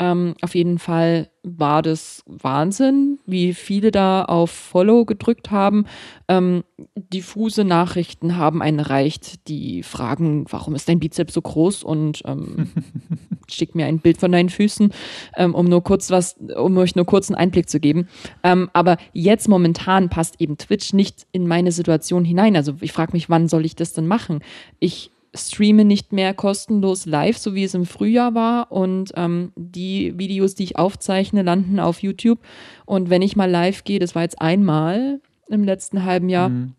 ähm, 0.00 0.34
auf 0.40 0.54
jeden 0.54 0.78
Fall 0.78 1.28
war 1.42 1.82
das 1.82 2.22
Wahnsinn, 2.26 3.18
wie 3.26 3.52
viele 3.52 3.90
da 3.90 4.24
auf 4.24 4.50
Follow 4.50 5.04
gedrückt 5.04 5.50
haben. 5.50 5.84
Ähm, 6.26 6.64
diffuse 6.96 7.64
Nachrichten 7.64 8.36
haben 8.38 8.62
einen 8.62 8.78
erreicht, 8.78 9.46
die 9.46 9.82
fragen, 9.82 10.46
warum 10.48 10.74
ist 10.74 10.88
dein 10.88 11.00
Bizeps 11.00 11.34
so 11.34 11.42
groß 11.42 11.82
und 11.84 12.22
ähm, 12.24 12.70
schick 13.48 13.74
mir 13.74 13.86
ein 13.86 13.98
Bild 13.98 14.18
von 14.18 14.32
deinen 14.32 14.48
Füßen, 14.48 14.90
ähm, 15.36 15.54
um 15.54 15.66
nur 15.66 15.84
kurz 15.84 16.10
was, 16.10 16.36
um 16.56 16.78
euch 16.78 16.96
nur 16.96 17.04
kurz 17.04 17.28
einen 17.28 17.36
Einblick 17.36 17.68
zu 17.68 17.78
geben. 17.78 18.08
Ähm, 18.42 18.70
aber 18.72 18.96
jetzt 19.12 19.48
momentan 19.48 20.08
passt 20.08 20.40
eben 20.40 20.56
Twitch 20.56 20.94
nicht 20.94 21.26
in 21.32 21.46
meine 21.46 21.72
Situation 21.72 22.24
hinein. 22.24 22.56
Also 22.56 22.74
ich 22.80 22.92
frage 22.92 23.12
mich, 23.12 23.28
wann 23.28 23.48
soll 23.48 23.66
ich 23.66 23.76
das 23.76 23.92
denn 23.92 24.06
machen? 24.06 24.40
Ich 24.78 25.10
streame 25.34 25.84
nicht 25.84 26.12
mehr 26.12 26.34
kostenlos 26.34 27.06
live, 27.06 27.38
so 27.38 27.54
wie 27.54 27.64
es 27.64 27.74
im 27.74 27.86
Frühjahr 27.86 28.34
war. 28.34 28.72
Und 28.72 29.12
ähm, 29.16 29.52
die 29.56 30.18
Videos, 30.18 30.54
die 30.54 30.64
ich 30.64 30.78
aufzeichne, 30.78 31.42
landen 31.42 31.78
auf 31.78 32.02
YouTube. 32.02 32.40
Und 32.84 33.10
wenn 33.10 33.22
ich 33.22 33.36
mal 33.36 33.50
live 33.50 33.84
gehe, 33.84 33.98
das 33.98 34.14
war 34.14 34.22
jetzt 34.22 34.40
einmal 34.40 35.20
im 35.48 35.64
letzten 35.64 36.04
halben 36.04 36.28
Jahr, 36.28 36.48
mhm. 36.48 36.74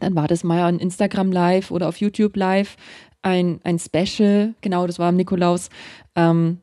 dann 0.00 0.14
war 0.14 0.28
das 0.28 0.44
mal 0.44 0.62
an 0.62 0.78
Instagram 0.78 1.32
live 1.32 1.70
oder 1.70 1.88
auf 1.88 1.96
YouTube 1.96 2.36
live. 2.36 2.76
Ein, 3.22 3.60
ein 3.64 3.78
Special, 3.78 4.54
genau, 4.62 4.86
das 4.86 4.98
war 4.98 5.08
am 5.08 5.16
Nikolaus. 5.16 5.68
Ähm, 6.14 6.58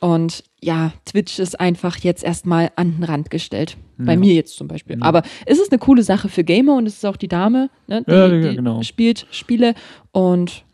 und 0.00 0.44
ja, 0.60 0.92
Twitch 1.04 1.38
ist 1.38 1.60
einfach 1.60 1.98
jetzt 1.98 2.24
erstmal 2.24 2.72
an 2.74 2.96
den 2.96 3.04
Rand 3.04 3.30
gestellt. 3.30 3.76
Ja. 3.98 4.06
Bei 4.06 4.16
mir 4.16 4.34
jetzt 4.34 4.56
zum 4.56 4.66
Beispiel. 4.66 4.98
Ja. 4.98 5.04
Aber 5.04 5.22
es 5.44 5.58
ist 5.58 5.70
eine 5.70 5.78
coole 5.78 6.02
Sache 6.02 6.28
für 6.28 6.42
Gamer 6.42 6.76
und 6.76 6.86
es 6.86 6.94
ist 6.94 7.04
auch 7.04 7.18
die 7.18 7.28
Dame, 7.28 7.68
ne, 7.86 8.02
die, 8.02 8.12
ja, 8.12 8.28
die 8.28 8.56
genau. 8.56 8.82
spielt 8.82 9.26
Spiele. 9.30 9.74
Und 10.10 10.64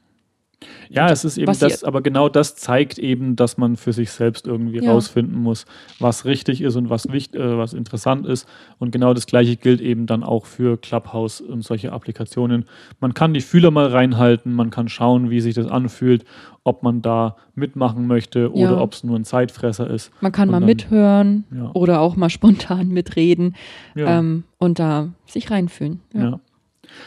ja, 0.89 1.11
es 1.11 1.25
ist 1.25 1.39
eben 1.39 1.53
das, 1.59 1.85
aber 1.85 2.03
genau 2.03 2.29
das 2.29 2.57
zeigt 2.57 2.99
eben, 2.99 3.37
dass 3.37 3.59
man 3.59 3.77
für 3.77 3.93
sich 3.93 4.11
selbst 4.11 4.47
irgendwie 4.47 4.83
ja. 4.83 4.93
rausfinden 4.93 5.41
muss, 5.41 5.65
was 5.99 6.25
richtig 6.25 6.61
ist 6.61 6.77
und 6.77 6.91
was 6.91 7.11
wichtig, 7.11 7.41
äh, 7.41 7.59
was 7.59 7.73
interessant 7.73 8.27
ist. 8.27 8.49
Und 8.79 8.91
genau 8.91 9.15
das 9.15 9.27
gleiche 9.27 9.57
gilt 9.57 9.81
eben 9.81 10.07
dann 10.07 10.23
auch 10.23 10.47
für 10.47 10.77
Clubhouse 10.77 11.41
und 11.41 11.63
solche 11.63 11.93
Applikationen. 11.93 12.67
Man 13.01 13.15
kann 13.15 13.35
die 13.35 13.41
Fühler 13.41 13.71
mal 13.71 13.87
reinhalten, 13.87 14.53
man 14.53 14.71
kann 14.71 14.89
schauen, 14.89 15.31
wie 15.31 15.41
sich 15.41 15.55
das 15.55 15.67
anfühlt, 15.67 16.25
ob 16.65 16.83
man 16.83 17.01
da 17.01 17.37
mitmachen 17.55 18.07
möchte 18.07 18.53
oder 18.53 18.73
ja. 18.73 18.81
ob 18.81 18.93
es 18.93 19.05
nur 19.05 19.17
ein 19.17 19.25
Zeitfresser 19.25 19.89
ist. 19.89 20.11
Man 20.21 20.33
kann 20.33 20.49
und 20.49 20.53
mal 20.53 20.61
dann, 20.61 20.67
mithören 20.67 21.45
ja. 21.55 21.71
oder 21.75 22.01
auch 22.01 22.17
mal 22.17 22.31
spontan 22.31 22.89
mitreden 22.89 23.55
ähm, 23.97 24.45
und 24.59 24.79
da 24.79 25.09
sich 25.27 25.51
reinfühlen. 25.51 26.01
ja. 26.13 26.41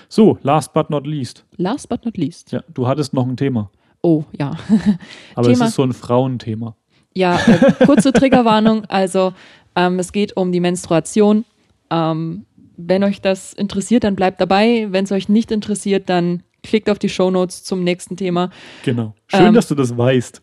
So, 0.08 0.38
last 0.42 0.74
but 0.74 0.90
not 0.90 1.06
least. 1.06 1.46
Last 1.58 1.90
but 1.90 2.06
not 2.06 2.18
least. 2.18 2.52
Ja, 2.52 2.64
du 2.74 2.88
hattest 2.88 3.14
noch 3.14 3.28
ein 3.28 3.38
Thema. 3.38 3.72
Oh, 4.02 4.24
ja. 4.38 4.52
Aber 5.36 5.48
Thema. 5.48 5.66
es 5.66 5.70
ist 5.72 5.76
so 5.76 5.84
ein 5.84 5.94
Frauenthema. 5.94 6.76
Ja, 7.16 7.38
äh, 7.38 7.86
kurze 7.86 8.14
Triggerwarnung. 8.14 8.86
Also, 8.90 9.34
ähm, 9.76 10.00
es 10.00 10.12
geht 10.12 10.38
um 10.38 10.52
die 10.52 10.60
Menstruation. 10.60 11.46
Ähm, 11.90 12.46
wenn 12.78 13.04
euch 13.04 13.22
das 13.22 13.54
interessiert, 13.54 14.04
dann 14.04 14.16
bleibt 14.16 14.40
dabei. 14.40 14.88
Wenn 14.90 15.04
es 15.04 15.12
euch 15.12 15.28
nicht 15.28 15.52
interessiert, 15.52 16.10
dann 16.10 16.44
klickt 16.64 16.90
auf 16.90 17.00
die 17.00 17.10
Show 17.10 17.30
Notes 17.30 17.64
zum 17.64 17.84
nächsten 17.84 18.16
Thema. 18.16 18.52
Genau. 18.84 19.16
Schön, 19.28 19.48
ähm, 19.48 19.54
dass 19.54 19.68
du 19.68 19.76
das 19.76 19.98
weißt 19.98 20.42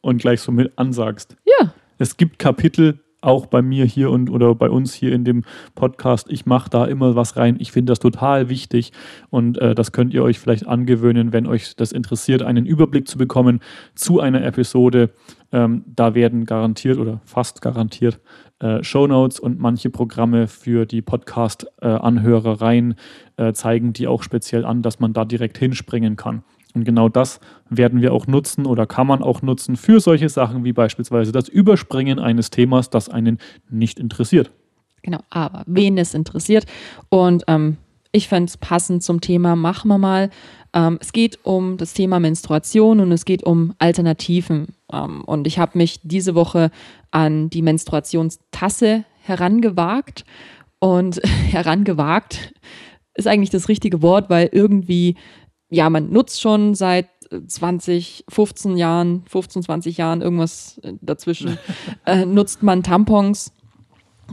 und 0.00 0.18
gleich 0.18 0.40
so 0.40 0.52
mit 0.52 0.72
ansagst. 0.76 1.36
Ja. 1.46 1.72
Es 1.98 2.16
gibt 2.16 2.38
Kapitel, 2.38 3.00
auch 3.20 3.46
bei 3.46 3.62
mir 3.62 3.84
hier 3.84 4.10
und 4.10 4.30
oder 4.30 4.54
bei 4.54 4.70
uns 4.70 4.94
hier 4.94 5.12
in 5.12 5.24
dem 5.24 5.44
Podcast, 5.74 6.28
ich 6.30 6.46
mache 6.46 6.70
da 6.70 6.84
immer 6.84 7.16
was 7.16 7.36
rein. 7.36 7.56
Ich 7.58 7.72
finde 7.72 7.90
das 7.90 7.98
total 7.98 8.48
wichtig 8.48 8.92
und 9.30 9.58
äh, 9.58 9.74
das 9.74 9.92
könnt 9.92 10.14
ihr 10.14 10.22
euch 10.22 10.38
vielleicht 10.38 10.66
angewöhnen, 10.66 11.32
wenn 11.32 11.46
euch 11.46 11.74
das 11.76 11.92
interessiert, 11.92 12.42
einen 12.42 12.66
Überblick 12.66 13.08
zu 13.08 13.18
bekommen 13.18 13.60
zu 13.94 14.20
einer 14.20 14.44
Episode. 14.44 15.10
Ähm, 15.50 15.84
da 15.86 16.14
werden 16.14 16.44
garantiert 16.44 16.98
oder 16.98 17.20
fast 17.24 17.62
garantiert 17.62 18.20
äh, 18.60 18.82
Shownotes 18.82 19.40
und 19.40 19.58
manche 19.58 19.90
Programme 19.90 20.48
für 20.48 20.86
die 20.86 21.02
Podcast-Anhörer 21.02 22.52
äh, 22.52 22.64
rein 22.64 22.94
äh, 23.36 23.52
zeigen 23.52 23.92
die 23.92 24.06
auch 24.06 24.22
speziell 24.22 24.64
an, 24.64 24.82
dass 24.82 25.00
man 25.00 25.12
da 25.12 25.24
direkt 25.24 25.58
hinspringen 25.58 26.16
kann. 26.16 26.42
Und 26.78 26.84
genau 26.84 27.08
das 27.08 27.40
werden 27.68 28.02
wir 28.02 28.12
auch 28.12 28.28
nutzen 28.28 28.64
oder 28.64 28.86
kann 28.86 29.08
man 29.08 29.20
auch 29.20 29.42
nutzen 29.42 29.76
für 29.76 29.98
solche 29.98 30.28
Sachen 30.28 30.62
wie 30.62 30.72
beispielsweise 30.72 31.32
das 31.32 31.48
Überspringen 31.48 32.20
eines 32.20 32.50
Themas, 32.50 32.88
das 32.88 33.08
einen 33.08 33.38
nicht 33.68 33.98
interessiert. 33.98 34.52
Genau, 35.02 35.18
aber 35.28 35.64
wen 35.66 35.98
es 35.98 36.14
interessiert. 36.14 36.66
Und 37.08 37.42
ähm, 37.48 37.78
ich 38.12 38.28
fände 38.28 38.48
es 38.48 38.56
passend 38.56 39.02
zum 39.02 39.20
Thema, 39.20 39.56
machen 39.56 39.88
wir 39.88 39.98
mal 39.98 40.30
Ähm, 40.74 40.98
es 41.00 41.12
geht 41.12 41.38
um 41.44 41.78
das 41.78 41.94
Thema 41.94 42.20
Menstruation 42.20 43.00
und 43.00 43.10
es 43.10 43.24
geht 43.24 43.42
um 43.42 43.72
Alternativen. 43.78 44.74
Ähm, 44.92 45.24
und 45.24 45.46
ich 45.46 45.58
habe 45.58 45.78
mich 45.78 46.00
diese 46.02 46.34
Woche 46.34 46.70
an 47.10 47.48
die 47.48 47.62
Menstruationstasse 47.62 49.04
herangewagt. 49.22 50.24
Und 50.78 51.16
herangewagt 51.50 52.52
ist 53.14 53.26
eigentlich 53.26 53.50
das 53.50 53.68
richtige 53.68 54.02
Wort, 54.02 54.30
weil 54.30 54.48
irgendwie, 54.52 55.16
ja, 55.70 55.90
man 55.90 56.10
nutzt 56.10 56.40
schon 56.40 56.74
seit 56.74 57.08
20, 57.46 58.24
15 58.28 58.76
Jahren, 58.76 59.22
15, 59.28 59.62
20 59.62 59.96
Jahren, 59.98 60.22
irgendwas 60.22 60.80
dazwischen, 61.00 61.58
äh, 62.06 62.24
nutzt 62.24 62.62
man 62.62 62.82
Tampons. 62.82 63.52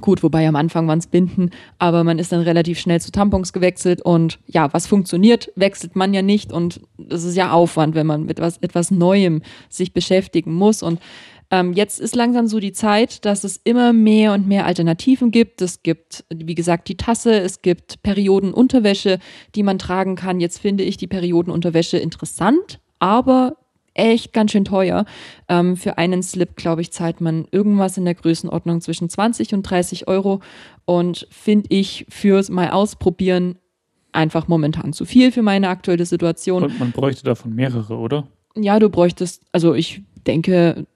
Gut, 0.02 0.24
wobei 0.24 0.46
am 0.46 0.58
Anfang 0.58 0.90
waren 0.90 1.00
es 1.00 1.08
Binden, 1.08 1.52
aber 1.80 2.04
man 2.04 2.20
ist 2.20 2.34
dann 2.34 2.42
relativ 2.42 2.80
schnell 2.80 3.00
zu 3.00 3.14
Tampons 3.14 3.54
gewechselt 3.54 4.02
und 4.02 4.40
ja, 4.46 4.74
was 4.74 4.88
funktioniert, 4.88 5.54
wechselt 5.56 5.96
man 5.96 6.14
ja 6.14 6.22
nicht 6.22 6.52
und 6.52 6.82
das 6.98 7.24
ist 7.24 7.38
ja 7.38 7.52
Aufwand, 7.52 7.96
wenn 7.96 8.06
man 8.06 8.26
mit 8.26 8.42
was, 8.42 8.58
etwas 8.58 8.92
Neuem 8.92 9.42
sich 9.70 9.94
beschäftigen 9.94 10.54
muss 10.54 10.84
und 10.84 11.00
ähm, 11.52 11.74
jetzt 11.74 12.00
ist 12.00 12.16
langsam 12.16 12.48
so 12.48 12.60
die 12.60 12.72
Zeit, 12.72 13.26
dass 13.26 13.44
es 13.44 13.60
immer 13.64 13.94
mehr 13.94 14.34
und 14.34 14.48
mehr 14.48 14.66
Alternativen 14.66 15.32
gibt. 15.32 15.62
Es 15.62 15.84
gibt, 15.84 16.26
wie 16.34 16.56
gesagt, 16.56 16.88
die 16.88 16.98
Tasse, 16.98 17.40
es 17.40 17.62
gibt 17.62 18.02
Periodenunterwäsche, 18.04 19.20
die 19.54 19.64
man 19.64 19.78
tragen 19.78 20.16
kann. 20.16 20.40
Jetzt 20.40 20.60
finde 20.60 20.84
ich 20.84 20.98
die 20.98 21.08
Periodenunterwäsche 21.08 21.98
interessant, 21.98 22.80
aber 23.00 23.58
echt 23.94 24.34
ganz 24.34 24.52
schön 24.52 24.66
teuer. 24.66 25.06
Ähm, 25.48 25.78
für 25.78 25.98
einen 25.98 26.24
Slip, 26.24 26.56
glaube 26.56 26.82
ich, 26.82 26.92
zahlt 26.92 27.22
man 27.22 27.48
irgendwas 27.52 27.98
in 27.98 28.06
der 28.06 28.16
Größenordnung 28.16 28.82
zwischen 28.82 29.10
20 29.10 29.54
und 29.54 29.64
30 29.64 30.08
Euro 30.08 30.42
und 30.86 31.28
finde 31.32 31.68
ich 31.70 32.06
fürs 32.10 32.50
mal 32.50 32.70
ausprobieren 32.72 33.58
einfach 34.12 34.48
momentan 34.48 34.94
zu 34.94 35.06
viel 35.06 35.32
für 35.32 35.42
meine 35.42 35.70
aktuelle 35.70 36.06
Situation. 36.06 36.64
Und 36.64 36.80
man 36.80 36.92
bräuchte 36.92 37.24
davon 37.24 37.54
mehrere, 37.54 37.98
oder? 37.98 38.28
Ja, 38.56 38.80
du 38.80 38.90
bräuchtest, 38.90 39.44
also 39.52 39.74
ich 39.74 40.04
denke, 40.26 40.88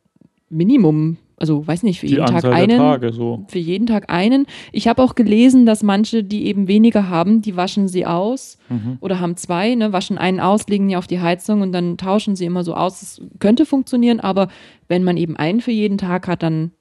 Minimum, 0.50 1.18
also 1.38 1.66
weiß 1.66 1.84
nicht, 1.84 2.00
für 2.00 2.08
Die 2.08 2.14
jeden 2.14 2.26
Tag 2.26 2.36
Anzahl 2.36 2.52
der 2.52 2.60
einen. 2.60 2.78
Tage, 2.78 3.14
so. 3.14 3.46
Für 3.48 3.60
jeden 3.60 3.88
Tag 3.88 4.12
einen. 4.12 4.46
Ich 4.72 4.88
habe 4.88 5.02
auch 5.02 5.16
gelesen, 5.16 5.66
dass 5.66 5.84
manche, 5.84 6.24
die 6.24 6.48
eben 6.48 6.68
weniger 6.68 7.08
haben, 7.10 7.42
die 7.42 7.56
waschen 7.56 7.88
sie 7.88 8.06
aus 8.06 8.58
Mhm. 8.70 8.98
oder 9.00 9.20
haben 9.20 9.38
zwei, 9.38 9.74
ne, 9.76 9.94
waschen 9.94 10.18
einen 10.18 10.40
aus, 10.40 10.68
legen 10.68 10.88
die 10.90 10.98
auf 10.98 11.08
die 11.08 11.22
Heizung 11.22 11.62
und 11.62 11.72
dann 11.72 11.98
tauschen 11.98 12.36
sie 12.36 12.46
immer 12.46 12.64
so 12.64 12.74
aus. 12.74 13.00
Das 13.00 13.22
könnte 13.40 13.66
funktionieren, 13.66 14.20
aber 14.20 14.50
wenn 14.88 15.04
man 15.04 15.16
eben 15.18 15.38
einen 15.38 15.62
für 15.62 15.72
jeden 15.72 15.98
Tag 15.98 16.28
hat, 16.28 16.44
dann 16.44 16.72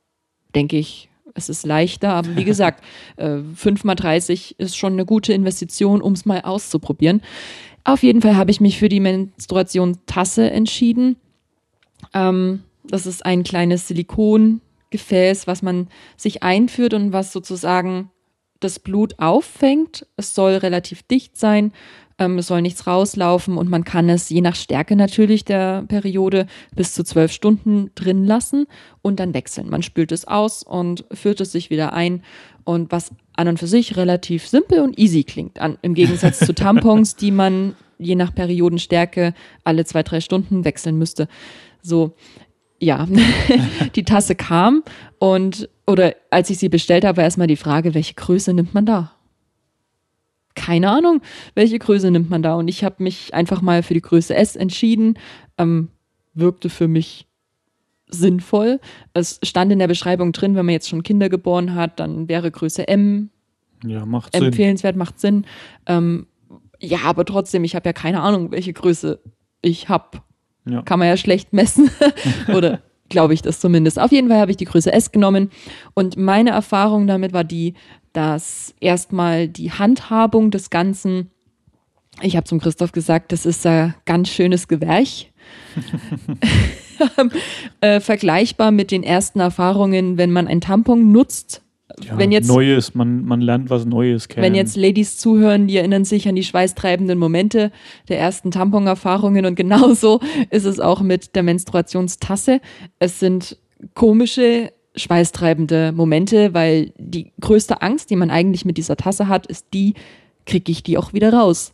denke 0.55 0.77
ich, 0.77 1.09
es 1.35 1.49
ist 1.49 1.65
leichter. 1.65 2.15
Aber 2.15 2.35
wie 2.37 2.45
gesagt, 2.45 2.83
äh, 3.17 3.39
5 3.55 3.85
mal 3.85 3.95
30 3.95 4.57
ist 4.59 4.77
schon 4.77 4.95
eine 4.95 5.05
gute 5.07 5.33
Investition, 5.33 6.03
um 6.03 6.15
es 6.15 6.27
mal 6.27 6.41
auszuprobieren. 6.41 7.23
Auf 7.85 8.03
jeden 8.03 8.23
Fall 8.23 8.35
habe 8.37 8.51
ich 8.51 8.61
mich 8.61 8.79
für 8.79 8.89
die 8.89 8.99
Menstruationstasse 9.01 10.51
entschieden. 10.51 11.17
Ähm, 12.15 12.61
das 12.91 13.07
ist 13.07 13.25
ein 13.25 13.43
kleines 13.43 13.89
Silikongefäß, 13.89 15.47
was 15.47 15.63
man 15.63 15.89
sich 16.17 16.43
einführt 16.43 16.95
und 16.95 17.13
was 17.13 17.33
sozusagen 17.33 18.11
das 18.61 18.79
Blut 18.79 19.19
auffängt. 19.19 20.07
Es 20.17 20.35
soll 20.35 20.55
relativ 20.55 21.03
dicht 21.03 21.37
sein, 21.37 21.73
ähm, 22.19 22.39
es 22.39 22.49
soll 22.49 22.63
nichts 22.63 22.87
rauslaufen 22.87 23.57
und 23.57 23.71
man 23.71 23.85
kann 23.85 24.09
es 24.09 24.29
je 24.29 24.41
nach 24.41 24.57
Stärke 24.57 24.97
natürlich 24.97 25.45
der 25.45 25.85
Periode 25.87 26.47
bis 26.75 26.93
zu 26.93 27.05
zwölf 27.05 27.33
Stunden 27.33 27.91
drin 27.95 28.25
lassen 28.25 28.67
und 29.03 29.21
dann 29.21 29.35
wechseln. 29.35 29.71
Man 29.71 29.83
spült 29.83 30.13
es 30.13 30.27
aus 30.27 30.63
und 30.63 31.05
führt 31.13 31.41
es 31.41 31.53
sich 31.53 31.71
wieder 31.71 31.93
ein 31.93 32.23
und 32.65 32.91
was 32.91 33.13
an 33.35 33.49
und 33.49 33.59
für 33.59 33.69
sich 33.69 33.97
relativ 33.97 34.47
simpel 34.47 34.81
und 34.81 34.99
easy 34.99 35.23
klingt, 35.23 35.61
an, 35.61 35.79
im 35.83 35.95
Gegensatz 35.95 36.41
zu 36.41 36.53
Tampons, 36.55 37.15
die 37.15 37.31
man 37.31 37.77
je 37.99 38.17
nach 38.17 38.35
Periodenstärke 38.35 39.35
alle 39.65 39.85
zwei, 39.85 40.03
drei 40.03 40.21
Stunden 40.21 40.65
wechseln 40.65 40.99
müsste. 40.99 41.29
So, 41.83 42.15
ja, 42.81 43.07
die 43.97 44.05
Tasse 44.05 44.35
kam 44.35 44.83
und, 45.19 45.69
oder 45.87 46.15
als 46.31 46.51
ich 46.51 46.59
sie 46.59 46.69
bestellt 46.69 47.05
habe, 47.05 47.17
war 47.19 47.25
erstmal 47.25 47.47
die 47.47 47.57
Frage, 47.57 47.95
welche 47.95 48.15
Größe 48.15 48.53
nimmt 48.53 48.75
man 48.75 48.87
da? 48.87 49.13
Keine 50.55 50.91
Ahnung, 50.91 51.21
welche 51.55 51.79
Größe 51.79 52.11
nimmt 52.11 52.31
man 52.31 52.43
da? 52.43 52.55
Und 52.55 52.69
ich 52.69 52.83
habe 52.85 53.03
mich 53.03 53.33
einfach 53.35 53.63
mal 53.63 53.83
für 53.83 53.95
die 53.95 54.03
Größe 54.03 54.35
S 54.35 54.57
entschieden. 54.57 55.19
Ähm, 55.57 55.89
wirkte 56.35 56.69
für 56.69 56.89
mich 56.89 57.27
sinnvoll. 58.09 58.81
Es 59.13 59.39
stand 59.43 59.73
in 59.73 59.79
der 59.79 59.89
Beschreibung 59.89 60.33
drin, 60.33 60.55
wenn 60.55 60.67
man 60.67 60.73
jetzt 60.73 60.89
schon 60.89 61.03
Kinder 61.03 61.29
geboren 61.29 61.75
hat, 61.75 62.01
dann 62.01 62.29
wäre 62.29 62.51
Größe 62.51 62.89
M 62.89 63.31
Ja, 63.85 64.07
macht 64.07 64.35
Sinn. 64.35 64.45
empfehlenswert, 64.45 64.97
macht 64.97 65.21
Sinn. 65.21 65.47
Ähm, 65.87 66.27
ja, 66.81 67.01
aber 67.05 67.25
trotzdem, 67.25 67.65
ich 67.65 67.75
habe 67.75 67.89
ja 67.89 67.93
keine 67.93 68.21
Ahnung, 68.23 68.51
welche 68.51 68.73
Größe 68.73 69.21
ich 69.63 69.89
habe. 69.89 70.23
Ja. 70.69 70.83
Kann 70.83 70.99
man 70.99 71.09
ja 71.09 71.17
schlecht 71.17 71.53
messen. 71.53 71.91
Oder 72.55 72.81
glaube 73.09 73.35
ich 73.35 73.43
das 73.43 73.61
zumindest. 73.61 73.99
Auf 73.99 74.13
jeden 74.13 74.29
Fall 74.29 74.39
habe 74.39 74.51
ich 74.51 74.57
die 74.57 74.65
Größe 74.65 74.93
S 74.93 75.13
genommen. 75.13 75.51
Und 75.95 76.17
meine 76.17 76.51
Erfahrung 76.51 77.07
damit 77.07 77.33
war 77.33 77.45
die, 77.45 77.75
dass 78.13 78.75
erstmal 78.81 79.49
die 79.49 79.73
Handhabung 79.73 80.51
des 80.51 80.71
Ganzen, 80.71 81.31
ich 82.21 82.37
habe 82.37 82.45
zum 82.45 82.61
Christoph 82.61 82.93
gesagt, 82.93 83.33
das 83.33 83.47
ist 83.47 83.67
ein 83.67 83.95
ganz 84.05 84.29
schönes 84.29 84.69
Gewerch. 84.69 85.33
äh, 87.81 88.01
vergleichbar 88.01 88.71
mit 88.71 88.91
den 88.91 89.03
ersten 89.03 89.41
Erfahrungen, 89.41 90.19
wenn 90.19 90.31
man 90.31 90.49
ein 90.49 90.61
Tampon 90.61 91.13
nutzt. 91.13 91.63
Ja, 92.05 92.19
wenn 92.19 92.31
jetzt 92.31 92.49
Neues, 92.49 92.95
man, 92.95 93.25
man 93.25 93.41
lernt 93.41 93.71
was 93.71 93.87
Neues 93.87 94.29
kennen. 94.29 94.45
wenn 94.45 94.55
jetzt 94.55 94.77
Ladies 94.77 95.17
zuhören, 95.17 95.67
die 95.67 95.79
erinnern 95.79 96.05
sich 96.05 96.29
an 96.29 96.35
die 96.35 96.45
schweißtreibenden 96.45 97.19
Momente 97.19 97.73
der 98.09 98.19
ersten 98.19 98.51
Tamponerfahrungen 98.51 99.47
und 99.47 99.55
genauso 99.55 100.21
ist 100.51 100.67
es 100.67 100.81
auch 100.81 101.01
mit 101.01 101.35
der 101.35 101.43
Menstruationstasse. 101.43 102.61
Es 102.99 103.21
sind 103.21 103.57
komische, 103.95 104.71
schweißtreibende 104.97 105.93
Momente, 105.93 106.53
weil 106.53 106.93
die 106.99 107.33
größte 107.41 107.81
Angst, 107.81 108.11
die 108.11 108.17
man 108.17 108.31
eigentlich 108.31 108.65
mit 108.65 108.77
dieser 108.77 108.97
Tasse 108.97 109.29
hat, 109.29 109.47
ist 109.47 109.69
die, 109.73 109.95
kriege 110.45 110.71
ich 110.71 110.83
die 110.83 110.99
auch 110.99 111.15
wieder 111.15 111.33
raus? 111.33 111.73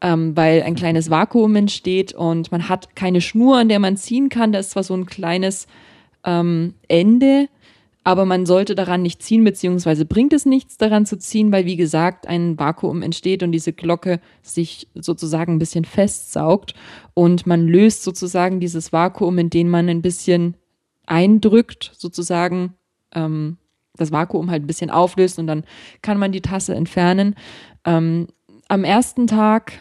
Ähm, 0.00 0.36
weil 0.36 0.62
ein 0.62 0.74
kleines 0.74 1.10
Vakuum 1.10 1.54
entsteht 1.54 2.12
und 2.12 2.50
man 2.50 2.68
hat 2.68 2.96
keine 2.96 3.20
Schnur, 3.20 3.58
an 3.58 3.68
der 3.68 3.78
man 3.78 3.96
ziehen 3.96 4.28
kann. 4.28 4.50
Da 4.50 4.58
ist 4.58 4.72
zwar 4.72 4.82
so 4.82 4.94
ein 4.94 5.06
kleines 5.06 5.68
ähm, 6.24 6.74
Ende, 6.88 7.48
aber 8.04 8.24
man 8.24 8.46
sollte 8.46 8.74
daran 8.74 9.02
nicht 9.02 9.22
ziehen, 9.22 9.44
beziehungsweise 9.44 10.04
bringt 10.04 10.32
es 10.32 10.44
nichts 10.44 10.76
daran 10.76 11.06
zu 11.06 11.18
ziehen, 11.18 11.52
weil 11.52 11.66
wie 11.66 11.76
gesagt 11.76 12.26
ein 12.26 12.58
Vakuum 12.58 13.02
entsteht 13.02 13.42
und 13.42 13.52
diese 13.52 13.72
Glocke 13.72 14.20
sich 14.42 14.88
sozusagen 14.94 15.54
ein 15.54 15.58
bisschen 15.58 15.84
festsaugt 15.84 16.74
und 17.14 17.46
man 17.46 17.68
löst 17.68 18.02
sozusagen 18.02 18.58
dieses 18.58 18.92
Vakuum, 18.92 19.38
indem 19.38 19.68
man 19.68 19.88
ein 19.88 20.02
bisschen 20.02 20.56
eindrückt, 21.06 21.92
sozusagen 21.96 22.74
ähm, 23.14 23.58
das 23.96 24.10
Vakuum 24.10 24.50
halt 24.50 24.64
ein 24.64 24.68
bisschen 24.68 24.90
auflöst 24.90 25.38
und 25.38 25.46
dann 25.46 25.64
kann 26.00 26.18
man 26.18 26.32
die 26.32 26.40
Tasse 26.40 26.74
entfernen. 26.74 27.36
Ähm, 27.84 28.28
am 28.68 28.84
ersten 28.84 29.26
Tag, 29.26 29.74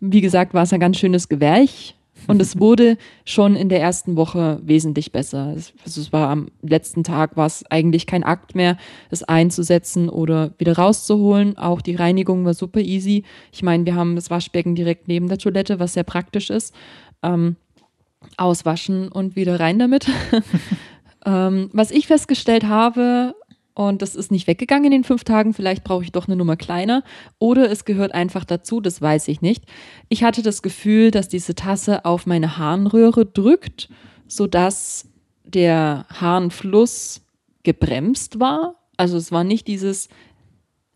wie 0.00 0.20
gesagt, 0.20 0.54
war 0.54 0.62
es 0.62 0.72
ein 0.72 0.80
ganz 0.80 0.98
schönes 0.98 1.28
Gewerch. 1.28 1.96
Und 2.26 2.40
es 2.40 2.58
wurde 2.58 2.96
schon 3.24 3.56
in 3.56 3.68
der 3.68 3.80
ersten 3.80 4.16
Woche 4.16 4.60
wesentlich 4.62 5.12
besser. 5.12 5.54
Es, 5.56 5.72
also 5.84 6.00
es 6.00 6.12
war 6.12 6.30
am 6.30 6.48
letzten 6.62 7.04
Tag 7.04 7.36
war 7.36 7.46
es 7.46 7.64
eigentlich 7.70 8.06
kein 8.06 8.24
Akt 8.24 8.54
mehr, 8.54 8.76
es 9.10 9.22
einzusetzen 9.22 10.08
oder 10.08 10.52
wieder 10.58 10.76
rauszuholen. 10.76 11.58
Auch 11.58 11.80
die 11.80 11.94
Reinigung 11.94 12.44
war 12.44 12.54
super 12.54 12.80
easy. 12.80 13.24
Ich 13.52 13.62
meine, 13.62 13.84
wir 13.84 13.94
haben 13.94 14.14
das 14.14 14.30
Waschbecken 14.30 14.74
direkt 14.74 15.08
neben 15.08 15.28
der 15.28 15.38
Toilette, 15.38 15.78
was 15.78 15.94
sehr 15.94 16.04
praktisch 16.04 16.50
ist. 16.50 16.74
Ähm, 17.22 17.56
auswaschen 18.36 19.08
und 19.08 19.36
wieder 19.36 19.60
rein 19.60 19.78
damit. 19.78 20.06
ähm, 21.26 21.70
was 21.72 21.90
ich 21.90 22.06
festgestellt 22.06 22.64
habe, 22.64 23.34
und 23.74 24.02
das 24.02 24.14
ist 24.14 24.30
nicht 24.30 24.46
weggegangen 24.46 24.86
in 24.86 24.90
den 24.92 25.04
fünf 25.04 25.24
Tagen, 25.24 25.52
vielleicht 25.52 25.84
brauche 25.84 26.04
ich 26.04 26.12
doch 26.12 26.26
eine 26.26 26.36
Nummer 26.36 26.56
kleiner 26.56 27.02
oder 27.38 27.70
es 27.70 27.84
gehört 27.84 28.14
einfach 28.14 28.44
dazu, 28.44 28.80
das 28.80 29.02
weiß 29.02 29.28
ich 29.28 29.40
nicht. 29.42 29.64
Ich 30.08 30.22
hatte 30.22 30.42
das 30.42 30.62
Gefühl, 30.62 31.10
dass 31.10 31.28
diese 31.28 31.54
Tasse 31.54 32.04
auf 32.04 32.26
meine 32.26 32.56
Harnröhre 32.56 33.26
drückt, 33.26 33.88
sodass 34.28 35.08
der 35.44 36.06
Harnfluss 36.08 37.22
gebremst 37.62 38.40
war. 38.40 38.76
Also 38.96 39.16
es 39.16 39.32
war 39.32 39.44
nicht 39.44 39.66
dieses, 39.66 40.08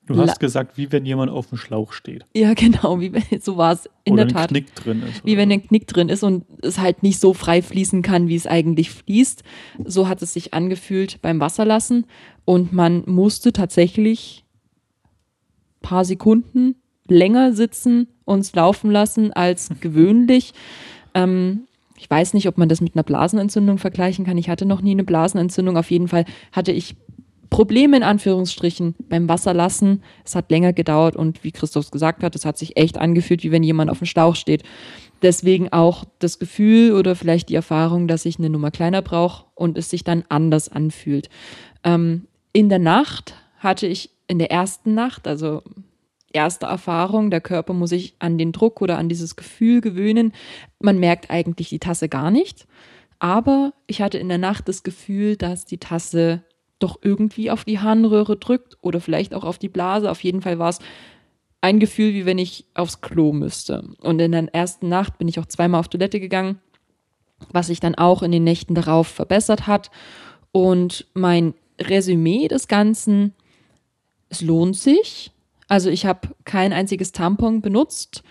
Du 0.09 0.15
La- 0.15 0.27
hast 0.27 0.41
gesagt, 0.41 0.77
wie 0.79 0.91
wenn 0.91 1.05
jemand 1.07 1.31
auf 1.31 1.49
dem 1.49 1.59
Schlauch 1.59 1.93
steht. 1.93 2.25
ja 2.35 2.55
genau, 2.55 2.99
wie 3.01 3.13
wenn, 3.13 3.23
so 3.41 3.57
war 3.57 3.73
es 3.73 3.89
in 4.05 4.15
oder 4.15 4.25
der 4.25 4.35
ein 4.35 4.41
Tat. 4.41 4.49
Knick 4.51 4.75
drin 4.75 5.03
ist. 5.09 5.25
wie 5.25 5.37
wenn 5.37 5.53
ein 5.53 5.63
Knick 5.67 5.87
drin 5.87 6.09
ist 6.09 6.23
und 6.25 6.45
es 6.63 6.79
halt 6.79 7.03
nicht 7.03 7.21
so 7.21 7.35
frei 7.35 7.63
fließen 7.63 8.03
kann, 8.03 8.29
wie 8.29 8.37
es 8.37 8.47
eigentlich 8.47 8.91
fließt. 8.91 9.43
So 9.85 10.09
hat 10.09 10.23
es 10.23 10.33
sich 10.33 10.55
angefühlt 10.55 11.21
beim 11.23 11.41
Wasserlassen 11.41 12.07
und 12.45 12.73
man 12.73 13.03
musste 13.07 13.53
tatsächlich 13.53 14.45
paar 15.83 16.05
Sekunden 16.05 16.77
länger 17.07 17.53
sitzen 17.53 18.09
und 18.25 18.55
laufen 18.55 18.91
lassen 18.91 19.33
als 19.33 19.71
gewöhnlich. 19.81 20.53
Ähm, 21.15 21.61
ich 21.97 22.09
weiß 22.09 22.35
nicht, 22.35 22.47
ob 22.49 22.59
man 22.59 22.69
das 22.69 22.81
mit 22.81 22.95
einer 22.95 23.03
Blasenentzündung 23.03 23.79
vergleichen 23.79 24.25
kann. 24.25 24.39
Ich 24.39 24.49
hatte 24.49 24.67
noch 24.67 24.83
nie 24.83 24.93
eine 24.93 25.05
Blasenentzündung. 25.05 25.77
Auf 25.77 25.91
jeden 25.91 26.07
Fall 26.09 26.25
hatte 26.53 26.71
ich 26.73 26.97
Probleme 27.51 27.97
in 27.97 28.03
Anführungsstrichen 28.03 28.95
beim 29.09 29.29
Wasserlassen. 29.29 30.03
Es 30.25 30.35
hat 30.35 30.51
länger 30.51 30.73
gedauert 30.73 31.17
und 31.17 31.45
wie 31.45 31.53
Christoph 31.53 31.91
gesagt 31.91 32.23
hat, 32.23 32.35
es 32.35 32.45
hat 32.45 32.59
sich 32.59 32.77
echt 32.77 32.99
angefühlt, 32.99 33.43
wie 33.43 33.51
wenn 33.51 33.63
jemand 33.63 33.91
auf 33.91 33.99
dem 33.99 34.07
Schlauch 34.07 34.37
steht. 34.37 34.63
Deswegen 35.23 35.73
auch 35.73 36.05
das 36.19 36.39
Gefühl 36.39 36.93
oder 36.93 37.17
vielleicht 37.17 37.49
die 37.49 37.55
Erfahrung, 37.55 38.07
dass 38.07 38.25
ich 38.25 38.39
eine 38.39 38.51
Nummer 38.51 38.71
kleiner 38.71 39.03
brauche 39.03 39.47
und 39.55 39.77
es 39.79 39.91
sich 39.91 40.05
dann 40.05 40.25
anders 40.29 40.69
anfühlt. 40.69 41.29
Ähm, 41.83 42.27
in 42.53 42.69
der 42.69 42.79
Nacht 42.79 43.35
hatte 43.59 43.87
ich 43.87 44.11
in 44.29 44.39
der 44.39 44.51
ersten 44.51 44.95
Nacht, 44.95 45.27
also 45.27 45.63
erste 46.33 46.67
Erfahrung, 46.67 47.31
der 47.31 47.41
Körper 47.41 47.73
muss 47.73 47.91
sich 47.91 48.15
an 48.19 48.39
den 48.39 48.53
Druck 48.53 48.81
oder 48.81 48.99
an 48.99 49.09
dieses 49.09 49.37
Gefühl 49.37 49.81
gewöhnen. 49.81 50.33
Man 50.79 50.99
merkt 50.99 51.31
eigentlich 51.31 51.71
die 51.71 51.79
Tasse 51.79 52.09
gar 52.09 52.31
nicht. 52.31 52.67
Aber 53.19 53.73
ich 53.87 54.01
hatte 54.01 54.19
in 54.19 54.29
der 54.29 54.39
Nacht 54.39 54.69
das 54.69 54.83
Gefühl, 54.83 55.37
dass 55.37 55.65
die 55.65 55.79
Tasse 55.79 56.45
doch 56.79 56.99
irgendwie 57.03 57.51
auf 57.51 57.65
die 57.65 57.81
Harnröhre 57.81 58.37
drückt 58.37 58.79
oder 58.81 59.01
vielleicht 59.01 59.35
auch 59.35 59.45
auf 59.45 59.59
die 59.59 59.69
Blase. 59.69 60.11
Auf 60.11 60.23
jeden 60.23 60.43
Fall 60.43 60.59
war 60.59 60.71
es 60.71 60.79
ein 61.61 61.81
Gefühl, 61.81 62.15
wie 62.15 62.27
wenn 62.27 62.39
ich 62.39 62.67
aufs 62.75 63.01
Klo 63.01 63.33
müsste. 63.33 63.85
Und 64.01 64.21
in 64.21 64.33
der 64.33 64.55
ersten 64.55 64.89
Nacht 64.89 65.19
bin 65.19 65.29
ich 65.29 65.41
auch 65.41 65.47
zweimal 65.47 65.81
auf 65.81 65.89
Toilette 65.89 66.21
gegangen, 66.21 66.61
was 67.53 67.67
sich 67.67 67.81
dann 67.81 67.95
auch 67.95 68.23
in 68.23 68.33
den 68.33 68.45
Nächten 68.45 68.75
darauf 68.75 69.09
verbessert 69.09 69.67
hat. 69.67 69.91
Und 70.53 71.07
mein 71.15 71.55
Resümee 71.81 72.49
des 72.49 72.69
Ganzen, 72.69 73.35
es 74.29 74.41
lohnt 74.41 74.77
sich. 74.77 75.33
Also 75.67 75.91
ich 75.91 76.07
habe 76.07 76.29
kein 76.45 76.73
einziges 76.73 77.13
Tampon 77.13 77.61
benutzt. 77.61 78.23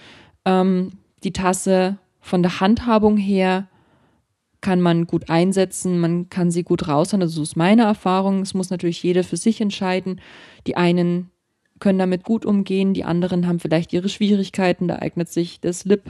Ähm, 0.45 0.93
die 1.23 1.33
Tasse 1.33 1.97
von 2.21 2.41
der 2.41 2.59
Handhabung 2.59 3.17
her 3.17 3.67
kann 4.67 4.81
man 4.81 5.07
gut 5.07 5.29
einsetzen, 5.29 5.97
man 5.97 6.27
kann 6.27 6.51
sie 6.51 6.63
gut 6.63 6.89
raushauen. 6.89 7.21
Also 7.21 7.35
so 7.35 7.43
ist 7.43 7.55
meine 7.55 7.83
Erfahrung. 7.83 8.41
Es 8.41 8.53
muss 8.53 8.69
natürlich 8.69 9.01
jeder 9.01 9.23
für 9.23 9.37
sich 9.37 9.61
entscheiden. 9.61 10.19
Die 10.67 10.75
einen 10.75 11.31
können 11.79 11.97
damit 11.97 12.25
gut 12.25 12.45
umgehen, 12.45 12.93
die 12.93 13.05
anderen 13.05 13.47
haben 13.47 13.61
vielleicht 13.61 13.93
ihre 13.93 14.09
Schwierigkeiten. 14.09 14.89
Da 14.89 14.97
eignet 14.97 15.29
sich 15.29 15.61
das 15.61 15.85
Lip 15.85 16.03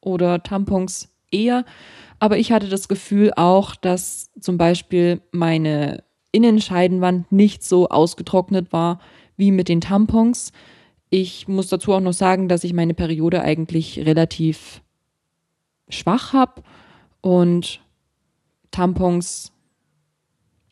oder 0.00 0.42
Tampons 0.42 1.14
eher. 1.30 1.64
Aber 2.18 2.38
ich 2.38 2.50
hatte 2.50 2.68
das 2.68 2.88
Gefühl 2.88 3.34
auch, 3.36 3.76
dass 3.76 4.32
zum 4.40 4.58
Beispiel 4.58 5.20
meine 5.30 6.02
Innenscheidenwand 6.32 7.30
nicht 7.30 7.62
so 7.62 7.88
ausgetrocknet 7.88 8.72
war 8.72 8.98
wie 9.36 9.52
mit 9.52 9.68
den 9.68 9.80
Tampons. 9.80 10.50
Ich 11.08 11.46
muss 11.46 11.68
dazu 11.68 11.92
auch 11.92 12.00
noch 12.00 12.14
sagen, 12.14 12.48
dass 12.48 12.64
ich 12.64 12.72
meine 12.72 12.94
Periode 12.94 13.42
eigentlich 13.42 14.00
relativ 14.00 14.82
schwach 15.88 16.32
habe 16.32 16.64
und 17.20 17.80
Tampons, 18.72 19.52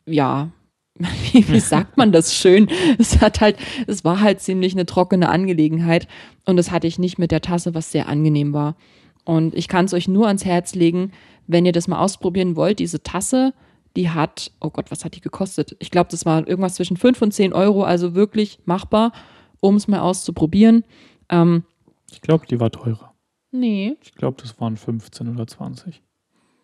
ja, 0.05 0.51
wie, 1.31 1.47
wie 1.47 1.59
sagt 1.59 1.97
man 1.97 2.11
das 2.11 2.35
schön? 2.35 2.69
Es 2.99 3.21
hat 3.21 3.39
halt, 3.41 3.57
es 3.87 4.03
war 4.03 4.19
halt 4.19 4.41
ziemlich 4.41 4.73
eine 4.73 4.85
trockene 4.85 5.29
Angelegenheit 5.29 6.07
und 6.45 6.57
das 6.57 6.71
hatte 6.71 6.87
ich 6.87 6.99
nicht 6.99 7.17
mit 7.17 7.31
der 7.31 7.41
Tasse, 7.41 7.73
was 7.73 7.91
sehr 7.91 8.07
angenehm 8.09 8.53
war. 8.53 8.75
Und 9.23 9.55
ich 9.55 9.67
kann 9.67 9.85
es 9.85 9.93
euch 9.93 10.07
nur 10.07 10.27
ans 10.27 10.45
Herz 10.45 10.75
legen, 10.75 11.11
wenn 11.47 11.65
ihr 11.65 11.71
das 11.71 11.87
mal 11.87 11.99
ausprobieren 11.99 12.55
wollt, 12.55 12.79
diese 12.79 13.03
Tasse, 13.03 13.53
die 13.95 14.09
hat, 14.09 14.51
oh 14.59 14.69
Gott, 14.69 14.91
was 14.91 15.05
hat 15.05 15.15
die 15.15 15.21
gekostet? 15.21 15.75
Ich 15.79 15.91
glaube, 15.91 16.09
das 16.09 16.25
war 16.25 16.47
irgendwas 16.47 16.75
zwischen 16.75 16.97
5 16.97 17.21
und 17.21 17.33
10 17.33 17.53
Euro, 17.53 17.83
also 17.83 18.15
wirklich 18.15 18.59
machbar, 18.65 19.11
um 19.59 19.75
es 19.75 19.87
mal 19.87 19.99
auszuprobieren. 19.99 20.83
Ähm, 21.29 21.63
ich 22.11 22.21
glaube, 22.21 22.45
die 22.47 22.59
war 22.59 22.71
teurer. 22.71 23.13
Nee. 23.51 23.97
Ich 24.01 24.13
glaube, 24.15 24.41
das 24.41 24.59
waren 24.59 24.77
15 24.77 25.27
oder 25.27 25.45
20. 25.45 26.01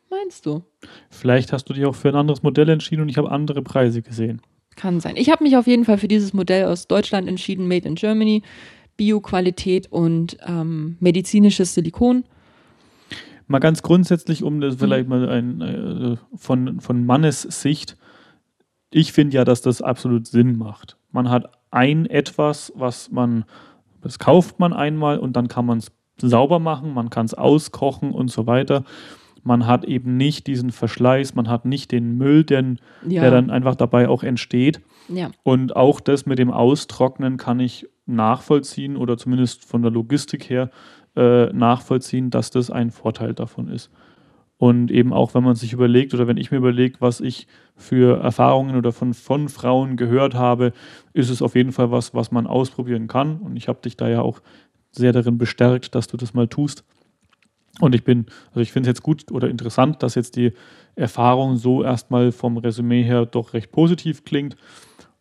Meinst 0.09 0.45
du? 0.45 0.63
Vielleicht 1.09 1.51
hast 1.51 1.65
du 1.65 1.73
dich 1.73 1.85
auch 1.85 1.95
für 1.95 2.09
ein 2.09 2.15
anderes 2.15 2.41
Modell 2.41 2.69
entschieden 2.69 3.01
und 3.01 3.09
ich 3.09 3.17
habe 3.17 3.31
andere 3.31 3.61
Preise 3.61 4.01
gesehen. 4.01 4.41
Kann 4.75 4.99
sein. 4.99 5.17
Ich 5.17 5.29
habe 5.29 5.43
mich 5.43 5.57
auf 5.57 5.67
jeden 5.67 5.85
Fall 5.85 5.97
für 5.97 6.07
dieses 6.07 6.33
Modell 6.33 6.65
aus 6.65 6.87
Deutschland 6.87 7.27
entschieden, 7.27 7.67
Made 7.67 7.87
in 7.87 7.95
Germany, 7.95 8.43
Bio-Qualität 8.95 9.91
und 9.91 10.37
ähm, 10.45 10.97
medizinisches 10.99 11.73
Silikon. 11.73 12.23
Mal 13.47 13.59
ganz 13.59 13.81
grundsätzlich, 13.81 14.43
um 14.43 14.61
das 14.61 14.75
vielleicht 14.75 15.07
mal 15.07 15.27
ein, 15.29 15.61
äh, 15.61 16.17
von, 16.35 16.79
von 16.79 17.05
Mannes 17.05 17.41
Sicht. 17.41 17.97
Ich 18.91 19.13
finde 19.13 19.35
ja, 19.35 19.45
dass 19.45 19.61
das 19.61 19.81
absolut 19.81 20.27
Sinn 20.27 20.57
macht. 20.57 20.97
Man 21.11 21.29
hat 21.29 21.51
ein 21.71 22.05
etwas, 22.05 22.71
was 22.75 23.11
man, 23.11 23.45
das 24.01 24.19
kauft 24.19 24.59
man 24.59 24.73
einmal 24.73 25.19
und 25.19 25.35
dann 25.35 25.47
kann 25.47 25.65
man 25.65 25.79
es 25.79 25.91
sauber 26.17 26.59
machen, 26.59 26.93
man 26.93 27.09
kann 27.09 27.25
es 27.25 27.33
auskochen 27.33 28.11
und 28.11 28.31
so 28.31 28.47
weiter 28.47 28.83
man 29.47 29.65
hat 29.65 29.85
eben 29.85 30.17
nicht 30.17 30.45
diesen 30.45 30.71
Verschleiß, 30.71 31.33
man 31.33 31.47
hat 31.47 31.65
nicht 31.65 31.93
den 31.93 32.17
Müll, 32.17 32.43
den, 32.43 32.79
ja. 33.07 33.21
der 33.21 33.31
dann 33.31 33.49
einfach 33.49 33.75
dabei 33.75 34.09
auch 34.09 34.21
entsteht. 34.21 34.81
Ja. 35.07 35.31
Und 35.43 35.75
auch 35.75 36.01
das 36.01 36.25
mit 36.25 36.37
dem 36.37 36.51
Austrocknen 36.51 37.37
kann 37.37 37.61
ich 37.61 37.87
nachvollziehen 38.05 38.97
oder 38.97 39.17
zumindest 39.17 39.63
von 39.63 39.81
der 39.81 39.91
Logistik 39.91 40.49
her 40.49 40.69
äh, 41.15 41.45
nachvollziehen, 41.53 42.29
dass 42.29 42.51
das 42.51 42.69
ein 42.69 42.91
Vorteil 42.91 43.33
davon 43.33 43.69
ist. 43.69 43.89
Und 44.57 44.91
eben 44.91 45.13
auch, 45.13 45.33
wenn 45.33 45.43
man 45.43 45.55
sich 45.55 45.71
überlegt 45.71 46.13
oder 46.13 46.27
wenn 46.27 46.37
ich 46.37 46.51
mir 46.51 46.57
überlege, 46.57 46.97
was 46.99 47.21
ich 47.21 47.47
für 47.75 48.21
Erfahrungen 48.21 48.75
oder 48.75 48.91
von, 48.91 49.13
von 49.13 49.47
Frauen 49.47 49.95
gehört 49.95 50.33
habe, 50.33 50.73
ist 51.13 51.29
es 51.29 51.41
auf 51.41 51.55
jeden 51.55 51.71
Fall 51.71 51.89
was, 51.89 52.13
was 52.13 52.31
man 52.31 52.47
ausprobieren 52.47 53.07
kann. 53.07 53.37
Und 53.37 53.55
ich 53.55 53.69
habe 53.69 53.79
dich 53.81 53.95
da 53.95 54.09
ja 54.09 54.21
auch 54.21 54.41
sehr 54.91 55.13
darin 55.13 55.37
bestärkt, 55.37 55.95
dass 55.95 56.07
du 56.07 56.17
das 56.17 56.33
mal 56.33 56.47
tust. 56.47 56.83
Und 57.79 57.93
ich 57.93 58.03
bin, 58.03 58.25
also 58.49 58.61
ich 58.61 58.71
finde 58.71 58.89
es 58.89 58.95
jetzt 58.95 59.03
gut 59.03 59.31
oder 59.31 59.49
interessant, 59.49 60.01
dass 60.01 60.15
jetzt 60.15 60.35
die 60.35 60.53
Erfahrung 60.95 61.57
so 61.57 61.83
erstmal 61.83 62.31
vom 62.31 62.57
Resümee 62.57 63.03
her 63.03 63.25
doch 63.25 63.53
recht 63.53 63.71
positiv 63.71 64.23
klingt. 64.23 64.55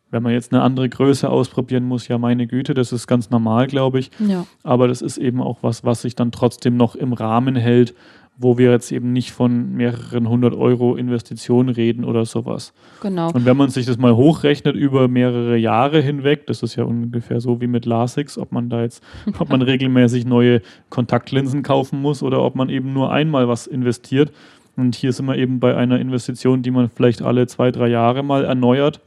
Wenn 0.09 0.23
man 0.23 0.31
jetzt 0.31 0.53
eine 0.53 0.61
andere 0.61 0.87
Größe 0.87 1.29
ausprobieren 1.29 1.83
muss, 1.83 2.07
ja 2.07 2.17
meine 2.17 2.47
Güte, 2.47 2.73
das 2.73 2.93
ist 2.93 3.07
ganz 3.07 3.29
normal, 3.29 3.67
glaube 3.67 3.99
ich. 3.99 4.09
Ja. 4.19 4.45
Aber 4.63 4.87
das 4.87 5.01
ist 5.01 5.17
eben 5.17 5.41
auch 5.41 5.59
was, 5.61 5.83
was 5.83 6.01
sich 6.01 6.15
dann 6.15 6.31
trotzdem 6.31 6.77
noch 6.77 6.95
im 6.95 7.13
Rahmen 7.13 7.55
hält, 7.55 7.93
wo 8.39 8.57
wir 8.57 8.71
jetzt 8.71 8.91
eben 8.91 9.13
nicht 9.13 9.31
von 9.31 9.73
mehreren 9.73 10.29
hundert 10.29 10.53
Euro 10.53 10.95
Investitionen 10.95 11.69
reden 11.69 12.05
oder 12.05 12.25
sowas. 12.25 12.71
Genau. 13.01 13.31
Und 13.31 13.45
wenn 13.45 13.57
man 13.57 13.69
sich 13.69 13.87
das 13.87 13.97
mal 13.97 14.15
hochrechnet 14.15 14.75
über 14.75 15.07
mehrere 15.07 15.57
Jahre 15.57 16.01
hinweg, 16.01 16.45
das 16.45 16.61
ist 16.61 16.75
ja 16.75 16.83
ungefähr 16.83 17.41
so 17.41 17.59
wie 17.61 17.67
mit 17.67 17.85
LASIX, 17.85 18.37
ob 18.37 18.51
man 18.51 18.69
da 18.69 18.83
jetzt, 18.83 19.03
ob 19.39 19.49
man 19.49 19.63
regelmäßig 19.63 20.25
neue 20.25 20.61
Kontaktlinsen 20.89 21.63
kaufen 21.63 21.99
muss 21.99 22.21
oder 22.21 22.43
ob 22.43 22.55
man 22.55 22.69
eben 22.69 22.93
nur 22.93 23.11
einmal 23.11 23.47
was 23.47 23.65
investiert. 23.65 24.31
Und 24.75 24.95
hier 24.95 25.11
sind 25.11 25.25
wir 25.25 25.35
eben 25.37 25.59
bei 25.59 25.75
einer 25.75 25.99
Investition, 25.99 26.61
die 26.61 26.69
man 26.69 26.89
vielleicht 26.89 27.23
alle 27.23 27.47
zwei, 27.47 27.71
drei 27.71 27.87
Jahre 27.87 28.21
mal 28.21 28.45
erneuert. 28.45 29.01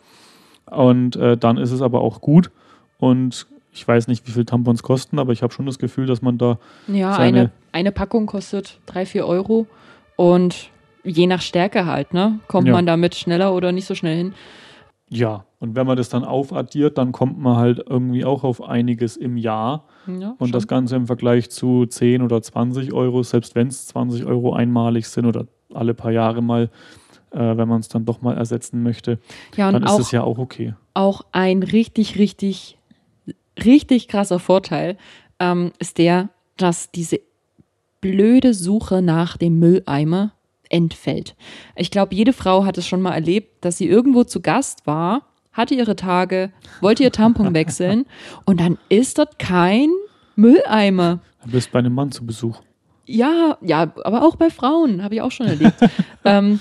Und 0.67 1.15
äh, 1.15 1.37
dann 1.37 1.57
ist 1.57 1.71
es 1.71 1.83
aber 1.83 2.01
auch 2.01 2.21
gut. 2.21 2.51
Und 2.99 3.47
ich 3.73 3.87
weiß 3.87 4.09
nicht, 4.09 4.27
wie 4.27 4.33
viel 4.33 4.45
Tampons 4.45 4.83
kosten, 4.83 5.19
aber 5.19 5.33
ich 5.33 5.43
habe 5.43 5.53
schon 5.53 5.67
das 5.67 5.79
Gefühl, 5.79 6.07
dass 6.07 6.23
man 6.23 6.39
da. 6.39 6.59
Ja, 6.89 7.17
eine, 7.17 7.51
eine 7.73 7.93
Packung 7.93 8.27
kostet 8.27 8.79
drei, 8.87 9.07
vier 9.07 9.27
Euro 9.27 9.67
und 10.17 10.71
je 11.05 11.27
nach 11.27 11.41
Stärke 11.41 11.87
halt, 11.87 12.13
ne? 12.13 12.41
Kommt 12.49 12.69
ja. 12.69 12.75
man 12.75 12.87
damit 12.87 13.15
schneller 13.15 13.55
oder 13.55 13.73
nicht 13.73 13.87
so 13.87 13.95
schnell 13.95 14.17
hin. 14.17 14.35
Ja, 15.09 15.45
und 15.59 15.75
wenn 15.75 15.87
man 15.87 15.97
das 15.97 16.09
dann 16.09 16.25
aufaddiert, 16.25 16.97
dann 16.97 17.11
kommt 17.11 17.39
man 17.39 17.57
halt 17.57 17.83
irgendwie 17.89 18.25
auch 18.25 18.45
auf 18.45 18.63
einiges 18.63 19.17
im 19.17 19.37
Jahr. 19.37 19.85
Ja, 20.07 20.31
und 20.39 20.49
schon. 20.49 20.53
das 20.53 20.69
Ganze 20.69 20.97
im 20.97 21.07
Vergleich 21.07 21.51
zu 21.51 21.87
10 21.87 22.23
oder 22.23 22.41
20 22.41 22.93
Euro, 22.93 23.23
selbst 23.23 23.55
wenn 23.55 23.69
es 23.69 23.87
20 23.89 24.25
Euro 24.25 24.55
einmalig 24.55 25.09
sind 25.09 25.27
oder 25.27 25.47
alle 25.75 25.95
paar 25.95 26.13
Jahre 26.13 26.43
mal, 26.43 26.71
äh, 27.33 27.39
wenn 27.39 27.69
man 27.69 27.81
es 27.81 27.89
dann 27.89 28.05
doch 28.05 28.23
mal 28.23 28.37
ersetzen 28.37 28.83
möchte, 28.83 29.19
ja, 29.57 29.71
dann 29.71 29.83
ist 29.83 29.99
es 29.99 30.11
ja 30.13 30.23
auch 30.23 30.39
okay. 30.39 30.75
Auch 30.95 31.23
ein 31.33 31.63
richtig, 31.63 32.19
richtig 32.19 32.79
richtig 33.65 34.09
krasser 34.09 34.39
Vorteil 34.39 34.97
ähm, 35.39 35.73
ist 35.79 35.99
der, 35.99 36.31
dass 36.57 36.91
diese 36.91 37.21
blöde 38.01 38.55
Suche 38.55 39.03
nach 39.03 39.37
dem 39.37 39.59
Mülleimer 39.59 40.33
entfällt. 40.69 41.35
Ich 41.77 41.91
glaube, 41.91 42.15
jede 42.15 42.33
Frau 42.33 42.65
hat 42.65 42.79
es 42.79 42.87
schon 42.87 43.03
mal 43.03 43.13
erlebt, 43.13 43.65
dass 43.65 43.79
sie 43.79 43.89
irgendwo 43.89 44.25
zu 44.25 44.41
Gast 44.41 44.87
war, 44.87 45.23
hatte 45.53 45.75
ihre 45.75 45.97
Tage, 45.97 46.53
wollte 46.81 47.03
ihr 47.03 47.13
Tampon 47.13 47.55
wechseln 47.55 48.07
und 48.45 48.61
dann 48.61 48.79
ist 48.89 49.19
dort 49.19 49.39
kein 49.39 49.91
Mülleimer. 50.37 51.21
Du 51.45 51.51
bist 51.51 51.73
bei 51.73 51.81
einem 51.81 51.95
Mann 51.95 52.13
zu 52.13 52.25
Besuch. 52.25 52.61
Ja, 53.07 53.59
ja, 53.61 53.93
aber 54.05 54.23
auch 54.23 54.37
bei 54.37 54.51
Frauen, 54.51 55.03
habe 55.03 55.17
ich 55.17 55.23
auch 55.23 55.33
schon 55.33 55.47
erlebt. 55.47 55.75
ähm, 56.25 56.61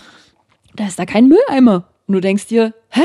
da 0.75 0.87
ist 0.87 0.97
da 0.97 1.05
kein 1.05 1.27
Mülleimer. 1.27 1.87
Und 2.07 2.15
du 2.15 2.21
denkst 2.21 2.47
dir, 2.47 2.73
hä? 2.89 3.03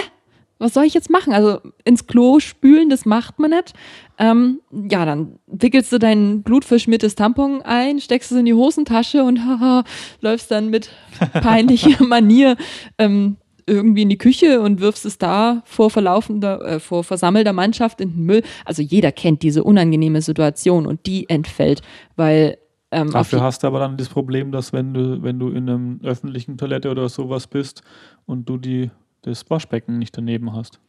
Was 0.59 0.75
soll 0.75 0.85
ich 0.85 0.95
jetzt 0.95 1.11
machen? 1.11 1.33
Also 1.33 1.61
ins 1.85 2.07
Klo 2.07 2.41
spülen, 2.41 2.89
das 2.89 3.05
macht 3.05 3.39
man 3.39 3.51
nicht. 3.51 3.73
Ähm, 4.19 4.61
ja, 4.71 5.05
dann 5.05 5.39
wickelst 5.47 5.93
du 5.93 5.99
dein 5.99 6.43
blutverschmiertes 6.43 7.17
Tampon 7.17 7.63
ein, 7.63 8.01
steckst 8.01 8.31
es 8.33 8.39
in 8.39 8.45
die 8.45 8.55
Hosentasche 8.55 9.25
und 9.25 9.45
haha, 9.45 9.85
läufst 10.21 10.51
dann 10.51 10.71
mit 10.71 10.91
peinlicher 11.33 12.03
Manier 12.05 12.57
ähm, 12.99 13.37
irgendwie 13.67 14.03
in 14.03 14.09
die 14.09 14.19
Küche 14.19 14.61
und 14.61 14.81
wirfst 14.81 15.07
es 15.07 15.19
da 15.19 15.63
vor 15.65 15.91
verlaufender, 15.91 16.61
äh, 16.63 16.81
vor 16.81 17.03
versammelter 17.03 17.53
Mannschaft 17.53 18.01
in 18.01 18.11
den 18.11 18.25
Müll. 18.25 18.43
Also 18.65 18.83
jeder 18.83 19.11
kennt 19.11 19.43
diese 19.43 19.65
unangenehme 19.65 20.23
Situation 20.23 20.87
und 20.87 21.07
die 21.07 21.29
entfällt, 21.29 21.83
weil 22.17 22.59
ähm, 22.91 23.11
Dafür 23.11 23.41
hast 23.41 23.63
du 23.63 23.67
aber 23.67 23.81
dann 23.81 23.97
das 23.97 24.09
Problem, 24.09 24.53
dass 24.53 24.73
wenn 24.73 24.95
du, 24.95 25.23
wenn 25.23 25.39
du 25.39 25.49
in 25.49 25.69
einem 25.69 26.01
öffentlichen 26.05 26.57
Toilette 26.57 26.91
oder 26.91 27.09
sowas 27.09 27.49
bist 27.49 27.83
und 28.25 28.49
du 28.49 28.57
die 28.57 28.91
das 29.27 29.49
Waschbecken 29.51 29.99
nicht 29.99 30.17
daneben 30.17 30.53
hast. 30.53 30.81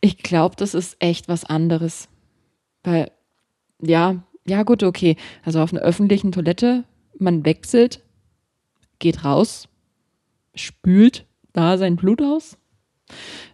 Ich 0.00 0.18
glaube, 0.18 0.56
das 0.56 0.74
ist 0.74 0.96
echt 0.98 1.28
was 1.28 1.44
anderes. 1.44 2.08
Weil, 2.82 3.10
ja, 3.80 4.22
ja, 4.46 4.62
gut, 4.64 4.82
okay. 4.82 5.16
Also 5.44 5.60
auf 5.60 5.72
einer 5.72 5.82
öffentlichen 5.82 6.32
Toilette, 6.32 6.84
man 7.18 7.44
wechselt, 7.44 8.02
geht 8.98 9.24
raus, 9.24 9.68
spült 10.54 11.26
da 11.52 11.78
sein 11.78 11.96
Blut 11.96 12.20
aus 12.22 12.58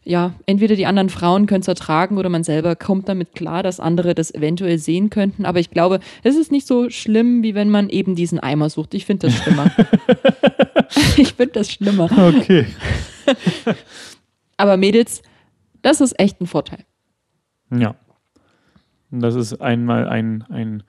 ja, 0.05 0.33
entweder 0.47 0.75
die 0.77 0.87
anderen 0.87 1.11
Frauen 1.11 1.47
können 1.47 1.61
es 1.61 1.69
ertragen 1.69 2.17
oder 2.17 2.29
man 2.31 2.43
selber 2.45 2.77
kommt 2.77 3.09
damit 3.09 3.35
klar, 3.35 3.63
dass 3.63 3.79
andere 3.81 4.15
das 4.15 4.33
eventuell 4.35 4.79
sehen 4.79 5.11
könnten. 5.11 5.45
Aber 5.45 5.61
ich 5.61 5.71
glaube, 5.71 6.01
es 6.23 6.37
ist 6.37 6.51
nicht 6.51 6.67
so 6.67 6.89
schlimm, 6.89 7.43
wie 7.43 7.55
wenn 7.55 7.69
man 7.71 7.89
eben 7.91 8.15
diesen 8.15 8.39
Eimer 8.41 8.71
sucht. 8.71 8.95
Ich 8.95 9.05
finde 9.05 9.27
das 9.29 9.37
schlimmer. 9.37 9.71
ich 11.17 11.35
finde 11.35 11.53
das 11.53 11.71
schlimmer. 11.71 12.05
Okay. 12.11 12.67
Aber 14.57 14.77
Mädels, 14.77 15.23
das 15.83 16.01
ist 16.01 16.19
echt 16.19 16.41
ein 16.41 16.47
Vorteil. 16.47 16.85
Ja. 17.75 17.95
Das 19.11 19.35
ist 19.35 19.61
einmal 19.61 20.09
ein, 20.09 20.43
ein 20.49 20.83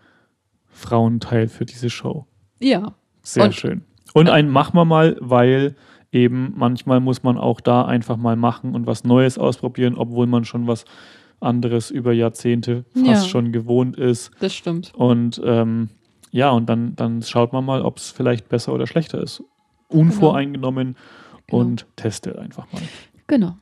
Frauenteil 0.67 1.47
für 1.47 1.65
diese 1.65 1.89
Show. 1.89 2.25
Ja. 2.59 2.95
Sehr 3.23 3.45
Und- 3.45 3.55
schön. 3.55 3.81
Und 4.13 4.27
ein 4.29 4.49
machen 4.49 4.75
wir 4.75 4.85
mal, 4.85 5.17
weil 5.19 5.75
eben 6.11 6.53
manchmal 6.55 6.99
muss 6.99 7.23
man 7.23 7.37
auch 7.37 7.61
da 7.61 7.85
einfach 7.85 8.17
mal 8.17 8.35
machen 8.35 8.73
und 8.75 8.87
was 8.87 9.03
Neues 9.03 9.37
ausprobieren, 9.37 9.95
obwohl 9.95 10.27
man 10.27 10.43
schon 10.45 10.67
was 10.67 10.85
anderes 11.39 11.89
über 11.91 12.11
Jahrzehnte 12.13 12.83
fast 12.93 13.05
Ja. 13.05 13.21
schon 13.23 13.51
gewohnt 13.51 13.95
ist. 13.97 14.31
Das 14.39 14.53
stimmt. 14.53 14.93
Und 14.95 15.39
ähm, 15.45 15.89
ja, 16.31 16.49
und 16.51 16.67
dann, 16.67 16.95
dann 16.95 17.21
schaut 17.21 17.53
man 17.53 17.63
mal, 17.65 17.81
ob 17.81 17.97
es 17.97 18.11
vielleicht 18.11 18.49
besser 18.49 18.73
oder 18.73 18.87
schlechter 18.87 19.21
ist. 19.21 19.43
Unvoreingenommen 19.87 20.95
Genau. 21.47 21.61
und 21.63 21.87
testet 21.95 22.37
einfach 22.37 22.71
mal. 22.71 22.81
Genau. 23.27 23.55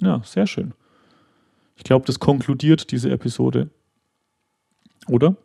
Ja, 0.00 0.20
sehr 0.24 0.46
schön. 0.48 0.72
Ich 1.76 1.84
glaube, 1.84 2.04
das 2.06 2.18
konkludiert 2.18 2.90
diese 2.90 3.10
Episode. 3.10 3.70
Oder? 5.08 5.36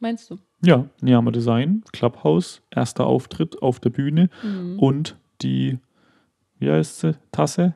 Meinst 0.00 0.30
du? 0.30 0.38
Ja, 0.64 0.86
Niama 1.00 1.30
Design, 1.30 1.82
Clubhouse, 1.92 2.62
erster 2.70 3.06
Auftritt 3.06 3.60
auf 3.62 3.80
der 3.80 3.90
Bühne 3.90 4.30
Mhm. 4.42 4.78
und 4.78 5.16
die, 5.42 5.78
wie 6.58 6.70
heißt 6.70 7.00
sie, 7.00 7.16
Tasse? 7.32 7.74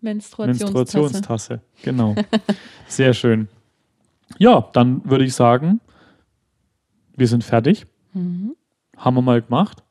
Menstruationstasse. 0.00 0.74
Menstruationstasse. 0.74 1.60
Genau. 1.82 2.14
Sehr 2.88 3.14
schön. 3.14 3.48
Ja, 4.38 4.68
dann 4.72 5.08
würde 5.08 5.24
ich 5.24 5.34
sagen, 5.34 5.80
wir 7.16 7.28
sind 7.28 7.44
fertig. 7.44 7.86
Mhm. 8.12 8.54
Haben 8.96 9.16
wir 9.16 9.22
mal 9.22 9.40
gemacht. 9.42 9.82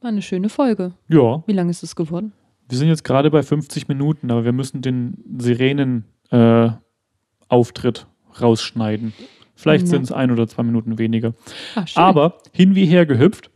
War 0.00 0.08
eine 0.08 0.22
schöne 0.22 0.48
Folge. 0.48 0.92
Ja, 1.08 1.42
Wie 1.46 1.52
lange 1.52 1.70
ist 1.70 1.82
es 1.82 1.94
geworden? 1.96 2.32
wir 2.68 2.78
sind 2.78 2.88
jetzt 2.88 3.04
gerade 3.04 3.30
bei 3.30 3.42
50 3.42 3.88
Minuten, 3.88 4.30
aber 4.30 4.44
wir 4.46 4.52
müssen 4.52 4.80
den 4.80 5.22
Sirenen-Auftritt 5.38 8.06
rausschneiden. 8.40 9.12
Vielleicht 9.54 9.84
Ja. 9.84 9.90
sind 9.90 10.04
es 10.04 10.12
ein 10.12 10.30
oder 10.30 10.48
zwei 10.48 10.62
Minuten 10.62 10.96
weniger. 10.98 11.34
Ah, 11.74 11.86
schön. 11.86 12.02
Aber 12.02 12.38
hin 12.52 12.74
wie 12.74 12.86
her 12.86 13.04
gehüpft. 13.04 13.50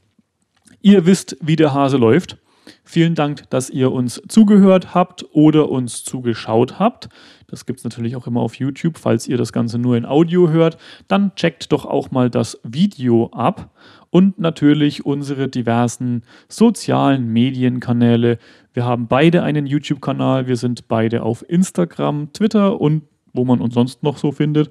Ihr 0.83 1.07
wisst, 1.07 1.37
wie 1.41 1.57
der 1.57 1.72
Hase 1.72 1.97
läuft. 1.97 2.37
Vielen 2.85 3.14
Dank, 3.14 3.49
dass 3.51 3.71
ihr 3.71 3.93
uns 3.93 4.21
zugehört 4.29 4.95
habt 4.95 5.25
oder 5.33 5.71
uns 5.71 6.05
zugeschaut 6.05 6.79
habt. 6.79 7.09
Das 7.47 7.67
gibt 7.67 7.79
es 7.79 7.85
natürlich 7.85 8.17
auch 8.17 8.27
immer 8.27 8.41
auf 8.41 8.57
YouTube. 8.57 8.99
Falls 8.99 9.29
ihr 9.29 9.37
das 9.37 9.53
Ganze 9.53 9.79
nur 9.79 9.97
in 9.97 10.05
Audio 10.05 10.51
hört, 10.51 10.79
dann 11.09 11.35
checkt 11.37 11.71
doch 11.73 11.85
auch 11.85 12.11
mal 12.11 12.31
das 12.31 12.59
Video 12.64 13.31
ab. 13.33 13.71
Und 14.11 14.39
natürlich 14.39 15.05
unsere 15.05 15.49
diversen 15.49 16.23
sozialen 16.49 17.33
Medienkanäle. 17.33 18.39
Wir 18.73 18.85
haben 18.85 19.09
beide 19.09 19.43
einen 19.43 19.67
YouTube-Kanal. 19.67 20.47
Wir 20.47 20.57
sind 20.57 20.89
beide 20.89 21.23
auf 21.23 21.45
Instagram, 21.49 22.33
Twitter 22.33 22.81
und 22.81 23.03
wo 23.33 23.45
man 23.45 23.61
uns 23.61 23.75
sonst 23.75 24.03
noch 24.03 24.17
so 24.17 24.33
findet. 24.33 24.71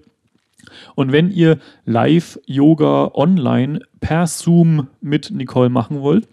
Und 0.96 1.12
wenn 1.12 1.32
ihr 1.32 1.60
Live-Yoga 1.86 3.12
online 3.14 3.80
per 4.00 4.28
Zoom 4.28 4.88
mit 5.02 5.32
Nicole 5.32 5.70
machen 5.70 6.02
wollt, 6.02 6.28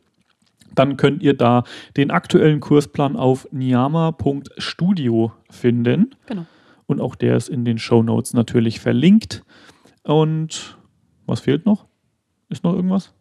dann 0.75 0.97
könnt 0.97 1.23
ihr 1.23 1.35
da 1.35 1.65
den 1.97 2.11
aktuellen 2.11 2.61
Kursplan 2.61 3.17
auf 3.17 3.49
niyama.studio 3.53 5.33
finden. 5.51 6.15
Genau. 6.27 6.47
Und 6.87 7.01
auch 7.01 7.15
der 7.15 7.37
ist 7.37 7.49
in 7.49 7.65
den 7.65 7.79
Show 7.79 8.03
Notes 8.03 8.35
natürlich 8.35 8.81
verlinkt. 8.81 9.45
Und 10.03 10.79
was 11.27 11.41
fehlt 11.41 11.65
noch? 11.67 11.87
Ist 12.49 12.65
noch 12.65 12.75
irgendwas? 12.75 13.15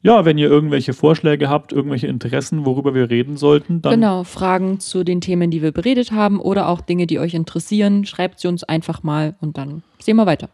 Ja, 0.00 0.24
wenn 0.24 0.38
ihr 0.38 0.48
irgendwelche 0.48 0.92
Vorschläge 0.92 1.48
habt, 1.48 1.72
irgendwelche 1.72 2.06
Interessen, 2.06 2.64
worüber 2.64 2.94
wir 2.94 3.10
reden 3.10 3.36
sollten, 3.36 3.82
dann 3.82 3.94
Genau, 3.94 4.22
Fragen 4.22 4.78
zu 4.78 5.02
den 5.02 5.20
Themen, 5.20 5.50
die 5.50 5.60
wir 5.60 5.72
beredet 5.72 6.12
haben 6.12 6.40
oder 6.40 6.68
auch 6.68 6.80
Dinge, 6.80 7.06
die 7.06 7.18
euch 7.18 7.34
interessieren, 7.34 8.04
schreibt 8.04 8.38
sie 8.38 8.48
uns 8.48 8.62
einfach 8.62 9.02
mal 9.02 9.34
und 9.40 9.58
dann 9.58 9.82
sehen 9.98 10.16
wir 10.16 10.26
weiter. 10.26 10.50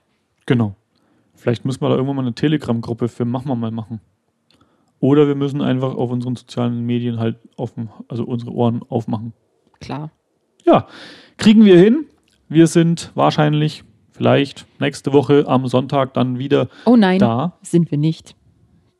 Genau. 0.47 0.75
Vielleicht 1.35 1.67
müssen 1.67 1.83
wir 1.83 1.91
da 1.91 1.97
irgendwann 1.97 2.17
mal 2.17 2.23
eine 2.23 2.35
Telegram-Gruppe 2.35 3.09
für 3.09 3.27
machen 3.27 3.49
wir 3.49 3.57
mal 3.57 3.71
machen. 3.71 4.01
Oder 5.05 5.29
wir 5.29 5.35
müssen 5.35 5.61
einfach 5.61 5.95
auf 5.97 6.11
unseren 6.11 6.35
sozialen 6.35 6.81
Medien 6.87 7.19
halt 7.19 7.37
offen, 7.59 7.91
also 8.09 8.25
unsere 8.25 8.53
Ohren 8.53 8.81
aufmachen. 8.89 9.35
Klar. 9.79 10.11
Ja, 10.65 10.87
kriegen 11.37 11.67
wir 11.67 11.77
hin. 11.79 12.07
Wir 12.49 12.67
sind 12.69 13.13
wahrscheinlich, 13.15 13.85
vielleicht 14.13 14.65
nächste 14.81 15.13
Woche 15.13 15.45
am 15.47 15.67
Sonntag 15.67 16.15
dann 16.15 16.39
wieder 16.39 16.69
Oh 16.87 16.97
nein, 16.97 17.19
da. 17.19 17.59
sind 17.61 17.91
wir 17.91 17.99
nicht. 17.99 18.35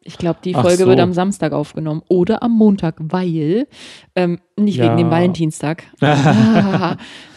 Ich 0.03 0.19
glaube, 0.19 0.41
die 0.45 0.53
Folge 0.53 0.83
so. 0.83 0.87
wird 0.89 1.01
am 1.01 1.15
Samstag 1.15 1.55
aufgenommen 1.55 2.03
oder 2.09 2.43
am 2.43 2.53
Montag, 2.53 2.97
weil, 2.99 3.67
ähm, 4.15 4.41
nicht 4.59 4.77
Ja. 4.77 4.85
wegen 4.85 4.99
dem 4.99 5.11
Valentinstag. 5.11 5.85
ah, 6.03 6.97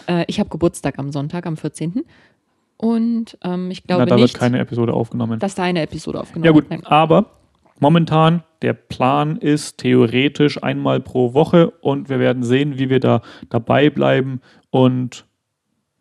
äh, 0.09 0.25
ich 0.27 0.41
habe 0.41 0.49
Geburtstag 0.49 0.99
am 0.99 1.13
Sonntag, 1.13 1.45
am 1.45 1.55
14. 1.55 2.03
Und 2.75 3.37
ähm, 3.45 3.71
ich 3.71 3.83
Na, 3.87 3.95
glaube 3.95 4.09
da 4.09 4.15
wird 4.17 4.23
nicht, 4.23 4.37
keine 4.37 4.59
Episode 4.59 4.91
aufgenommen. 4.93 5.39
dass 5.39 5.55
da 5.55 5.63
eine 5.63 5.83
Episode 5.83 6.19
aufgenommen 6.19 6.43
Ja 6.43 6.51
gut, 6.51 6.69
wird. 6.69 6.85
Aber 6.85 7.27
momentan 7.79 8.43
der 8.61 8.73
Plan 8.73 9.37
ist 9.37 9.77
theoretisch 9.79 10.61
einmal 10.63 10.99
pro 10.99 11.33
Woche 11.33 11.69
und 11.81 12.09
wir 12.09 12.19
werden 12.19 12.43
sehen, 12.43 12.77
wie 12.79 12.89
wir 12.89 12.99
da 12.99 13.21
dabei 13.49 13.89
bleiben 13.89 14.41
und 14.69 15.25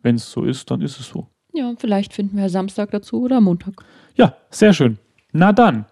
wenn 0.01 0.15
es 0.15 0.31
so 0.31 0.43
ist, 0.43 0.69
dann 0.71 0.81
ist 0.81 0.99
es 0.99 1.07
so. 1.07 1.27
Ja, 1.53 1.73
vielleicht 1.77 2.13
finden 2.13 2.37
wir 2.37 2.49
Samstag 2.49 2.91
dazu 2.91 3.21
oder 3.23 3.41
Montag. 3.41 3.73
Ja, 4.15 4.35
sehr 4.49 4.73
schön. 4.73 4.97
Na 5.31 5.51
dann, 5.53 5.85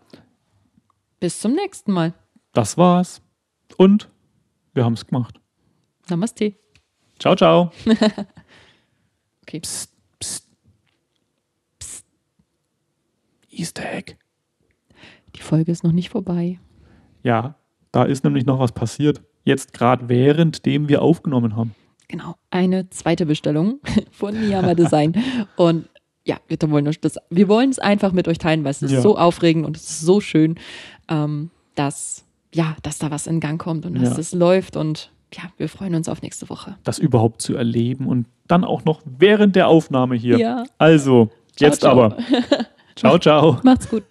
Bis 1.20 1.40
zum 1.40 1.54
nächsten 1.54 1.92
Mal. 1.92 2.14
das 2.54 2.78
war's 2.78 3.22
und 3.78 4.10
wir 4.74 4.86
haben 4.86 4.94
es 4.94 5.06
gemacht. 5.06 5.40
Namaste. 6.10 6.54
Ciao, 7.20 7.36
ciao. 7.36 7.72
Okay. 9.48 9.60
Psst, 9.60 9.92
psst. 10.20 10.48
Psst. 11.78 12.06
Easter 13.52 13.94
Egg. 13.94 14.16
Die 15.36 15.42
Folge 15.42 15.72
ist 15.72 15.84
noch 15.84 15.92
nicht 15.92 16.10
vorbei. 16.10 16.60
Ja, 17.24 17.56
da 17.92 18.04
ist 18.04 18.24
nämlich 18.24 18.46
noch 18.46 18.60
was 18.60 18.72
passiert. 18.72 19.22
Jetzt 19.44 19.74
gerade 19.74 20.10
währenddem 20.10 20.90
wir 20.90 21.02
aufgenommen 21.02 21.56
haben. 21.56 21.74
Genau. 22.08 22.36
Eine 22.52 22.90
zweite 22.90 23.26
Bestellung 23.26 23.80
von 24.12 24.34
Niyama 24.40 24.74
Design. 24.76 25.14
Und 25.56 25.88
ja, 26.24 26.38
wir 26.48 26.58
wollen, 26.72 26.86
das, 27.02 27.18
wir 27.30 27.48
wollen 27.48 27.70
es 27.70 27.78
einfach 27.80 28.12
mit 28.12 28.28
euch 28.28 28.38
teilen, 28.40 28.64
weil 28.64 28.72
es 28.72 28.82
ist 28.82 28.92
Ja. 28.92 29.02
so 29.02 29.16
aufregend 29.16 29.64
und 29.64 29.78
es 29.78 29.84
ist 29.84 30.02
so 30.02 30.20
schön, 30.22 30.56
ähm, 31.08 31.52
dass, 31.76 32.26
ja, 32.52 32.76
dass 32.82 32.98
da 32.98 33.12
was 33.12 33.28
in 33.28 33.40
Gang 33.40 33.62
kommt 33.62 33.86
und 33.86 33.94
dass 33.94 34.14
Ja. 34.14 34.18
es 34.20 34.34
läuft. 34.34 34.76
Und 34.76 35.12
ja, 35.36 35.44
wir 35.58 35.70
freuen 35.70 35.94
uns 35.94 36.10
auf 36.10 36.24
nächste 36.24 36.50
Woche. 36.50 36.78
Das 36.84 36.98
überhaupt 36.98 37.44
zu 37.44 37.56
erleben 37.56 38.08
und 38.08 38.26
dann 38.48 38.64
auch 38.64 38.86
noch 38.86 39.02
während 39.06 39.56
der 39.56 39.68
Aufnahme 39.68 40.16
hier. 40.16 40.40
Ja. 40.40 40.64
Also, 40.80 41.30
Ciao, 41.56 41.70
jetzt 41.70 41.82
ciao. 41.82 41.92
aber. 41.92 42.18
ciao, 42.96 43.20
ciao. 43.20 43.60
Macht's 43.64 43.88
gut. 43.88 44.04